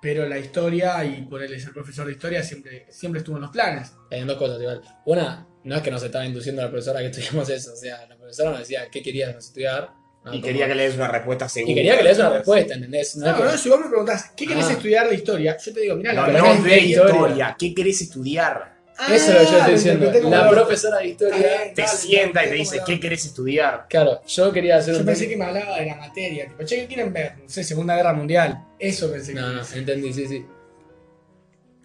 pero 0.03 0.27
la 0.27 0.39
historia 0.39 1.05
y 1.05 1.23
ponerle 1.27 1.61
ser 1.61 1.73
profesor 1.73 2.07
de 2.07 2.13
historia 2.13 2.43
siempre, 2.43 2.87
siempre 2.91 3.19
estuvo 3.21 3.37
en 3.37 3.43
los 3.43 3.51
planes. 3.53 3.93
Hay 4.11 4.25
dos 4.25 4.37
cosas 4.37 4.61
igual. 4.61 4.83
Una, 5.05 5.47
no 5.67 5.77
es 5.77 5.83
que 5.83 5.91
nos 5.91 6.03
estaba 6.03 6.25
induciendo 6.25 6.63
la 6.63 6.71
profesora 6.71 7.01
que 7.01 7.07
estudiamos 7.07 7.49
eso. 7.51 7.73
O 7.73 7.77
sea, 7.77 8.07
la 8.09 8.17
profesora 8.17 8.51
nos 8.51 8.61
decía 8.61 8.89
qué 8.91 9.03
querías 9.03 9.37
estudiar. 9.37 9.91
No, 10.25 10.33
Y 10.33 10.41
como- 10.41 10.47
quería 10.47 10.67
que 10.67 10.75
le 10.75 10.83
des 10.85 10.95
una 10.97 11.09
respuesta 11.09 11.49
segura. 11.49 11.71
y 11.71 11.75
quería 11.77 11.97
que 11.97 12.03
le 12.03 12.09
des 12.09 12.19
una 12.19 12.31
respuesta, 12.31 12.75
¿entendés? 12.75 13.17
No, 13.17 13.27
No, 13.27 13.37
que- 13.37 13.43
no, 13.45 13.57
si 13.59 13.69
vos 13.69 13.79
me 13.81 13.87
preguntás, 13.89 14.33
¿qué 14.37 14.47
querés 14.47 14.65
Ah. 14.67 14.73
estudiar 14.73 15.09
de 15.09 15.15
historia? 15.15 15.57
Yo 15.57 15.73
te 15.73 15.81
digo, 15.81 15.95
mirá, 15.97 16.13
No, 16.15 16.27
la 16.27 16.39
no 16.41 16.47
es 16.53 16.65
de 16.65 16.79
historia. 16.81 17.15
historia. 17.15 17.57
¿Qué 17.59 17.75
querés 17.75 18.01
estudiar? 18.03 18.77
Ah, 18.99 19.15
Eso 19.15 19.27
es 19.27 19.35
lo 19.35 19.39
que 19.41 19.53
yo 19.53 19.59
estoy 19.59 19.75
diciendo. 19.75 20.13
como 20.23 20.31
La 20.31 20.49
profesora 20.51 20.99
de 20.99 21.07
historia. 21.09 21.37
Bien. 21.37 21.75
Te 21.75 21.83
Dale, 21.83 21.97
sienta 21.99 22.45
y 22.47 22.49
te 22.49 22.55
dice, 22.55 22.77
¿cómo 22.77 22.87
¿qué 22.87 23.01
querés 23.01 23.25
estudiar? 23.27 23.87
Claro, 23.91 24.21
yo 24.27 24.53
quería 24.53 24.77
hacer 24.79 24.95
Yo 24.95 25.01
un. 25.01 25.07
pensé 25.07 25.29
que 25.29 25.37
me 25.37 25.45
hablaba 25.45 25.79
de 25.79 25.85
la 25.87 25.97
materia, 25.97 26.49
tipo, 26.49 26.65
che, 26.65 26.77
¿qué 26.77 26.87
quieren 26.87 27.13
ver? 27.13 27.35
No 27.43 27.49
sé, 27.49 27.63
Segunda 27.63 27.95
Guerra 27.95 28.15
Mundial. 28.15 28.65
Eso 28.79 29.13
pensé 29.13 29.35
que 29.35 29.41
No, 29.41 29.53
no, 29.53 29.63
entendí, 29.75 30.13
sí, 30.15 30.27
sí. 30.27 30.47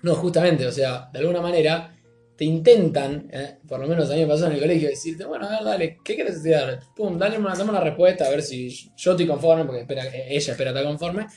No, 0.04 0.16
justamente, 0.16 0.66
o 0.66 0.72
sea, 0.72 1.10
de 1.14 1.20
alguna 1.20 1.42
manera 1.42 1.94
te 2.42 2.46
intentan, 2.46 3.30
eh, 3.32 3.58
por 3.68 3.80
lo 3.80 3.88
menos 3.88 4.10
a 4.10 4.16
mí 4.16 4.22
me 4.22 4.26
pasó 4.28 4.48
en 4.48 4.54
el 4.54 4.60
colegio, 4.62 4.90
decirte, 4.90 5.26
bueno, 5.26 5.46
a 5.46 5.52
ver, 5.52 5.64
dale, 5.64 6.00
¿qué 6.04 6.16
quieres 6.16 6.38
estudiar? 6.38 6.80
Pum, 6.96 7.16
dale 7.16 7.38
una, 7.38 7.54
dame 7.54 7.70
una 7.70 7.82
respuesta, 7.82 8.26
a 8.26 8.32
ver 8.32 8.42
si 8.42 8.68
yo 8.98 9.12
estoy 9.12 9.28
conforme, 9.28 9.64
porque 9.66 9.82
espera, 9.82 10.06
ella 10.08 10.52
espera 10.52 10.72
estar 10.72 10.84
conforme, 10.84 11.28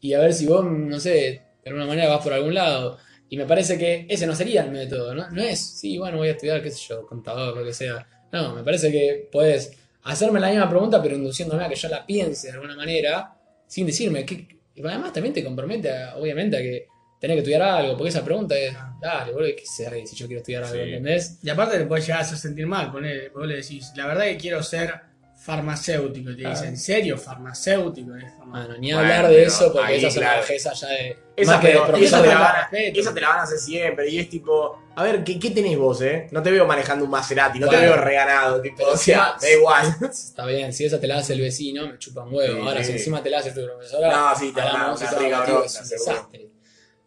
y 0.00 0.12
a 0.14 0.20
ver 0.20 0.32
si 0.32 0.46
vos, 0.46 0.64
no 0.64 1.00
sé, 1.00 1.10
de 1.64 1.70
alguna 1.70 1.86
manera 1.86 2.08
vas 2.10 2.22
por 2.22 2.32
algún 2.32 2.54
lado. 2.54 2.96
Y 3.28 3.36
me 3.36 3.44
parece 3.44 3.76
que 3.76 4.06
ese 4.08 4.24
no 4.24 4.36
sería 4.36 4.62
el 4.62 4.70
método, 4.70 5.14
¿no? 5.16 5.28
No 5.30 5.42
es, 5.42 5.58
sí, 5.80 5.98
bueno, 5.98 6.18
voy 6.18 6.28
a 6.28 6.32
estudiar, 6.32 6.62
qué 6.62 6.70
sé 6.70 6.80
yo, 6.90 7.04
contador, 7.08 7.56
lo 7.56 7.64
que 7.64 7.72
sea. 7.72 8.06
No, 8.30 8.54
me 8.54 8.62
parece 8.62 8.92
que 8.92 9.28
puedes 9.32 9.72
hacerme 10.04 10.38
la 10.38 10.48
misma 10.50 10.68
pregunta, 10.68 11.02
pero 11.02 11.16
induciéndome 11.16 11.64
a 11.64 11.68
que 11.68 11.74
yo 11.74 11.88
la 11.88 12.06
piense 12.06 12.46
de 12.48 12.52
alguna 12.54 12.76
manera, 12.76 13.34
sin 13.66 13.84
decirme 13.86 14.24
que. 14.24 14.46
Y 14.76 14.86
además 14.86 15.12
también 15.12 15.34
te 15.34 15.42
compromete, 15.42 15.90
a- 15.90 16.16
obviamente, 16.16 16.56
a 16.56 16.60
que 16.60 16.86
tenés 17.22 17.36
que 17.36 17.38
estudiar 17.38 17.62
algo, 17.62 17.96
porque 17.96 18.08
esa 18.10 18.24
pregunta 18.24 18.54
es, 18.56 18.74
dale, 19.00 19.32
boludo, 19.32 19.48
¿qué 19.56 19.64
sé 19.64 19.88
si 20.06 20.16
yo 20.16 20.26
quiero 20.26 20.40
estudiar 20.40 20.64
algo, 20.64 20.74
Sí. 20.74 20.80
¿entendés? 20.90 21.38
Y 21.42 21.48
aparte 21.50 21.78
te 21.78 21.86
puedes 21.86 22.04
llegar 22.04 22.20
a 22.20 22.24
hacer 22.24 22.36
sentir 22.36 22.66
mal, 22.66 22.90
ponele, 22.90 23.28
vos 23.30 23.46
le 23.46 23.56
decís, 23.56 23.92
la 23.96 24.06
verdad 24.08 24.24
que 24.24 24.36
quiero 24.36 24.60
ser 24.62 24.92
farmacéutico. 25.46 26.30
Y 26.30 26.36
te 26.36 26.46
Ah. 26.46 26.50
dicen, 26.50 26.68
¿en 26.68 26.76
serio? 26.76 27.18
Farmacéutico. 27.18 28.14
Es 28.16 28.24
Bueno, 28.46 28.76
ni 28.78 28.92
Bueno, 28.92 28.98
hablar 28.98 29.28
de 29.28 29.34
pero 29.36 29.48
eso, 29.48 29.72
porque 29.72 29.96
esas 29.96 30.12
son 30.14 30.22
claro. 30.22 30.40
bajezas 30.40 30.80
ya 30.80 30.88
de. 30.88 31.16
Esa, 31.36 31.52
más 31.52 31.60
que 31.62 31.66
de 31.68 31.72
pero- 31.86 31.96
esa 31.96 32.22
te 32.22 32.28
la 32.28 32.34
van 32.38 32.56
a, 32.56 32.68
esa 32.76 33.14
te 33.14 33.20
la 33.22 33.28
van 33.30 33.38
a 33.38 33.42
hacer 33.44 33.58
siempre. 33.58 34.08
Y 34.10 34.18
es 34.18 34.28
tipo, 34.28 34.78
a 34.94 35.02
ver, 35.02 35.24
¿qué, 35.24 35.38
qué 35.40 35.50
tenés 35.50 35.78
vos, 35.78 36.02
eh? 36.02 36.26
No 36.32 36.42
te 36.42 36.50
veo 36.50 36.66
manejando 36.66 37.04
un 37.06 37.10
Maserati, 37.10 37.58
no 37.58 37.68
te 37.68 37.76
veo 37.76 37.96
reganado. 37.96 38.60
Tipo, 38.60 38.76
Pero 38.76 38.92
o 38.92 38.96
sea, 38.96 39.34
si- 39.38 39.46
da 39.46 39.52
igual. 39.52 39.96
Está 40.10 40.44
bien, 40.46 40.72
si 40.72 40.84
esa 40.84 41.00
te 41.00 41.06
la 41.06 41.18
hace 41.18 41.32
el 41.32 41.40
vecino, 41.40 41.86
me 41.88 41.98
chupa 41.98 42.22
un 42.24 42.34
huevo. 42.34 42.60
Sí, 42.60 42.68
Ahora, 42.68 42.80
sí. 42.80 42.86
si 42.86 42.92
encima 42.92 43.22
te 43.22 43.30
la 43.30 43.38
hace 43.38 43.52
tu 43.52 43.64
profesora, 43.64 44.10
No, 44.10 44.38
sí, 44.38 44.52
te 44.52 44.60
van 44.60 44.68
a 44.68 44.72
hablamos 44.74 45.00
dar 45.00 45.08
y 45.08 45.14
una 45.14 45.16
todo, 45.16 45.24
rica 45.26 45.44
tío, 45.46 45.54
bronca, 45.54 45.66
es 45.66 45.80
un 45.80 45.88
desastre. 45.88 46.48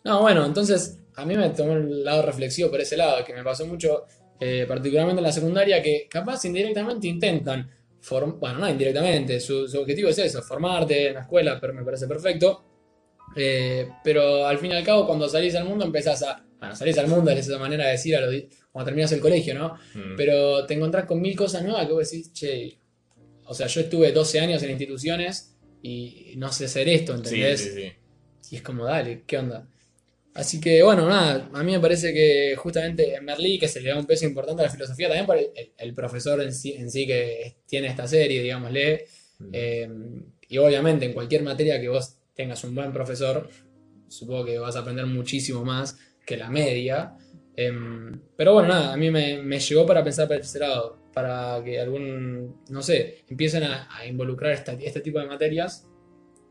No, 0.05 0.21
bueno, 0.21 0.45
entonces 0.45 0.99
a 1.15 1.25
mí 1.25 1.35
me 1.35 1.49
tomó 1.49 1.73
el 1.73 2.03
lado 2.03 2.21
reflexivo 2.21 2.69
por 2.71 2.79
ese 2.79 2.95
lado, 2.95 3.25
que 3.25 3.33
me 3.33 3.43
pasó 3.43 3.65
mucho, 3.67 4.05
eh, 4.39 4.65
particularmente 4.67 5.19
en 5.19 5.23
la 5.25 5.31
secundaria, 5.33 5.81
que 5.81 6.07
capaz 6.09 6.45
indirectamente 6.45 7.07
intentan, 7.07 7.69
form- 8.01 8.39
bueno, 8.39 8.59
no 8.59 8.69
indirectamente, 8.69 9.39
su, 9.39 9.67
su 9.67 9.79
objetivo 9.81 10.09
es 10.09 10.17
eso, 10.19 10.41
formarte 10.41 11.07
en 11.09 11.15
la 11.15 11.21
escuela, 11.21 11.59
pero 11.59 11.73
me 11.73 11.83
parece 11.83 12.07
perfecto. 12.07 12.63
Eh, 13.35 13.89
pero 14.03 14.45
al 14.45 14.57
fin 14.59 14.71
y 14.71 14.75
al 14.75 14.83
cabo, 14.83 15.05
cuando 15.07 15.27
salís 15.27 15.55
al 15.55 15.65
mundo, 15.65 15.83
empezás 15.83 16.21
a. 16.23 16.45
Bueno, 16.59 16.75
salís 16.75 16.97
al 16.97 17.07
mundo, 17.07 17.31
es 17.31 17.47
esa 17.47 17.57
manera 17.57 17.85
de 17.85 17.91
decir 17.91 18.15
a 18.15 18.21
los 18.21 18.33
cuando 18.71 18.85
terminas 18.85 19.11
el 19.11 19.19
colegio, 19.19 19.53
¿no? 19.55 19.73
Mm. 19.93 20.15
Pero 20.15 20.65
te 20.65 20.75
encontrás 20.75 21.05
con 21.05 21.19
mil 21.21 21.35
cosas 21.35 21.63
nuevas 21.63 21.85
que 21.87 21.93
vos 21.93 22.09
decís, 22.09 22.31
che. 22.31 22.77
O 23.45 23.53
sea, 23.53 23.67
yo 23.67 23.81
estuve 23.81 24.11
12 24.11 24.39
años 24.39 24.61
en 24.63 24.71
instituciones 24.71 25.57
y 25.81 26.33
no 26.37 26.51
sé 26.51 26.65
hacer 26.65 26.87
esto, 26.87 27.13
Sí, 27.13 27.17
¿entendés? 27.17 27.61
sí, 27.61 27.69
sí. 27.71 27.91
Y 28.51 28.55
es 28.57 28.61
como, 28.61 28.85
dale, 28.85 29.23
¿qué 29.27 29.37
onda? 29.37 29.67
Así 30.35 30.59
que 30.59 30.83
bueno, 30.83 31.07
nada, 31.07 31.49
a 31.53 31.63
mí 31.63 31.71
me 31.71 31.79
parece 31.79 32.13
que 32.13 32.55
justamente 32.57 33.15
en 33.15 33.23
Merlí, 33.25 33.57
que 33.57 33.67
se 33.69 33.79
le 33.81 33.89
da 33.89 33.97
un 33.97 34.05
peso 34.05 34.25
importante 34.25 34.61
a 34.61 34.65
la 34.65 34.71
filosofía, 34.71 35.07
también 35.07 35.25
por 35.25 35.37
el, 35.77 35.93
profesor 35.95 36.41
en 36.41 36.53
sí, 36.53 36.73
en 36.73 36.91
sí 36.91 37.07
que 37.07 37.55
tiene 37.65 37.87
esta 37.87 38.07
serie, 38.07 38.41
digámosle, 38.43 39.05
Mm. 39.37 39.49
eh, 39.51 39.89
y 40.47 40.57
obviamente 40.59 41.05
en 41.05 41.11
cualquier 41.13 41.43
materia 41.43 41.79
que 41.81 41.89
vos 41.89 42.17
tengas 42.35 42.63
un 42.63 42.73
buen 42.75 42.93
profesor, 42.93 43.49
supongo 44.07 44.45
que 44.45 44.57
vas 44.59 44.75
a 44.77 44.79
aprender 44.79 45.05
muchísimo 45.07 45.65
más 45.65 45.97
que 46.25 46.37
la 46.37 46.49
media. 46.49 47.17
Em, 47.57 48.21
pero 48.37 48.53
bueno, 48.53 48.69
nada, 48.69 48.93
a 48.93 48.97
mí 48.97 49.11
me, 49.11 49.41
me 49.41 49.59
llegó 49.59 49.85
para 49.85 50.03
pensar 50.05 50.27
por 50.27 50.37
ese 50.37 50.59
lado, 50.59 50.99
para 51.13 51.61
que 51.65 51.79
algún, 51.79 52.61
no 52.69 52.81
sé, 52.81 53.23
empiecen 53.29 53.63
a, 53.63 53.89
a 53.93 54.05
involucrar 54.05 54.51
esta- 54.53 54.73
este 54.73 55.01
tipo 55.01 55.19
de 55.19 55.25
materias 55.27 55.85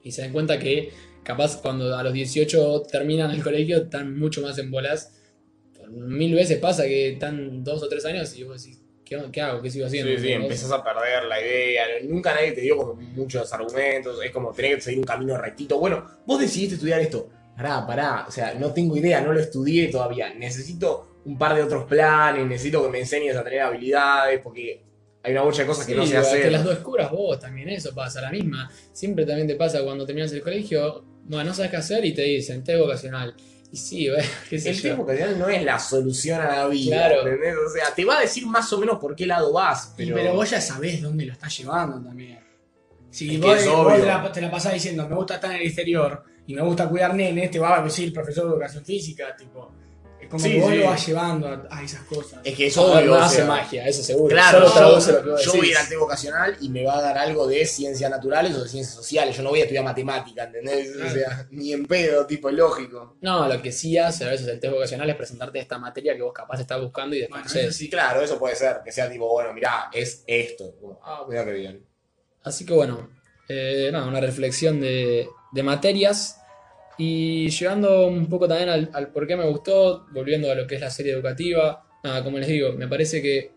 y 0.03 0.13
se 0.13 0.23
den 0.23 0.33
cuenta 0.33 0.59
que 0.59 0.91
capaz 1.25 1.61
cuando 1.61 1.97
a 1.97 2.03
los 2.03 2.13
18 2.13 2.83
terminan 2.91 3.31
el 3.33 3.43
colegio 3.43 3.79
están 3.79 4.17
mucho 4.19 4.41
más 4.43 4.57
en 4.59 4.71
bolas. 4.71 5.13
Mil 5.91 6.35
veces 6.35 6.59
pasa 6.59 6.85
que 6.85 7.13
están 7.13 7.63
dos 7.65 7.83
o 7.83 7.89
tres 7.89 8.05
años 8.07 8.35
y 8.39 8.45
vos 8.45 8.63
decís, 8.63 8.81
¿qué, 9.05 9.21
qué 9.33 9.41
hago? 9.43 9.61
¿Qué 9.61 9.71
sigo 9.71 9.87
haciendo? 9.87 10.11
Sí, 10.13 10.19
sí, 10.19 10.35
¿Vos? 10.35 10.43
empezás 10.45 10.73
a 10.73 10.83
perder 10.83 11.25
la 11.25 11.41
idea. 11.41 11.85
Nunca 12.05 12.35
nadie 12.35 12.53
te 12.53 12.61
dio 12.63 12.77
como 12.77 12.95
muchos 12.95 13.53
argumentos. 13.53 14.19
Es 14.25 14.31
como 14.31 14.53
tener 14.53 14.77
que 14.77 14.81
seguir 14.81 15.01
un 15.01 15.05
camino 15.05 15.37
rectito. 15.37 15.79
Bueno, 15.79 16.05
vos 16.27 16.41
decidiste 16.41 16.77
estudiar 16.77 17.01
esto. 17.01 17.29
Pará, 17.57 17.87
pará. 17.87 18.25
O 18.27 18.31
sea, 18.31 18.55
no 18.55 18.73
tengo 18.73 18.97
idea, 18.97 19.21
no 19.21 19.33
lo 19.33 19.41
estudié 19.41 19.89
todavía. 19.89 20.33
Necesito 20.35 21.21
un 21.27 21.37
par 21.39 21.55
de 21.55 21.63
otros 21.63 21.85
planes. 21.85 22.47
Necesito 22.47 22.83
que 22.83 22.89
me 22.91 23.01
enseñes 23.01 23.37
a 23.37 23.45
tener 23.45 23.61
habilidades. 23.61 24.41
Porque 24.43 24.83
hay 25.23 25.33
una 25.33 25.43
bocha 25.43 25.63
de 25.63 25.69
cosas 25.69 25.87
que 25.87 25.93
Sí, 25.93 25.99
no 25.99 26.07
sé 26.07 26.13
que 26.13 26.19
hacer. 26.19 26.53
las 26.53 26.65
dos 26.65 26.75
descubras 26.75 27.11
vos 27.11 27.39
también, 27.39 27.69
eso 27.69 27.95
pasa, 27.95 28.21
la 28.23 28.31
misma. 28.31 28.71
Siempre 28.93 29.27
también 29.27 29.47
te 29.47 29.55
pasa 29.55 29.83
cuando 29.85 30.05
terminas 30.07 30.33
el 30.33 30.41
colegio, 30.43 31.05
bueno, 31.25 31.51
no 31.51 31.55
sabes 31.55 31.71
qué 31.71 31.77
hacer 31.77 32.05
y 32.05 32.15
te 32.15 32.23
dicen, 32.23 32.63
test 32.65 32.79
vocacional. 32.81 33.35
Y 33.73 33.77
sí, 33.77 34.09
qué 34.51 34.59
sé 34.59 34.71
El 34.71 34.81
tiempo 34.81 35.03
vocacional 35.03 35.39
no 35.39 35.49
es 35.49 35.63
la 35.65 35.79
solución 35.79 36.41
a 36.41 36.47
la 36.49 36.69
vida. 36.69 37.09
Claro. 37.09 37.23
¿entendés? 37.27 37.55
O 37.57 37.71
sea, 37.71 37.95
te 37.95 38.05
va 38.05 38.19
a 38.19 38.21
decir 38.21 38.47
más 38.47 38.73
o 38.73 38.79
menos 38.79 38.99
por 38.99 39.17
qué 39.17 39.27
lado 39.27 39.53
vas. 39.53 39.93
Y- 39.95 40.05
Pero, 40.05 40.17
Pero, 40.17 40.35
vos 40.35 40.49
ya 40.51 40.61
sabés 40.61 41.03
dónde 41.03 41.25
lo 41.27 41.33
estás 41.33 41.57
llevando 41.59 42.01
también. 42.01 42.39
Si 43.11 43.35
Es 43.37 43.41
vos, 43.41 43.59
te, 43.59 44.05
la, 44.07 44.33
te 44.33 44.41
la 44.41 44.51
pasás 44.51 44.73
diciendo, 44.75 45.09
me 45.09 45.15
gusta 45.15 45.37
estar 45.37 45.51
en 45.53 45.61
el 45.61 45.67
exterior 45.67 46.25
y 46.47 46.55
me 46.55 46.63
gusta 46.63 46.89
cuidar 46.89 47.15
nenes, 47.15 47.51
te 47.51 47.59
va 47.61 47.79
a 47.81 47.85
decir 47.85 48.07
el 48.07 48.13
profesor 48.13 48.45
de 48.47 48.51
educación 48.55 48.85
física, 48.85 49.35
tipo. 49.37 49.73
Es 50.25 50.31
como 50.31 50.43
Sí, 50.45 50.53
que 50.53 50.61
vos 50.61 50.71
sí. 50.71 50.77
lo 50.79 50.85
vas 50.87 51.07
llevando 51.07 51.49
a, 51.49 51.69
a 51.71 51.83
esas 51.83 52.01
cosas. 52.03 52.41
es 52.45 52.55
que 52.57 52.67
es 52.67 52.75
Todo 52.75 52.93
obvio. 52.95 53.07
no 53.07 53.13
o 53.13 53.17
hace 53.21 53.37
sea, 53.37 53.45
magia, 53.47 53.87
eso 53.87 54.03
seguro. 54.03 54.29
Claro, 54.35 54.69
Solo 54.69 54.99
yo, 54.99 55.13
lo 55.23 55.37
que 55.37 55.43
yo 55.45 55.53
voy 55.53 55.73
a 55.73 55.93
ir 55.93 55.99
vocacional 55.99 56.57
y 56.61 56.69
me 56.69 56.85
va 56.85 56.99
a 56.99 57.03
dar 57.03 57.19
algo 57.19 57.47
de 57.47 57.65
ciencias 57.67 58.11
naturales 58.11 58.55
o 58.57 58.63
de 58.63 58.69
ciencias 58.69 58.95
sociales. 58.97 59.37
Yo 59.37 59.43
no 59.43 59.51
voy 59.51 59.61
a 59.61 59.63
estudiar 59.65 59.85
matemática, 59.85 60.45
¿entendés? 60.45 60.97
O 60.97 61.09
sea, 61.11 61.47
ni 61.51 61.73
en 61.73 61.87
pedo, 61.87 62.27
tipo 62.27 62.51
lógico. 62.51 63.17
No, 63.21 63.47
lo 63.49 63.61
que 63.63 63.71
sí 63.73 63.97
hace 63.99 64.25
a 64.25 64.29
veces 64.31 64.49
el 64.49 64.59
test 64.61 64.73
vocacional 64.73 65.09
es 65.11 65.17
presentarte 65.17 65.59
esta 65.59 65.79
materia 65.79 66.17
que 66.17 66.23
vos 66.23 66.33
capaz 66.33 66.61
estás 66.61 66.81
buscando 66.81 67.15
y 67.17 67.27
Bueno, 67.27 67.45
eso 67.47 67.71
Sí, 67.73 67.89
claro, 67.91 68.21
eso 68.23 68.39
puede 68.39 68.57
ser. 68.57 68.81
Que 68.85 68.93
sea 68.93 69.11
tipo, 69.11 69.29
bueno, 69.29 69.53
mirá, 69.53 69.91
es 69.93 70.25
esto. 70.27 70.75
Como, 70.81 71.01
ah, 71.05 71.25
mira 71.29 71.45
qué 71.45 71.53
bien. 71.53 71.85
Así 72.43 72.65
que 72.67 72.73
bueno, 72.73 73.11
eh, 73.49 73.91
nada, 73.93 74.07
una 74.07 74.21
reflexión 74.21 74.81
de, 74.81 75.29
de 75.53 75.63
materias 75.63 76.41
y 76.99 77.49
llegando 77.49 78.07
un 78.07 78.27
poco 78.29 78.47
también 78.47 78.69
al, 78.69 79.13
por 79.13 79.27
qué 79.27 79.37
me 79.37 79.47
gustó, 79.47 80.07
volviendo 80.13 80.51
a 80.51 80.55
lo 80.55 80.67
que 80.67 80.77
es 80.77 80.81
la 80.81 80.91
serie 80.91 81.13
educativa. 81.13 81.87
Nada, 82.03 82.23
como 82.23 82.39
les 82.39 82.49
digo, 82.49 82.73
me 82.73 82.87
parece 82.89 83.21
que 83.23 83.51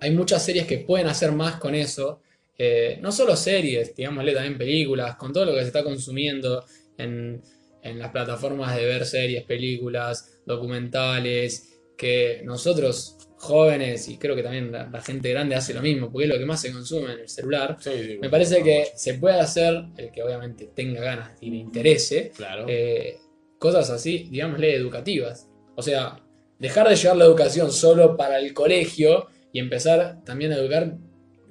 hay 0.00 0.10
muchas 0.12 0.44
series 0.44 0.66
que 0.66 0.78
pueden 0.78 1.06
hacer 1.06 1.32
más 1.32 1.56
con 1.56 1.74
eso. 1.74 2.22
Eh, 2.56 2.98
no 3.00 3.10
solo 3.12 3.36
series, 3.36 3.94
digámosle 3.94 4.32
también 4.32 4.58
películas, 4.58 5.16
con 5.16 5.32
todo 5.32 5.46
lo 5.46 5.54
que 5.54 5.60
se 5.60 5.68
está 5.68 5.82
consumiendo 5.82 6.64
en, 6.98 7.42
en 7.82 7.98
las 7.98 8.10
plataformas 8.10 8.76
de 8.76 8.84
ver 8.84 9.06
series, 9.06 9.44
películas, 9.44 10.40
documentales, 10.46 11.79
que 12.00 12.40
nosotros 12.44 13.16
jóvenes 13.36 14.08
y 14.08 14.16
creo 14.16 14.34
que 14.34 14.42
también 14.42 14.72
la, 14.72 14.88
la 14.90 15.02
gente 15.02 15.30
grande 15.30 15.54
hace 15.54 15.74
lo 15.74 15.82
mismo, 15.82 16.10
porque 16.10 16.24
es 16.26 16.32
lo 16.32 16.38
que 16.38 16.46
más 16.46 16.60
se 16.60 16.72
consume 16.72 17.12
en 17.12 17.20
el 17.20 17.28
celular. 17.28 17.76
Sí, 17.78 17.90
sí, 18.06 18.18
Me 18.20 18.30
parece 18.30 18.62
que 18.62 18.86
se 18.96 19.14
puede 19.14 19.38
hacer, 19.38 19.84
el 19.98 20.10
que 20.10 20.22
obviamente 20.22 20.70
tenga 20.74 21.00
ganas 21.02 21.32
y 21.42 21.50
le 21.50 21.56
interese, 21.56 22.32
Claro. 22.36 22.64
eh, 22.68 23.18
cosas 23.58 23.90
así, 23.90 24.28
digámosle, 24.30 24.74
educativas. 24.74 25.48
O 25.76 25.82
sea, 25.82 26.20
dejar 26.58 26.88
de 26.88 26.96
llevar 26.96 27.16
la 27.18 27.24
educación 27.26 27.70
solo 27.70 28.16
para 28.16 28.38
el 28.38 28.52
colegio 28.54 29.26
y 29.52 29.58
empezar 29.58 30.22
también 30.24 30.52
a 30.52 30.56
educar 30.56 30.94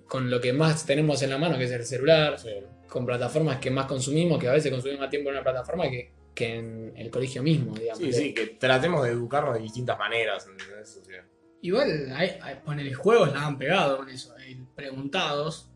con 0.08 0.32
lo 0.32 0.42
que 0.42 0.54
más 0.54 0.86
tenemos 0.86 1.22
en 1.22 1.30
la 1.30 1.38
mano, 1.38 1.58
que 1.60 1.66
es 1.66 1.72
el 1.72 1.86
celular, 1.86 2.40
Sí. 2.40 2.50
con 2.88 3.06
plataformas 3.06 3.60
que 3.60 3.70
más 3.70 3.86
consumimos, 3.86 4.40
que 4.40 4.48
a 4.48 4.54
veces 4.54 4.72
consumimos 4.72 5.02
más 5.02 5.10
tiempo 5.12 5.30
en 5.30 5.36
una 5.36 5.44
plataforma 5.44 5.90
que, 5.90 6.12
que 6.40 6.56
en 6.56 6.94
el 6.96 7.10
colegio 7.12 7.44
mismo, 7.44 7.76
digamos. 7.76 8.00
Sí, 8.00 8.14
sí, 8.14 8.34
que 8.34 8.48
tratemos 8.48 9.04
de 9.04 9.12
educarnos 9.12 9.54
de 9.56 9.60
distintas 9.62 10.00
maneras. 10.00 10.48
¿entendés? 10.48 10.98
O 11.02 11.06
sea, 11.06 11.26
Igual, 11.62 12.12
hay, 12.16 12.38
hay, 12.42 12.56
ponele 12.64 12.94
juegos, 12.94 13.34
la 13.34 13.46
han 13.46 13.58
pegado 13.58 13.98
con 13.98 14.10
eso. 14.10 14.34
El 14.38 14.66
preguntados. 14.76 15.70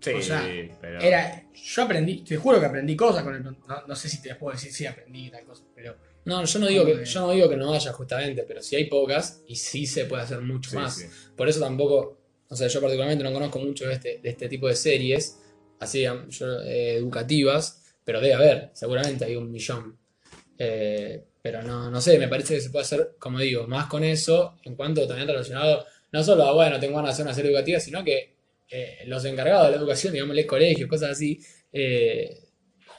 sí, 0.00 0.12
O 0.14 0.22
sea, 0.22 0.42
pero. 0.80 1.00
Era, 1.00 1.44
yo 1.52 1.82
aprendí, 1.82 2.24
te 2.24 2.36
juro 2.38 2.58
que 2.58 2.66
aprendí 2.66 2.96
cosas 2.96 3.22
con 3.22 3.34
el. 3.34 3.42
No, 3.44 3.56
no 3.86 3.94
sé 3.94 4.08
si 4.08 4.22
te 4.22 4.34
puedo 4.36 4.54
decir 4.54 4.72
si 4.72 4.86
aprendí 4.86 5.30
tal 5.30 5.44
cosa, 5.44 5.64
pero. 5.74 5.96
No, 6.24 6.42
yo 6.44 6.58
no, 6.60 6.66
digo 6.68 6.86
que, 6.86 7.04
yo 7.04 7.20
no 7.20 7.32
digo 7.32 7.48
que 7.48 7.56
no 7.56 7.74
haya 7.74 7.92
justamente, 7.92 8.44
pero 8.44 8.62
sí 8.62 8.76
hay 8.76 8.84
pocas 8.84 9.42
y 9.46 9.56
sí 9.56 9.86
se 9.86 10.04
puede 10.06 10.22
hacer 10.22 10.40
mucho 10.40 10.70
Sí, 10.70 10.76
más. 10.76 10.96
sí. 10.96 11.06
Por 11.36 11.48
eso 11.48 11.58
tampoco, 11.60 12.16
o 12.48 12.56
sea, 12.56 12.68
yo 12.68 12.80
particularmente 12.80 13.24
no 13.24 13.32
conozco 13.32 13.58
mucho 13.58 13.86
de 13.88 13.94
este, 13.94 14.18
de 14.22 14.30
este 14.30 14.48
tipo 14.48 14.68
de 14.68 14.76
series, 14.76 15.40
así 15.80 16.04
yo, 16.28 16.62
eh, 16.62 16.94
educativas, 16.94 17.81
pero 18.04 18.20
debe 18.20 18.34
haber, 18.34 18.70
seguramente 18.74 19.24
hay 19.24 19.36
un 19.36 19.50
millón. 19.50 19.96
Eh, 20.58 21.24
pero 21.40 21.62
no, 21.62 21.90
no 21.90 22.00
sé, 22.00 22.18
me 22.18 22.28
parece 22.28 22.54
que 22.54 22.60
se 22.60 22.70
puede 22.70 22.84
hacer, 22.84 23.16
como 23.18 23.38
digo, 23.40 23.66
más 23.66 23.86
con 23.86 24.04
eso, 24.04 24.56
en 24.64 24.76
cuanto 24.76 25.06
también 25.08 25.26
relacionado, 25.28 25.84
no 26.12 26.22
solo 26.22 26.44
a, 26.44 26.52
bueno, 26.52 26.78
tengo 26.78 26.96
ganas 26.96 27.10
de 27.10 27.12
hacer 27.14 27.26
una 27.26 27.34
serie 27.34 27.50
educativa, 27.50 27.80
sino 27.80 28.04
que 28.04 28.36
eh, 28.70 28.98
los 29.06 29.24
encargados 29.24 29.66
de 29.66 29.70
la 29.72 29.76
educación, 29.78 30.12
digámosle 30.12 30.46
colegios, 30.46 30.88
cosas 30.88 31.10
así, 31.10 31.38
eh, 31.72 32.38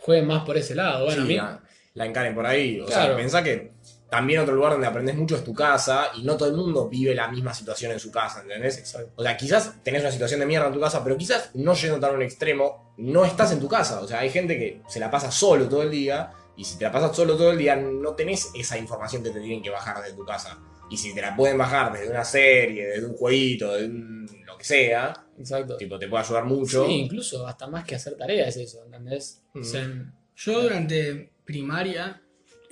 jueguen 0.02 0.28
más 0.28 0.44
por 0.44 0.58
ese 0.58 0.76
lado. 0.76 1.06
Bueno, 1.06 1.22
a 1.22 1.26
Sí, 1.26 1.32
mí- 1.32 1.38
la, 1.38 1.63
la 1.94 2.06
encaren 2.06 2.36
por 2.36 2.46
ahí. 2.46 2.80
O 2.82 2.86
Claro. 2.86 3.08
sea, 3.08 3.16
pensá 3.18 3.44
que 3.44 3.72
también 4.13 4.41
otro 4.41 4.54
lugar 4.54 4.73
donde 4.73 4.86
aprendes 4.86 5.15
mucho 5.15 5.36
es 5.36 5.43
tu 5.43 5.56
casa 5.56 6.12
y 6.15 6.21
no 6.21 6.38
todo 6.38 6.47
el 6.47 6.56
mundo 6.56 6.88
vive 6.88 7.15
la 7.15 7.28
misma 7.30 7.52
situación 7.52 7.91
en 7.93 7.99
su 7.99 8.12
casa, 8.12 8.41
¿entendés? 8.43 8.78
Exacto. 8.78 9.12
O 9.15 9.23
sea, 9.23 9.36
quizás 9.36 9.82
tenés 9.84 10.02
una 10.02 10.12
situación 10.12 10.39
de 10.39 10.45
mierda 10.45 10.67
en 10.67 10.73
tu 10.73 10.80
casa, 10.80 11.04
pero 11.04 11.17
quizás 11.17 11.49
no 11.56 11.73
yendo 11.73 11.99
tan 11.99 12.12
a 12.12 12.13
un 12.13 12.21
extremo, 12.21 12.93
no 12.97 13.26
estás 13.26 13.52
en 13.54 13.60
tu 13.60 13.67
casa. 13.67 14.02
O 14.02 14.08
sea, 14.08 14.19
hay 14.19 14.30
gente 14.30 14.56
que 14.60 14.82
se 14.88 14.99
la 14.99 15.10
pasa 15.10 15.32
solo 15.32 15.67
todo 15.67 15.82
el 15.82 15.89
día 15.89 16.32
y 16.56 16.63
si 16.63 16.78
te 16.78 16.84
la 16.86 16.91
pasas 16.91 17.15
solo 17.15 17.36
todo 17.36 17.52
el 17.52 17.58
día 17.58 17.76
no 17.76 18.13
tenés 18.13 18.52
esa 18.54 18.78
información 18.78 19.23
que 19.23 19.32
te 19.32 19.39
tienen 19.39 19.63
que 19.63 19.71
bajar 19.71 20.04
de 20.04 20.13
tu 20.13 20.23
casa. 20.23 20.60
Y 20.91 20.97
si 20.97 21.15
te 21.15 21.21
la 21.21 21.36
pueden 21.36 21.58
bajar 21.58 21.91
desde 21.91 22.10
una 22.12 22.23
serie, 22.23 22.86
desde 22.86 23.08
un 23.08 23.15
jueguito, 23.15 23.73
de 23.73 23.86
un, 23.86 24.28
lo 24.45 24.56
que 24.60 24.63
sea, 24.63 25.26
Exacto. 25.39 25.76
tipo, 25.78 25.97
te 25.97 26.08
puede 26.08 26.23
ayudar 26.23 26.45
mucho. 26.45 26.86
Sí, 26.86 26.91
incluso 26.91 27.47
hasta 27.47 27.65
más 27.65 27.84
que 27.84 27.95
hacer 27.95 28.15
tareas 28.15 28.49
es 28.49 28.58
eso, 28.67 28.86
¿entendés? 28.86 29.41
O 29.56 29.60
Mm. 29.60 29.63
sea, 29.63 29.88
Yo 30.36 30.62
durante 30.63 31.32
primaria, 31.45 32.21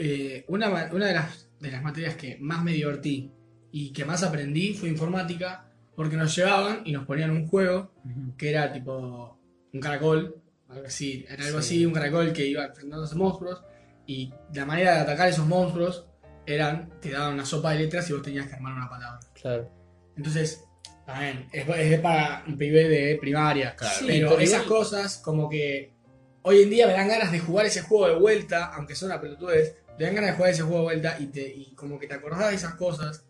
eh, 0.02 0.46
una, 0.48 0.70
una 0.92 1.06
de, 1.08 1.14
las, 1.14 1.50
de 1.60 1.72
las 1.72 1.84
materias 1.84 2.16
que 2.16 2.38
más 2.40 2.64
me 2.64 2.72
divertí 2.74 3.32
y 3.72 3.94
que 3.94 4.04
más 4.06 4.24
aprendí 4.24 4.74
fue 4.74 4.90
informática, 4.90 5.72
porque 5.96 6.18
nos 6.18 6.36
llevaban 6.36 6.82
y 6.86 6.92
nos 6.92 7.06
ponían 7.06 7.32
un 7.32 7.48
juego 7.48 7.94
que 8.38 8.50
era 8.50 8.72
tipo 8.74 9.40
un 9.74 9.80
caracol, 9.80 10.42
algo 10.70 10.86
así, 10.88 11.26
era 11.30 11.46
algo 11.46 11.62
Sí. 11.62 11.76
así, 11.78 11.86
un 11.86 11.94
caracol 11.94 12.34
que 12.34 12.46
iba 12.46 12.66
enfrentándose 12.66 13.16
a 13.16 13.18
monstruos 13.18 13.64
y 14.08 14.34
la 14.54 14.66
manera 14.66 14.96
de 14.96 15.00
atacar 15.02 15.30
esos 15.30 15.46
monstruos 15.46 16.08
eran, 16.46 16.90
te 17.00 17.12
daban 17.12 17.36
una 17.36 17.46
sopa 17.46 17.72
de 17.72 17.80
letras 17.80 18.10
y 18.10 18.14
vos 18.14 18.22
tenías 18.22 18.48
que 18.48 18.56
armar 18.56 18.74
una 18.74 18.90
palabra. 18.90 19.20
claro. 19.40 19.70
Entonces, 20.18 20.64
también, 21.06 21.48
es, 21.54 21.68
es 21.68 22.00
para 22.00 22.44
un 22.48 22.58
pibe 22.58 22.88
de 22.90 23.18
primaria. 23.20 23.76
Claro. 23.76 23.96
Sí, 24.00 24.06
pero, 24.08 24.30
pero 24.30 24.42
esas 24.42 24.66
igual- 24.66 24.80
cosas, 24.80 25.18
como 25.18 25.50
que 25.50 25.94
hoy 26.44 26.64
en 26.64 26.70
día 26.70 26.88
me 26.88 26.94
dan 26.94 27.08
ganas 27.08 27.32
de 27.32 27.40
jugar 27.40 27.66
ese 27.66 27.82
juego 27.82 28.08
de 28.08 28.20
vuelta, 28.20 28.66
aunque 28.74 28.96
son 28.96 29.10
una 29.12 29.22
pelotudez, 29.22 29.78
te 30.02 30.08
dan 30.08 30.16
ganas 30.16 30.32
de 30.32 30.36
jugar 30.36 30.52
ese 30.52 30.64
juego 30.64 30.78
de 30.80 30.84
vuelta 30.84 31.18
y, 31.20 31.28
te, 31.28 31.48
y 31.48 31.76
como 31.76 32.00
que 32.00 32.08
te 32.08 32.16
acordás 32.16 32.50
de 32.50 32.56
esas 32.56 32.74
cosas 32.74 33.24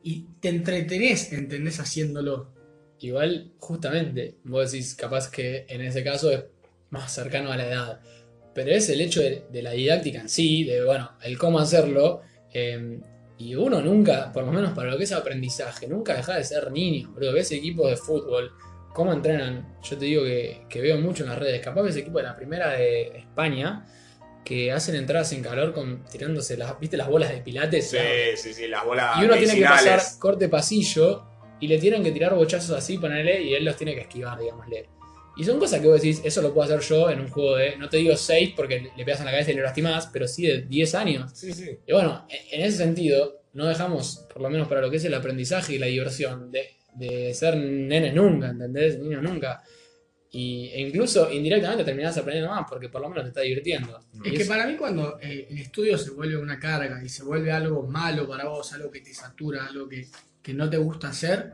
y 0.00 0.28
te 0.38 0.48
entretenés, 0.48 1.32
¿entendés? 1.32 1.80
Haciéndolo. 1.80 2.54
Igual, 3.00 3.54
justamente, 3.58 4.36
vos 4.44 4.70
decís 4.70 4.94
capaz 4.94 5.28
que 5.28 5.66
en 5.68 5.80
ese 5.80 6.04
caso 6.04 6.30
es 6.30 6.44
más 6.90 7.12
cercano 7.12 7.50
a 7.50 7.56
la 7.56 7.66
edad. 7.66 8.00
Pero 8.54 8.70
es 8.70 8.88
el 8.90 9.00
hecho 9.00 9.22
de, 9.22 9.44
la 9.60 9.72
didáctica 9.72 10.20
en 10.20 10.28
sí, 10.28 10.62
de, 10.62 10.84
bueno, 10.84 11.10
el 11.20 11.36
cómo 11.36 11.58
hacerlo. 11.58 12.22
eh, 12.52 13.00
y 13.36 13.56
uno 13.56 13.80
nunca, 13.80 14.30
por 14.32 14.44
lo 14.44 14.52
menos 14.52 14.70
para 14.70 14.92
lo 14.92 14.96
que 14.96 15.02
es 15.02 15.12
aprendizaje, 15.12 15.88
nunca 15.88 16.14
deja 16.14 16.36
de 16.36 16.44
ser 16.44 16.70
niño, 16.70 17.10
bro. 17.10 17.32
Ves 17.32 17.50
equipos 17.50 17.90
de 17.90 17.96
fútbol, 17.96 18.52
cómo 18.92 19.12
entrenan. 19.12 19.78
Yo 19.82 19.98
te 19.98 20.04
digo 20.04 20.22
que, 20.22 20.64
que 20.68 20.80
veo 20.80 20.96
mucho 21.00 21.24
en 21.24 21.30
las 21.30 21.40
redes. 21.40 21.60
Capaz 21.60 21.82
ves 21.82 21.96
equipo 21.96 22.18
de 22.18 22.24
la 22.24 22.36
primera 22.36 22.70
de 22.70 23.18
España 23.18 23.84
que 24.44 24.70
hacen 24.72 24.94
entradas 24.94 25.32
en 25.32 25.42
calor 25.42 25.72
con 25.72 26.04
tirándose 26.04 26.56
las, 26.56 26.78
¿viste 26.78 26.96
las 26.96 27.08
bolas 27.08 27.30
de 27.30 27.38
pilates? 27.38 27.90
Sí, 27.90 27.98
sí, 28.36 28.52
sí, 28.54 28.68
las 28.68 28.84
bolas 28.84 29.16
Y 29.20 29.24
uno 29.24 29.36
tiene 29.36 29.54
que 29.54 29.64
pasar 29.64 30.00
corte 30.18 30.48
pasillo 30.48 31.24
y 31.60 31.68
le 31.68 31.78
tienen 31.78 32.02
que 32.02 32.10
tirar 32.12 32.34
bochazos 32.34 32.76
así, 32.76 32.98
ponerle, 32.98 33.40
y 33.42 33.54
él 33.54 33.64
los 33.64 33.76
tiene 33.76 33.94
que 33.94 34.02
esquivar, 34.02 34.38
digámosle. 34.38 34.88
Y 35.36 35.44
son 35.44 35.58
cosas 35.58 35.80
que 35.80 35.86
vos 35.88 36.00
decís, 36.00 36.20
eso 36.24 36.42
lo 36.42 36.52
puedo 36.54 36.64
hacer 36.72 36.80
yo 36.88 37.10
en 37.10 37.20
un 37.20 37.28
juego 37.28 37.56
de, 37.56 37.76
no 37.76 37.88
te 37.88 37.96
digo 37.96 38.16
6 38.16 38.52
porque 38.54 38.88
le- 38.96 39.04
pegas 39.04 39.20
en 39.20 39.26
la 39.26 39.32
cabeza 39.32 39.50
y 39.50 39.54
le 39.54 39.62
lastimás, 39.62 40.08
pero 40.12 40.28
sí 40.28 40.46
de 40.46 40.62
10 40.62 40.94
años. 40.94 41.30
Sí, 41.34 41.52
sí. 41.52 41.78
Y 41.86 41.92
bueno, 41.92 42.26
en 42.28 42.60
en 42.60 42.66
ese 42.66 42.76
sentido, 42.78 43.40
no 43.54 43.66
dejamos, 43.66 44.26
por 44.32 44.42
lo 44.42 44.50
menos 44.50 44.68
para 44.68 44.80
lo 44.80 44.90
que 44.90 44.98
es 44.98 45.04
el 45.04 45.14
aprendizaje 45.14 45.74
y 45.74 45.78
la 45.78 45.86
diversión, 45.86 46.52
de, 46.52 46.68
de 46.94 47.32
ser 47.34 47.56
nene 47.56 48.12
nunca, 48.12 48.50
¿entendés? 48.50 48.98
Niño 48.98 49.22
nunca. 49.22 49.62
Y, 50.36 50.68
e 50.74 50.80
incluso 50.80 51.30
indirectamente 51.30 51.84
terminás 51.84 52.18
aprendiendo 52.18 52.50
más 52.50 52.66
porque 52.68 52.88
por 52.88 53.00
lo 53.00 53.08
menos 53.08 53.22
te 53.24 53.28
está 53.28 53.40
divirtiendo. 53.42 54.00
Es 54.24 54.32
Y 54.32 54.36
que 54.36 54.42
es- 54.42 54.48
para 54.48 54.66
mí 54.66 54.74
cuando 54.76 55.18
eh, 55.20 55.46
el 55.48 55.58
estudio 55.58 55.96
se 55.96 56.10
vuelve 56.10 56.36
una 56.36 56.58
carga 56.58 57.00
y 57.04 57.08
se 57.08 57.22
vuelve 57.22 57.52
algo 57.52 57.86
malo 57.86 58.26
para 58.26 58.46
vos, 58.48 58.72
algo 58.72 58.90
que 58.90 59.00
te 59.00 59.14
satura, 59.14 59.66
algo 59.66 59.88
que, 59.88 60.08
que 60.42 60.52
no 60.52 60.68
te 60.68 60.76
gusta 60.76 61.08
hacer, 61.10 61.52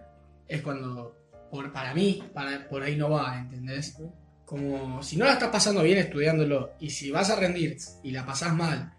es 0.49 0.62
cuando, 0.62 1.14
por, 1.51 1.70
para 1.72 1.93
mí, 1.93 2.22
para, 2.33 2.66
por 2.68 2.83
ahí 2.83 2.97
no 2.97 3.11
va, 3.11 3.39
¿entendés? 3.39 3.97
Como 4.47 5.03
si 5.03 5.16
no 5.16 5.26
la 5.26 5.35
estás 5.35 5.51
pasando 5.51 5.83
bien 5.83 5.99
estudiándolo 5.99 6.72
y 6.81 6.89
si 6.91 7.11
vas 7.11 7.28
a 7.31 7.37
rendir 7.37 7.76
y 8.03 8.11
la 8.12 8.24
pasás 8.24 8.55
mal, 8.55 8.93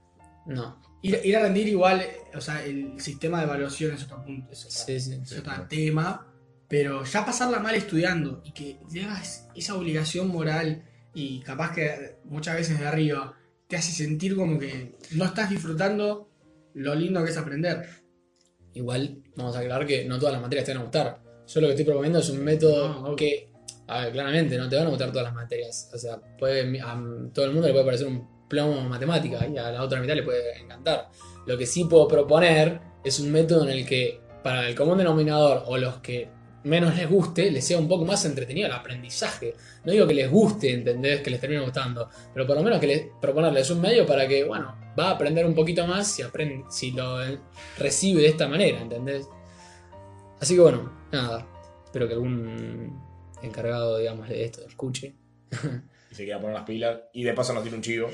No, 0.46 0.80
ir, 1.02 1.20
ir 1.24 1.36
a 1.36 1.42
rendir 1.42 1.68
igual, 1.68 2.02
eh, 2.02 2.18
o 2.36 2.40
sea, 2.42 2.64
el 2.64 3.00
sistema 3.02 3.40
de 3.40 3.46
evaluación 3.46 3.94
es 3.96 4.04
otro 4.04 4.24
punto, 4.24 4.52
es, 4.52 4.64
otra- 4.66 4.86
sí, 4.86 5.00
sí. 5.00 5.20
es 5.24 5.40
otro 5.40 5.66
tema, 5.68 6.28
pero 6.72 7.04
ya 7.04 7.26
pasarla 7.26 7.60
mal 7.60 7.76
estudiando 7.76 8.42
y 8.46 8.54
que 8.54 8.78
tengas 8.90 9.50
esa 9.54 9.76
obligación 9.76 10.30
moral 10.30 10.86
y 11.14 11.42
capaz 11.42 11.74
que 11.74 12.16
muchas 12.24 12.56
veces 12.56 12.80
de 12.80 12.88
arriba 12.88 13.36
te 13.68 13.76
hace 13.76 13.92
sentir 13.92 14.38
como 14.38 14.58
que 14.58 14.96
no 15.12 15.26
estás 15.26 15.50
disfrutando 15.50 16.30
lo 16.74 16.96
lindo 16.96 17.26
que 17.26 17.32
es 17.32 17.36
aprender. 17.36 17.90
Igual, 18.74 19.22
vamos 19.36 19.54
a 19.54 19.60
aclarar 19.60 19.86
que 19.86 20.06
no 20.06 20.18
todas 20.18 20.32
las 20.32 20.42
materias 20.42 20.66
te 20.66 20.72
van 20.72 20.80
a 20.80 20.84
gustar. 20.86 21.22
Yo 21.46 21.60
lo 21.60 21.68
que 21.68 21.74
estoy 21.74 21.86
proponiendo 21.86 22.20
es 22.20 22.30
un 22.30 22.42
método 22.42 22.88
No, 22.88 23.04
obvio. 23.04 23.16
que, 23.18 23.52
a 23.88 24.06
ver, 24.06 24.14
claramente 24.14 24.58
no 24.58 24.70
te 24.70 24.78
van 24.78 24.88
a 24.88 24.92
gustar 24.92 25.10
todas 25.12 25.26
las 25.26 25.34
materias. 25.34 25.92
O 25.94 25.98
sea, 25.98 26.22
puede, 26.40 26.80
a 26.80 27.04
todo 27.34 27.44
el 27.44 27.52
mundo 27.52 27.68
le 27.68 27.74
puede 27.74 27.86
parecer 27.86 28.08
un 28.08 28.48
plomo 28.48 28.80
matemática 28.88 29.46
y 29.46 29.58
a 29.58 29.72
la 29.72 29.84
otra 29.84 30.00
mitad 30.00 30.16
le 30.16 30.24
puede 30.24 30.58
encantar. 30.58 31.10
Lo 31.46 31.58
que 31.58 31.66
sí 31.66 31.84
puedo 31.84 32.08
proponer 32.08 32.80
es 33.04 33.20
un 33.20 33.30
método 33.30 33.66
en 33.66 33.72
el 33.72 33.86
que 33.86 34.22
para 34.42 34.70
el 34.70 34.74
común 34.74 35.00
denominador 35.00 35.66
o 35.68 35.78
los 35.78 35.98
que 35.98 36.30
menos 36.64 36.96
les 36.96 37.10
guste, 37.10 37.50
les 37.52 37.66
sea 37.66 37.78
un 37.78 37.88
poco 37.88 38.06
más 38.06 38.24
entretenido 38.26 38.68
el 38.68 38.74
aprendizaje. 38.74 39.56
No 39.84 39.92
digo 39.92 40.08
que 40.08 40.14
les 40.14 40.30
guste, 40.30 40.74
¿entendés? 40.74 41.22
Que 41.22 41.30
les 41.30 41.40
termine 41.40 41.62
gustando, 41.62 42.10
pero 42.34 42.46
por 42.46 42.56
lo 42.56 42.64
menos 42.64 42.80
que 42.80 42.88
les, 42.88 43.08
proponerles 43.20 43.70
un 43.70 43.82
medio 43.82 44.06
para 44.06 44.28
que, 44.28 44.44
bueno, 44.44 44.76
va 44.98 45.10
a 45.10 45.12
aprender 45.12 45.46
un 45.46 45.56
poquito 45.56 45.86
más 45.88 46.08
si, 46.08 46.22
aprende, 46.22 46.66
si 46.70 46.92
lo 46.92 47.18
recibe 47.78 48.22
de 48.22 48.28
esta 48.28 48.48
manera, 48.48 48.82
¿entendés? 48.82 49.28
Así 50.40 50.56
que 50.56 50.62
bueno, 50.62 51.08
nada, 51.12 51.48
espero 51.86 52.08
que 52.08 52.14
algún 52.14 53.00
encargado, 53.42 53.98
digamos, 53.98 54.28
de 54.30 54.46
esto 54.46 54.66
escuche. 54.68 55.16
Y 56.12 56.16
se 56.16 56.26
queda 56.26 56.42
poner 56.42 56.56
las 56.56 56.66
pilas. 56.66 57.00
Y 57.14 57.24
de 57.24 57.34
paso 57.34 57.54
nos 57.54 57.64
tiene 57.64 57.78
un 57.78 57.84
chivo. 57.84 58.10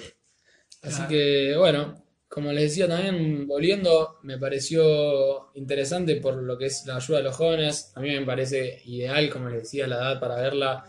Así 0.84 1.02
que, 1.08 1.56
bueno, 1.58 1.96
como 2.30 2.52
les 2.52 2.64
decía 2.64 2.88
también, 2.88 3.48
volviendo, 3.48 4.18
me 4.24 4.38
pareció 4.38 5.50
interesante 5.56 6.18
por 6.18 6.36
lo 6.36 6.58
que 6.58 6.66
es 6.66 6.86
la 6.86 6.98
ayuda 6.98 7.18
de 7.20 7.24
los 7.24 7.36
jóvenes. 7.36 7.92
A 7.96 8.02
mí 8.02 8.12
me 8.12 8.26
parece 8.26 8.82
ideal, 8.86 9.30
como 9.30 9.50
les 9.50 9.64
decía, 9.64 9.88
la 9.88 9.96
edad 9.96 10.20
para 10.20 10.36
verla. 10.36 10.84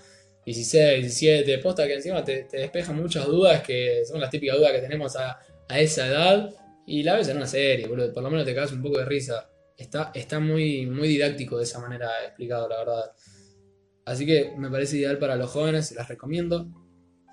16, 0.44 1.00
17, 1.00 1.58
posta 1.58 1.86
que 1.86 1.94
encima 1.94 2.24
te, 2.24 2.44
te 2.44 2.58
despeja 2.58 2.92
muchas 2.92 3.26
dudas 3.26 3.62
que 3.62 4.02
son 4.06 4.18
las 4.20 4.30
típicas 4.30 4.56
dudas 4.56 4.72
que 4.72 4.80
tenemos 4.80 5.14
a, 5.16 5.38
a 5.68 5.80
esa 5.80 6.08
edad. 6.08 6.50
Y 6.86 7.02
la 7.02 7.16
ves 7.16 7.28
en 7.28 7.36
una 7.36 7.46
serie, 7.46 7.86
boludo, 7.86 8.12
por 8.12 8.22
lo 8.22 8.30
menos 8.30 8.46
te 8.46 8.54
cagas 8.54 8.72
un 8.72 8.82
poco 8.82 8.98
de 8.98 9.04
risa. 9.04 9.50
Está, 9.76 10.10
está 10.14 10.40
muy, 10.40 10.86
muy 10.86 11.06
didáctico 11.06 11.58
de 11.58 11.64
esa 11.64 11.78
manera 11.78 12.08
explicado, 12.24 12.68
la 12.68 12.78
verdad. 12.78 13.12
Así 14.06 14.26
que 14.26 14.54
me 14.56 14.70
parece 14.70 14.96
ideal 14.96 15.18
para 15.18 15.36
los 15.36 15.50
jóvenes, 15.50 15.86
se 15.86 15.94
las 15.94 16.08
recomiendo. 16.08 16.66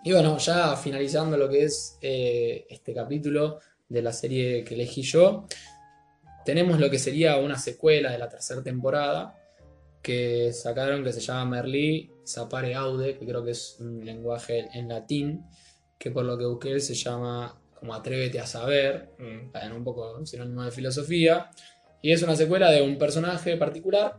Y 0.03 0.11
bueno, 0.11 0.37
ya 0.37 0.75
finalizando 0.75 1.37
lo 1.37 1.49
que 1.49 1.63
es 1.63 1.97
eh, 2.01 2.67
este 2.69 2.93
capítulo 2.93 3.59
de 3.89 4.01
la 4.01 4.11
serie 4.13 4.63
que 4.63 4.73
elegí 4.75 5.01
yo, 5.01 5.47
tenemos 6.45 6.79
lo 6.79 6.89
que 6.89 6.99
sería 6.99 7.37
una 7.37 7.57
secuela 7.57 8.11
de 8.11 8.17
la 8.19 8.29
tercera 8.29 8.61
temporada 8.61 9.35
que 10.01 10.53
sacaron 10.53 11.03
que 11.03 11.11
se 11.11 11.19
llama 11.19 11.45
Merlí 11.45 12.11
Sapare 12.23 12.75
Aude, 12.75 13.17
que 13.17 13.25
creo 13.25 13.43
que 13.43 13.51
es 13.51 13.77
un 13.79 14.05
lenguaje 14.05 14.67
en 14.73 14.87
latín, 14.87 15.43
que 15.97 16.11
por 16.11 16.25
lo 16.25 16.37
que 16.37 16.45
busqué 16.45 16.79
se 16.79 16.93
llama 16.93 17.59
como 17.73 17.93
Atrévete 17.93 18.39
a 18.39 18.45
saber, 18.45 19.09
Mm. 19.17 19.55
en 19.55 19.71
un 19.71 19.83
poco 19.83 20.25
sinónimo 20.25 20.63
de 20.63 20.71
filosofía, 20.71 21.49
y 22.01 22.11
es 22.11 22.21
una 22.21 22.35
secuela 22.35 22.69
de 22.69 22.81
un 22.81 22.97
personaje 22.97 23.57
particular 23.57 24.17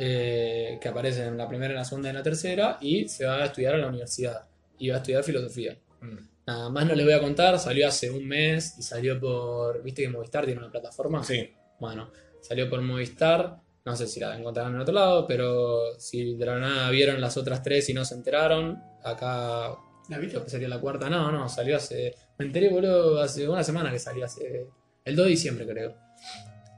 eh, 0.00 0.78
que 0.80 0.88
aparece 0.88 1.24
en 1.24 1.36
la 1.36 1.48
primera, 1.48 1.72
en 1.72 1.78
la 1.78 1.84
segunda 1.84 2.08
y 2.08 2.10
en 2.10 2.16
la 2.16 2.22
tercera, 2.22 2.78
y 2.80 3.08
se 3.08 3.24
va 3.24 3.42
a 3.42 3.46
estudiar 3.46 3.74
en 3.74 3.80
la 3.80 3.88
universidad, 3.88 4.46
y 4.78 4.90
va 4.90 4.96
a 4.96 4.98
estudiar 4.98 5.24
filosofía. 5.24 5.76
Mm. 6.00 6.27
Nada 6.48 6.70
más 6.70 6.86
no 6.86 6.94
les 6.94 7.04
voy 7.04 7.12
a 7.12 7.20
contar, 7.20 7.58
salió 7.58 7.86
hace 7.86 8.10
un 8.10 8.26
mes 8.26 8.76
y 8.78 8.82
salió 8.82 9.20
por, 9.20 9.82
viste 9.82 10.00
que 10.00 10.08
Movistar 10.08 10.46
tiene 10.46 10.58
una 10.58 10.70
plataforma. 10.70 11.22
Sí. 11.22 11.46
Bueno, 11.78 12.10
salió 12.40 12.70
por 12.70 12.80
Movistar, 12.80 13.60
no 13.84 13.94
sé 13.94 14.06
si 14.06 14.18
la 14.18 14.34
encontrarán 14.34 14.74
en 14.74 14.80
otro 14.80 14.94
lado, 14.94 15.26
pero 15.26 15.98
si 15.98 16.36
de 16.36 16.46
la 16.46 16.58
nada 16.58 16.88
vieron 16.88 17.20
las 17.20 17.36
otras 17.36 17.62
tres 17.62 17.90
y 17.90 17.92
no 17.92 18.02
se 18.02 18.14
enteraron, 18.14 18.82
acá 19.04 19.76
¿La 20.08 20.16
viste? 20.16 20.36
creo 20.36 20.44
que 20.44 20.50
sería 20.50 20.68
la 20.68 20.80
cuarta, 20.80 21.10
no, 21.10 21.30
no, 21.30 21.50
salió 21.50 21.76
hace, 21.76 22.14
me 22.38 22.46
enteré 22.46 22.70
boludo 22.70 23.20
hace 23.20 23.46
una 23.46 23.62
semana 23.62 23.92
que 23.92 23.98
salió, 23.98 24.24
hace 24.24 24.68
el 25.04 25.16
2 25.16 25.26
de 25.26 25.30
diciembre 25.30 25.66
creo. 25.66 25.96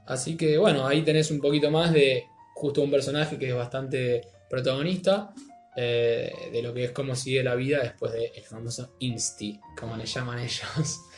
Así 0.05 0.35
que 0.35 0.57
bueno, 0.57 0.85
ahí 0.85 1.01
tenés 1.03 1.31
un 1.31 1.39
poquito 1.39 1.71
más 1.71 1.93
de 1.93 2.25
justo 2.55 2.81
un 2.81 2.91
personaje 2.91 3.39
que 3.39 3.47
es 3.47 3.55
bastante 3.55 4.27
protagonista, 4.49 5.33
eh, 5.75 6.31
de 6.51 6.61
lo 6.61 6.73
que 6.73 6.85
es 6.85 6.91
cómo 6.91 7.15
sigue 7.15 7.43
la 7.43 7.55
vida 7.55 7.79
después 7.81 8.11
del 8.13 8.29
famoso 8.43 8.95
Insti, 8.99 9.59
como 9.77 9.95
le 9.97 10.05
llaman 10.05 10.39
ellos. 10.39 10.61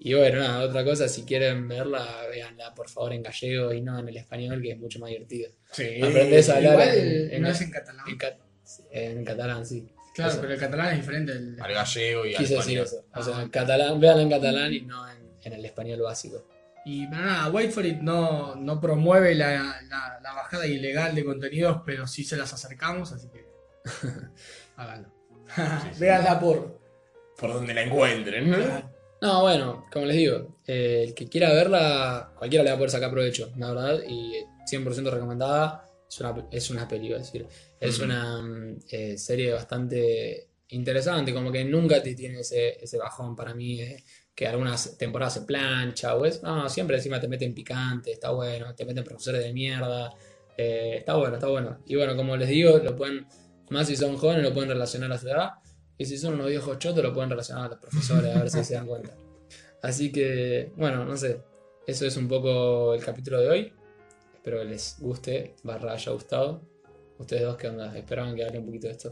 Y 0.00 0.14
bueno, 0.14 0.38
nada, 0.38 0.60
otra 0.60 0.84
cosa, 0.84 1.08
si 1.08 1.24
quieren 1.24 1.66
verla, 1.66 2.06
véanla 2.30 2.72
por 2.72 2.88
favor 2.88 3.12
en 3.14 3.20
gallego 3.24 3.72
y 3.72 3.80
no 3.80 3.98
en 3.98 4.06
el 4.08 4.16
español, 4.16 4.62
que 4.62 4.70
es 4.70 4.78
mucho 4.78 5.00
más 5.00 5.10
divertido. 5.10 5.50
Sí. 5.72 6.00
Aprendés 6.00 6.48
a 6.50 6.56
hablar 6.58 6.72
Igual 6.74 6.88
en, 6.98 7.32
en- 7.34 7.42
no 7.42 7.48
es 7.48 7.60
en 7.62 7.70
catalán. 7.72 8.08
en 8.08 8.16
ca- 8.16 8.38
en 8.92 9.24
catalán, 9.24 9.66
sí. 9.66 9.88
Claro, 10.14 10.30
eso. 10.30 10.40
pero 10.40 10.52
el 10.54 10.60
catalán 10.60 10.90
es 10.92 11.00
diferente. 11.00 11.34
del- 11.34 11.60
Al 11.60 11.72
gallego 11.74 12.26
y 12.26 12.34
al 12.36 12.40
Quise 12.40 12.54
decir 12.58 12.78
español. 12.78 12.84
eso. 12.86 13.04
O 13.12 13.22
sea, 13.24 13.38
Ah. 13.38 13.42
en 13.42 13.48
catalán, 13.48 13.98
véanla 14.00 14.22
en 14.22 14.30
catalán 14.30 14.72
y 14.72 14.80
no 14.82 15.10
en, 15.10 15.18
en 15.42 15.52
el 15.52 15.64
español 15.64 16.00
básico. 16.00 16.46
Y 16.84 17.08
pero 17.08 17.20
nada, 17.22 17.50
Wait 17.50 17.72
for 17.72 17.84
It 17.84 17.98
no, 17.98 18.54
no 18.54 18.80
promueve 18.80 19.34
la, 19.34 19.80
la- 19.88 20.20
la 20.22 20.32
bajada 20.32 20.64
ilegal 20.68 21.12
de 21.16 21.24
contenidos, 21.24 21.82
pero 21.84 22.06
sí 22.06 22.22
se 22.22 22.36
las 22.36 22.52
acercamos, 22.52 23.10
así 23.10 23.28
que 23.30 23.47
háganlo. 24.76 25.08
sí. 25.92 26.00
Véanla 26.00 26.40
por. 26.40 26.78
Por 27.36 27.52
donde 27.52 27.74
la 27.74 27.82
encuentren. 27.82 28.50
No, 29.20 29.42
bueno, 29.42 29.86
como 29.92 30.06
les 30.06 30.16
digo, 30.16 30.58
eh, 30.66 31.04
el 31.08 31.14
que 31.14 31.28
quiera 31.28 31.52
verla, 31.52 32.32
cualquiera 32.36 32.64
le 32.64 32.70
va 32.70 32.74
a 32.74 32.78
poder 32.78 32.90
sacar 32.90 33.10
provecho, 33.10 33.52
la 33.56 33.72
verdad, 33.72 34.00
y 34.06 34.44
100% 34.70 35.10
recomendada. 35.10 35.84
Es 36.08 36.20
una, 36.20 36.48
es 36.50 36.70
una 36.70 36.88
peli, 36.88 37.08
iba 37.08 37.16
a 37.16 37.20
decir. 37.20 37.46
Es 37.80 37.98
una 37.98 38.40
mm, 38.42 38.78
eh, 38.90 39.18
serie 39.18 39.52
bastante 39.52 40.48
interesante, 40.68 41.32
como 41.32 41.50
que 41.50 41.64
nunca 41.64 42.02
te 42.02 42.14
tiene 42.14 42.40
ese, 42.40 42.82
ese 42.82 42.98
bajón 42.98 43.34
para 43.34 43.54
mí, 43.54 43.80
eh, 43.80 44.04
que 44.34 44.46
algunas 44.46 44.96
temporadas 44.96 45.34
se 45.34 45.42
plancha, 45.42 46.14
o 46.14 46.24
es, 46.24 46.42
no, 46.42 46.68
siempre 46.68 46.96
encima 46.96 47.20
te 47.20 47.28
meten 47.28 47.54
picante, 47.54 48.12
está 48.12 48.30
bueno, 48.30 48.74
te 48.74 48.84
meten 48.84 49.04
profesores 49.04 49.42
de 49.42 49.52
mierda, 49.52 50.14
eh, 50.56 50.96
está 50.98 51.14
bueno, 51.14 51.34
está 51.34 51.48
bueno. 51.48 51.78
Y 51.86 51.96
bueno, 51.96 52.16
como 52.16 52.36
les 52.36 52.48
digo, 52.48 52.78
lo 52.78 52.94
pueden, 52.94 53.26
más 53.70 53.86
si 53.86 53.96
son 53.96 54.16
jóvenes, 54.16 54.42
lo 54.42 54.52
pueden 54.52 54.70
relacionar 54.70 55.12
a 55.12 55.18
su 55.18 55.28
edad. 55.28 55.50
Y 55.96 56.04
si 56.04 56.16
son 56.16 56.34
unos 56.34 56.48
viejos 56.48 56.78
chotos, 56.78 57.02
lo 57.02 57.12
pueden 57.12 57.30
relacionar 57.30 57.66
a 57.66 57.68
los 57.68 57.78
profesores, 57.78 58.34
a 58.34 58.38
ver 58.38 58.50
si 58.50 58.64
se 58.64 58.74
dan 58.74 58.86
cuenta. 58.86 59.14
Así 59.82 60.12
que, 60.12 60.72
bueno, 60.76 61.04
no 61.04 61.16
sé. 61.16 61.42
Eso 61.86 62.06
es 62.06 62.16
un 62.16 62.28
poco 62.28 62.94
el 62.94 63.04
capítulo 63.04 63.40
de 63.40 63.48
hoy. 63.48 63.72
Espero 64.34 64.58
que 64.60 64.66
les 64.66 64.96
guste, 65.00 65.56
barra 65.62 65.94
haya 65.94 66.12
gustado. 66.12 66.62
Ustedes 67.18 67.42
dos, 67.42 67.56
¿qué 67.56 67.68
onda? 67.68 67.96
¿Esperaban 67.96 68.34
que 68.36 68.44
hable 68.44 68.58
un 68.58 68.66
poquito 68.66 68.86
de 68.86 68.92
esto? 68.92 69.10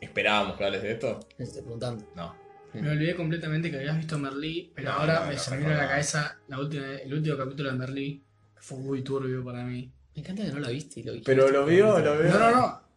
¿Esperábamos 0.00 0.56
que 0.56 0.64
hables 0.64 0.82
de 0.82 0.92
esto? 0.92 1.20
Les 1.36 1.48
estoy 1.48 1.62
preguntando. 1.62 2.04
No. 2.14 2.34
Me 2.72 2.90
olvidé 2.90 3.14
completamente 3.16 3.70
que 3.70 3.78
habías 3.78 3.96
visto 3.96 4.18
Merlí, 4.18 4.72
pero 4.74 4.90
No, 4.90 4.98
ahora 4.98 5.20
no, 5.20 5.26
me 5.26 5.34
no, 5.34 5.38
se 5.40 5.50
no, 5.50 5.56
me 5.56 5.62
vino 5.62 5.74
a 5.74 5.82
la 5.82 5.88
cabeza 5.88 6.38
la 6.48 6.60
última, 6.60 6.94
el 6.94 7.12
último 7.12 7.36
capítulo 7.36 7.70
de 7.72 7.76
Merlí, 7.76 8.24
que 8.54 8.62
fue 8.62 8.78
muy 8.78 9.02
turbio 9.02 9.44
para 9.44 9.64
mí. 9.64 9.92
Me 10.14 10.22
encanta 10.22 10.44
que 10.44 10.52
no 10.52 10.60
la 10.60 10.68
viste 10.70 11.00
y 11.00 11.02
lo 11.02 11.12
dijiste. 11.12 11.34
Pero 11.34 11.50
lo 11.50 11.66
vio, 11.66 11.98
lo 11.98 12.18
vio. 12.18 12.30
No, 12.30 12.38
no, 12.38 12.50
no. 12.52 12.89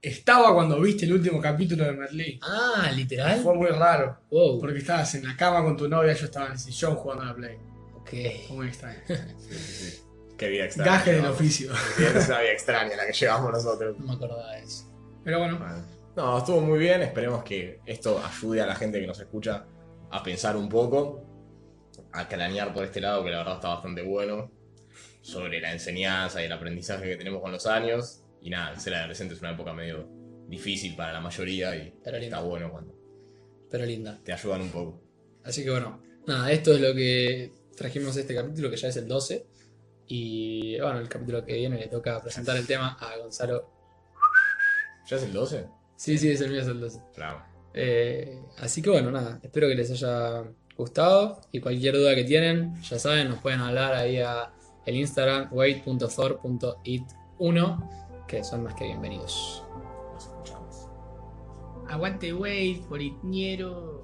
Estaba 0.00 0.54
cuando 0.54 0.80
viste 0.80 1.06
el 1.06 1.12
último 1.14 1.40
capítulo 1.40 1.84
de 1.84 1.92
Merlí. 1.92 2.38
Ah, 2.42 2.90
literal. 2.94 3.40
Fue 3.40 3.54
muy 3.54 3.66
raro, 3.68 4.16
Wow. 4.30 4.60
porque 4.60 4.78
estabas 4.78 5.12
en 5.16 5.26
la 5.26 5.36
cama 5.36 5.64
con 5.64 5.76
tu 5.76 5.88
novia, 5.88 6.12
yo 6.12 6.26
estaba 6.26 6.46
en 6.46 6.52
el 6.52 6.58
sillón 6.58 6.94
jugando 6.94 7.24
a 7.24 7.26
la 7.26 7.34
Play. 7.34 7.56
Ok. 7.96 8.10
Fue 8.46 8.56
muy 8.56 8.68
extraño. 8.68 9.00
Sí, 9.08 9.54
sí, 9.58 9.90
sí. 9.90 10.02
Qué 10.36 10.48
vida 10.48 10.66
extraña. 10.66 10.92
Gajes 10.92 11.16
del 11.16 11.26
oficio. 11.26 11.72
Sí, 11.96 12.04
es 12.04 12.28
una 12.28 12.40
vida 12.40 12.52
extraña 12.52 12.96
la 12.96 13.06
que 13.06 13.12
llevamos 13.12 13.50
nosotros. 13.52 13.98
No 13.98 14.06
me 14.06 14.12
acordaba 14.12 14.52
de 14.52 14.62
eso. 14.62 14.84
Pero 15.24 15.38
bueno, 15.40 15.58
Bueno. 15.58 15.84
No, 16.14 16.38
estuvo 16.38 16.60
muy 16.60 16.78
bien. 16.78 17.02
Esperemos 17.02 17.42
que 17.42 17.80
esto 17.84 18.22
ayude 18.24 18.60
a 18.60 18.66
la 18.66 18.76
gente 18.76 19.00
que 19.00 19.06
nos 19.06 19.18
escucha 19.18 19.66
a 20.10 20.22
pensar 20.22 20.56
un 20.56 20.68
poco, 20.68 21.24
a 22.12 22.28
cranear 22.28 22.72
por 22.72 22.84
este 22.84 23.00
lado, 23.00 23.24
que 23.24 23.30
la 23.30 23.38
verdad 23.38 23.54
está 23.56 23.68
bastante 23.70 24.02
bueno, 24.02 24.50
sobre 25.22 25.60
la 25.60 25.72
enseñanza 25.72 26.40
y 26.40 26.46
el 26.46 26.52
aprendizaje 26.52 27.04
que 27.08 27.16
tenemos 27.16 27.42
con 27.42 27.50
los 27.50 27.66
años. 27.66 28.22
Y 28.42 28.50
nada, 28.50 28.78
ser 28.78 28.94
adolescente 28.94 29.34
es 29.34 29.40
una 29.40 29.52
época 29.52 29.72
medio 29.72 30.08
difícil 30.48 30.96
para 30.96 31.12
la 31.12 31.20
mayoría 31.20 31.76
y 31.76 31.92
Pero 32.02 32.16
está 32.16 32.40
bueno 32.40 32.70
cuando 32.70 32.94
Pero 33.70 33.84
linda. 33.84 34.18
te 34.24 34.32
ayudan 34.32 34.62
un 34.62 34.70
poco. 34.70 35.02
Así 35.44 35.62
que 35.64 35.70
bueno, 35.70 36.00
nada, 36.26 36.50
esto 36.52 36.74
es 36.74 36.80
lo 36.80 36.94
que 36.94 37.52
trajimos 37.76 38.16
este 38.16 38.34
capítulo, 38.34 38.70
que 38.70 38.76
ya 38.76 38.88
es 38.88 38.96
el 38.96 39.06
12. 39.06 39.46
Y 40.06 40.80
bueno, 40.80 40.98
el 41.00 41.08
capítulo 41.08 41.44
que 41.44 41.54
viene 41.54 41.78
le 41.78 41.88
toca 41.88 42.20
presentar 42.22 42.56
el 42.56 42.66
tema 42.66 42.96
a 42.98 43.18
Gonzalo. 43.18 43.70
¿Ya 45.06 45.16
es 45.16 45.22
el 45.22 45.32
12? 45.32 45.66
Sí, 45.96 46.18
sí, 46.18 46.30
es 46.30 46.40
el 46.40 46.50
mío, 46.50 46.62
es 46.62 46.66
el 46.66 46.80
12. 46.80 47.00
Claro. 47.14 47.42
Eh, 47.74 48.40
así 48.58 48.80
que 48.82 48.90
bueno, 48.90 49.10
nada, 49.10 49.40
espero 49.42 49.68
que 49.68 49.74
les 49.74 49.90
haya 49.90 50.44
gustado 50.76 51.40
y 51.52 51.60
cualquier 51.60 51.94
duda 51.94 52.14
que 52.14 52.24
tienen, 52.24 52.80
ya 52.82 52.98
saben, 52.98 53.28
nos 53.28 53.38
pueden 53.40 53.60
hablar 53.60 53.94
ahí 53.94 54.18
a 54.18 54.50
el 54.86 54.96
Instagram 54.96 55.48
wait.thor.it1 55.52 58.07
que 58.28 58.44
son 58.44 58.62
más 58.62 58.74
que 58.74 58.84
bienvenidos. 58.84 59.64
Nos 60.12 60.26
escuchamos. 60.26 60.86
Aguante, 61.88 62.32
wait, 62.34 62.84
politñero. 62.84 64.02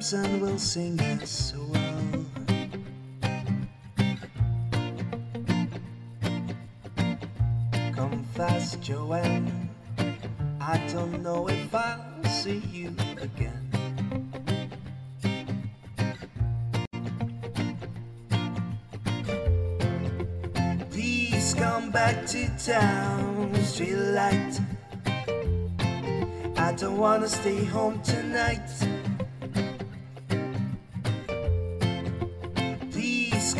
Play 0.00 0.18
and 0.18 0.40
we'll 0.40 0.58
sing 0.58 0.98
as 1.00 1.54
well. 1.68 2.24
Come 7.94 8.24
fast, 8.34 8.80
Joanne. 8.80 9.68
I 10.60 10.78
don't 10.92 11.22
know 11.22 11.48
if 11.48 11.74
I'll 11.74 12.24
see 12.24 12.62
you 12.72 12.94
again. 13.20 13.66
Please 20.90 21.54
come 21.54 21.90
back 21.90 22.26
to 22.26 22.48
town, 22.58 23.54
street 23.64 23.96
light. 23.96 24.60
I 26.56 26.72
don't 26.72 26.96
wanna 26.98 27.28
stay 27.28 27.64
home 27.64 28.00
tonight. 28.02 28.99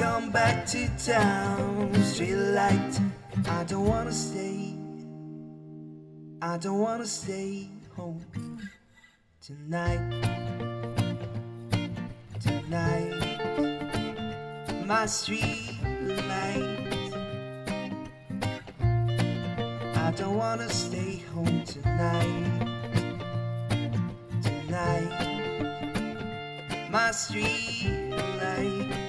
Come 0.01 0.31
back 0.31 0.65
to 0.65 0.89
town, 0.97 1.95
street 2.03 2.35
light. 2.35 3.01
I 3.47 3.65
don't 3.65 3.85
wanna 3.85 4.13
stay. 4.13 4.75
I 6.41 6.57
don't 6.57 6.79
wanna 6.79 7.05
stay 7.05 7.69
home 7.95 8.25
tonight. 9.43 10.01
Tonight, 12.41 13.13
my 14.87 15.05
street 15.05 15.79
light. 16.33 16.79
I 20.07 20.13
don't 20.17 20.37
wanna 20.39 20.71
stay 20.71 21.23
home 21.35 21.63
tonight. 21.65 22.47
Tonight, 24.43 25.13
my 26.91 27.11
street 27.11 28.15
light. 28.41 29.00